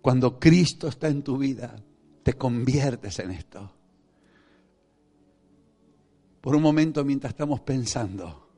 Cuando 0.00 0.40
Cristo 0.40 0.88
está 0.88 1.08
en 1.08 1.22
tu 1.22 1.36
vida, 1.36 1.76
te 2.22 2.32
conviertes 2.32 3.18
en 3.18 3.32
esto. 3.32 3.73
Por 6.44 6.54
un 6.54 6.60
momento 6.60 7.02
mientras 7.06 7.30
estamos 7.32 7.62
pensando, 7.62 8.50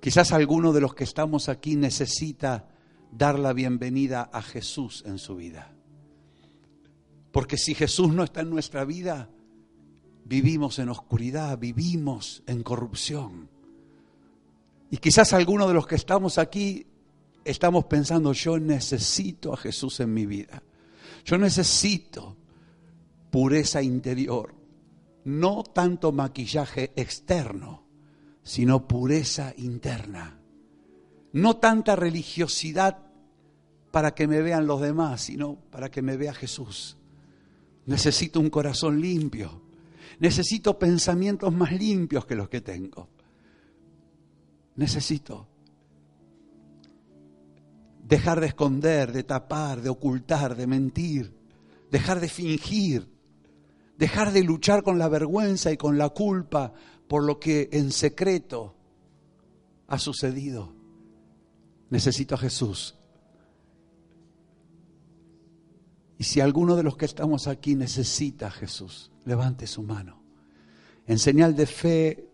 quizás 0.00 0.32
alguno 0.32 0.72
de 0.72 0.80
los 0.80 0.92
que 0.92 1.04
estamos 1.04 1.48
aquí 1.48 1.76
necesita 1.76 2.68
dar 3.12 3.38
la 3.38 3.52
bienvenida 3.52 4.28
a 4.32 4.42
Jesús 4.42 5.04
en 5.06 5.18
su 5.18 5.36
vida. 5.36 5.72
Porque 7.30 7.56
si 7.56 7.76
Jesús 7.76 8.12
no 8.12 8.24
está 8.24 8.40
en 8.40 8.50
nuestra 8.50 8.84
vida, 8.84 9.30
vivimos 10.24 10.80
en 10.80 10.88
oscuridad, 10.88 11.56
vivimos 11.58 12.42
en 12.48 12.64
corrupción. 12.64 13.48
Y 14.90 14.96
quizás 14.96 15.32
algunos 15.34 15.68
de 15.68 15.74
los 15.74 15.86
que 15.86 15.94
estamos 15.94 16.38
aquí 16.38 16.88
estamos 17.44 17.84
pensando, 17.84 18.32
yo 18.32 18.58
necesito 18.58 19.54
a 19.54 19.56
Jesús 19.56 20.00
en 20.00 20.12
mi 20.12 20.26
vida. 20.26 20.60
Yo 21.24 21.38
necesito 21.38 22.36
pureza 23.30 23.80
interior, 23.80 24.57
no 25.24 25.62
tanto 25.62 26.12
maquillaje 26.12 26.92
externo, 26.96 27.84
sino 28.42 28.86
pureza 28.86 29.52
interna. 29.56 30.40
No 31.32 31.56
tanta 31.56 31.96
religiosidad 31.96 32.98
para 33.90 34.14
que 34.14 34.26
me 34.26 34.40
vean 34.40 34.66
los 34.66 34.80
demás, 34.80 35.22
sino 35.22 35.56
para 35.70 35.90
que 35.90 36.02
me 36.02 36.16
vea 36.16 36.34
Jesús. 36.34 36.96
Necesito 37.86 38.40
un 38.40 38.50
corazón 38.50 39.00
limpio. 39.00 39.62
Necesito 40.18 40.78
pensamientos 40.78 41.52
más 41.54 41.72
limpios 41.72 42.26
que 42.26 42.34
los 42.34 42.48
que 42.48 42.60
tengo. 42.60 43.08
Necesito 44.76 45.48
dejar 48.08 48.40
de 48.40 48.46
esconder, 48.46 49.12
de 49.12 49.22
tapar, 49.22 49.82
de 49.82 49.90
ocultar, 49.90 50.56
de 50.56 50.66
mentir, 50.66 51.34
dejar 51.90 52.20
de 52.20 52.28
fingir, 52.28 53.08
dejar 53.98 54.32
de 54.32 54.44
luchar 54.44 54.82
con 54.82 54.98
la 54.98 55.08
vergüenza 55.08 55.70
y 55.72 55.76
con 55.76 55.98
la 55.98 56.08
culpa 56.08 56.72
por 57.08 57.24
lo 57.24 57.38
que 57.38 57.68
en 57.72 57.92
secreto 57.92 58.74
ha 59.88 59.98
sucedido. 59.98 60.72
Necesito 61.90 62.36
a 62.36 62.38
Jesús. 62.38 62.94
Y 66.18 66.24
si 66.24 66.40
alguno 66.40 66.76
de 66.76 66.82
los 66.82 66.96
que 66.96 67.04
estamos 67.04 67.46
aquí 67.46 67.74
necesita 67.74 68.48
a 68.48 68.50
Jesús, 68.50 69.10
levante 69.24 69.66
su 69.66 69.82
mano. 69.82 70.22
En 71.06 71.18
señal 71.18 71.54
de 71.54 71.66
fe, 71.66 72.28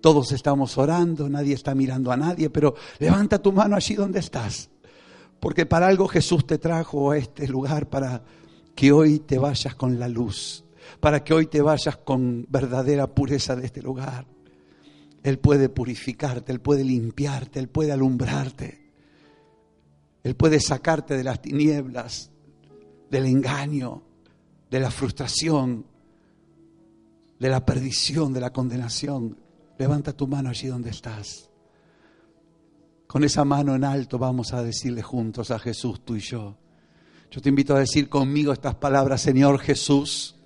todos 0.00 0.32
estamos 0.32 0.76
orando, 0.78 1.28
nadie 1.28 1.54
está 1.54 1.74
mirando 1.74 2.12
a 2.12 2.16
nadie, 2.16 2.50
pero 2.50 2.74
levanta 2.98 3.40
tu 3.40 3.52
mano 3.52 3.76
allí 3.76 3.94
donde 3.94 4.18
estás. 4.18 4.68
Porque 5.38 5.64
para 5.64 5.86
algo 5.86 6.06
Jesús 6.06 6.46
te 6.46 6.58
trajo 6.58 7.12
a 7.12 7.18
este 7.18 7.48
lugar, 7.48 7.88
para 7.88 8.22
que 8.74 8.92
hoy 8.92 9.20
te 9.20 9.38
vayas 9.38 9.74
con 9.74 9.98
la 9.98 10.08
luz, 10.08 10.64
para 11.00 11.22
que 11.22 11.34
hoy 11.34 11.46
te 11.46 11.60
vayas 11.60 11.96
con 11.96 12.46
verdadera 12.48 13.06
pureza 13.06 13.56
de 13.56 13.66
este 13.66 13.82
lugar. 13.82 14.26
Él 15.22 15.38
puede 15.38 15.68
purificarte, 15.68 16.52
Él 16.52 16.60
puede 16.60 16.84
limpiarte, 16.84 17.58
Él 17.58 17.68
puede 17.68 17.92
alumbrarte. 17.92 18.80
Él 20.22 20.34
puede 20.36 20.60
sacarte 20.60 21.16
de 21.16 21.24
las 21.24 21.40
tinieblas, 21.40 22.30
del 23.10 23.26
engaño, 23.26 24.02
de 24.70 24.80
la 24.80 24.90
frustración, 24.90 25.86
de 27.38 27.48
la 27.48 27.64
perdición, 27.64 28.32
de 28.32 28.40
la 28.40 28.50
condenación. 28.50 29.38
Levanta 29.78 30.12
tu 30.12 30.26
mano 30.26 30.50
allí 30.50 30.68
donde 30.68 30.90
estás. 30.90 31.48
Con 33.06 33.24
esa 33.24 33.44
mano 33.44 33.74
en 33.74 33.84
alto 33.84 34.18
vamos 34.18 34.52
a 34.52 34.62
decirle 34.62 35.02
juntos 35.02 35.50
a 35.50 35.58
Jesús, 35.58 36.02
tú 36.04 36.16
y 36.16 36.20
yo. 36.20 36.56
Yo 37.30 37.40
te 37.40 37.48
invito 37.48 37.74
a 37.74 37.80
decir 37.80 38.08
conmigo 38.08 38.52
estas 38.52 38.74
palabras, 38.74 39.20
Señor 39.22 39.58
Jesús, 39.58 40.36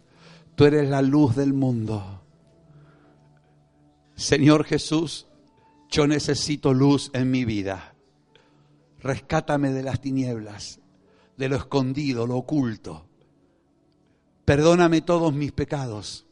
tú 0.54 0.64
eres 0.64 0.88
la 0.88 1.02
luz 1.02 1.36
del 1.36 1.52
mundo. 1.52 2.22
Señor 4.14 4.64
Jesús, 4.64 5.26
yo 5.90 6.06
necesito 6.06 6.72
luz 6.72 7.10
en 7.14 7.30
mi 7.30 7.44
vida. 7.44 7.94
Rescátame 9.00 9.70
de 9.70 9.82
las 9.82 10.00
tinieblas, 10.00 10.80
de 11.36 11.48
lo 11.48 11.56
escondido, 11.56 12.26
lo 12.26 12.36
oculto. 12.36 13.06
Perdóname 14.44 15.00
todos 15.00 15.32
mis 15.34 15.52
pecados. 15.52 16.26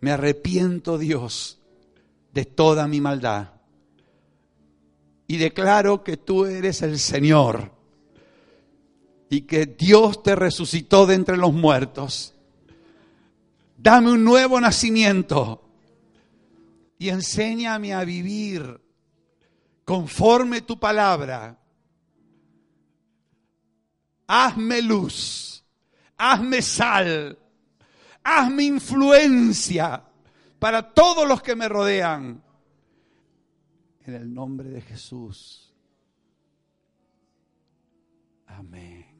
Me 0.00 0.10
arrepiento, 0.10 0.98
Dios, 0.98 1.60
de 2.32 2.44
toda 2.44 2.88
mi 2.88 3.00
maldad 3.00 3.54
y 5.26 5.38
declaro 5.38 6.04
que 6.04 6.16
tú 6.16 6.44
eres 6.44 6.82
el 6.82 6.98
Señor 6.98 7.72
y 9.34 9.42
que 9.42 9.66
Dios 9.66 10.22
te 10.22 10.36
resucitó 10.36 11.06
de 11.06 11.16
entre 11.16 11.36
los 11.36 11.52
muertos. 11.52 12.34
Dame 13.76 14.12
un 14.12 14.22
nuevo 14.22 14.60
nacimiento 14.60 15.60
y 16.98 17.08
enséñame 17.08 17.92
a 17.92 18.04
vivir 18.04 18.80
conforme 19.84 20.62
tu 20.62 20.78
palabra. 20.78 21.58
Hazme 24.28 24.80
luz, 24.82 25.64
hazme 26.16 26.62
sal, 26.62 27.36
hazme 28.22 28.62
influencia 28.62 30.04
para 30.60 30.94
todos 30.94 31.26
los 31.26 31.42
que 31.42 31.56
me 31.56 31.68
rodean 31.68 32.40
en 34.06 34.14
el 34.14 34.32
nombre 34.32 34.68
de 34.68 34.80
Jesús. 34.80 35.74
Amén. 38.46 39.13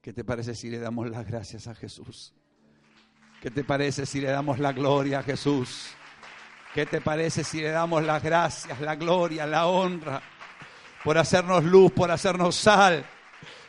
¿Qué 0.00 0.12
te 0.12 0.24
parece 0.24 0.54
si 0.54 0.70
le 0.70 0.78
damos 0.78 1.10
las 1.10 1.26
gracias 1.26 1.66
a 1.66 1.74
Jesús? 1.74 2.32
¿Qué 3.42 3.50
te 3.50 3.64
parece 3.64 4.06
si 4.06 4.20
le 4.20 4.28
damos 4.28 4.58
la 4.58 4.72
gloria 4.72 5.20
a 5.20 5.22
Jesús? 5.22 5.88
¿Qué 6.74 6.86
te 6.86 7.00
parece 7.00 7.44
si 7.44 7.60
le 7.60 7.70
damos 7.70 8.04
las 8.04 8.22
gracias, 8.22 8.80
la 8.80 8.94
gloria, 8.94 9.46
la 9.46 9.66
honra 9.66 10.22
por 11.02 11.18
hacernos 11.18 11.64
luz, 11.64 11.92
por 11.92 12.10
hacernos 12.10 12.56
sal, 12.56 13.04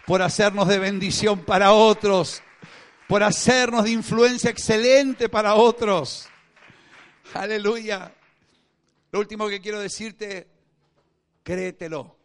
por 0.05 0.21
hacernos 0.21 0.67
de 0.67 0.79
bendición 0.79 1.39
para 1.39 1.71
otros, 1.71 2.41
por 3.07 3.23
hacernos 3.23 3.85
de 3.85 3.91
influencia 3.91 4.49
excelente 4.49 5.29
para 5.29 5.55
otros? 5.55 6.27
Aleluya. 7.33 8.13
Lo 9.11 9.19
último 9.19 9.47
que 9.47 9.59
quiero 9.59 9.79
decirte, 9.79 10.47
créetelo. 11.43 12.18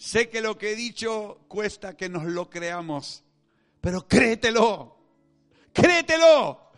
Sé 0.00 0.30
que 0.30 0.40
lo 0.40 0.56
que 0.56 0.72
he 0.72 0.74
dicho 0.74 1.44
cuesta 1.46 1.94
que 1.94 2.08
nos 2.08 2.24
lo 2.24 2.48
creamos, 2.48 3.22
pero 3.82 4.08
créetelo, 4.08 4.96
créetelo. 5.74 6.70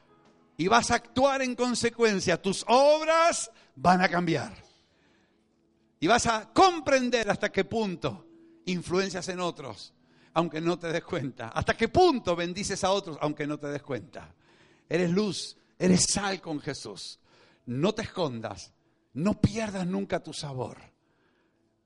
Y 0.57 0.67
vas 0.67 0.91
a 0.91 0.97
actuar 0.97 1.43
en 1.43 1.55
consecuencia. 1.55 2.41
Tus 2.41 2.65
obras 2.67 3.51
van 3.77 4.01
a 4.01 4.09
cambiar. 4.09 4.53
Y 6.01 6.09
vas 6.09 6.27
a 6.27 6.53
comprender 6.53 7.31
hasta 7.31 7.53
qué 7.53 7.65
punto 7.65 8.27
influencias 8.67 9.29
en 9.29 9.39
otros, 9.39 9.95
aunque 10.35 10.61
no 10.61 10.77
te 10.79 10.93
des 10.93 11.05
cuenta. 11.05 11.51
Hasta 11.51 11.77
qué 11.77 11.89
punto 11.89 12.35
bendices 12.35 12.83
a 12.83 12.91
otros, 12.91 13.19
aunque 13.21 13.47
no 13.47 13.57
te 13.57 13.69
des 13.69 13.83
cuenta. 13.83 14.35
Eres 14.89 15.11
luz, 15.11 15.57
eres 15.79 16.07
sal 16.13 16.41
con 16.41 16.61
Jesús 16.61 17.21
no 17.67 17.95
te 17.95 18.03
escondas, 18.03 18.73
no 19.15 19.41
pierdas 19.41 19.87
nunca 19.87 20.23
tu 20.23 20.33
sabor. 20.33 20.79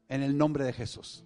En 0.09 0.23
el 0.23 0.37
nombre 0.39 0.65
de 0.65 0.73
Jesús. 0.73 1.25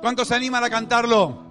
¿Cuántos 0.00 0.28
se 0.28 0.34
animan 0.34 0.62
a 0.62 0.70
cantarlo? 0.70 1.45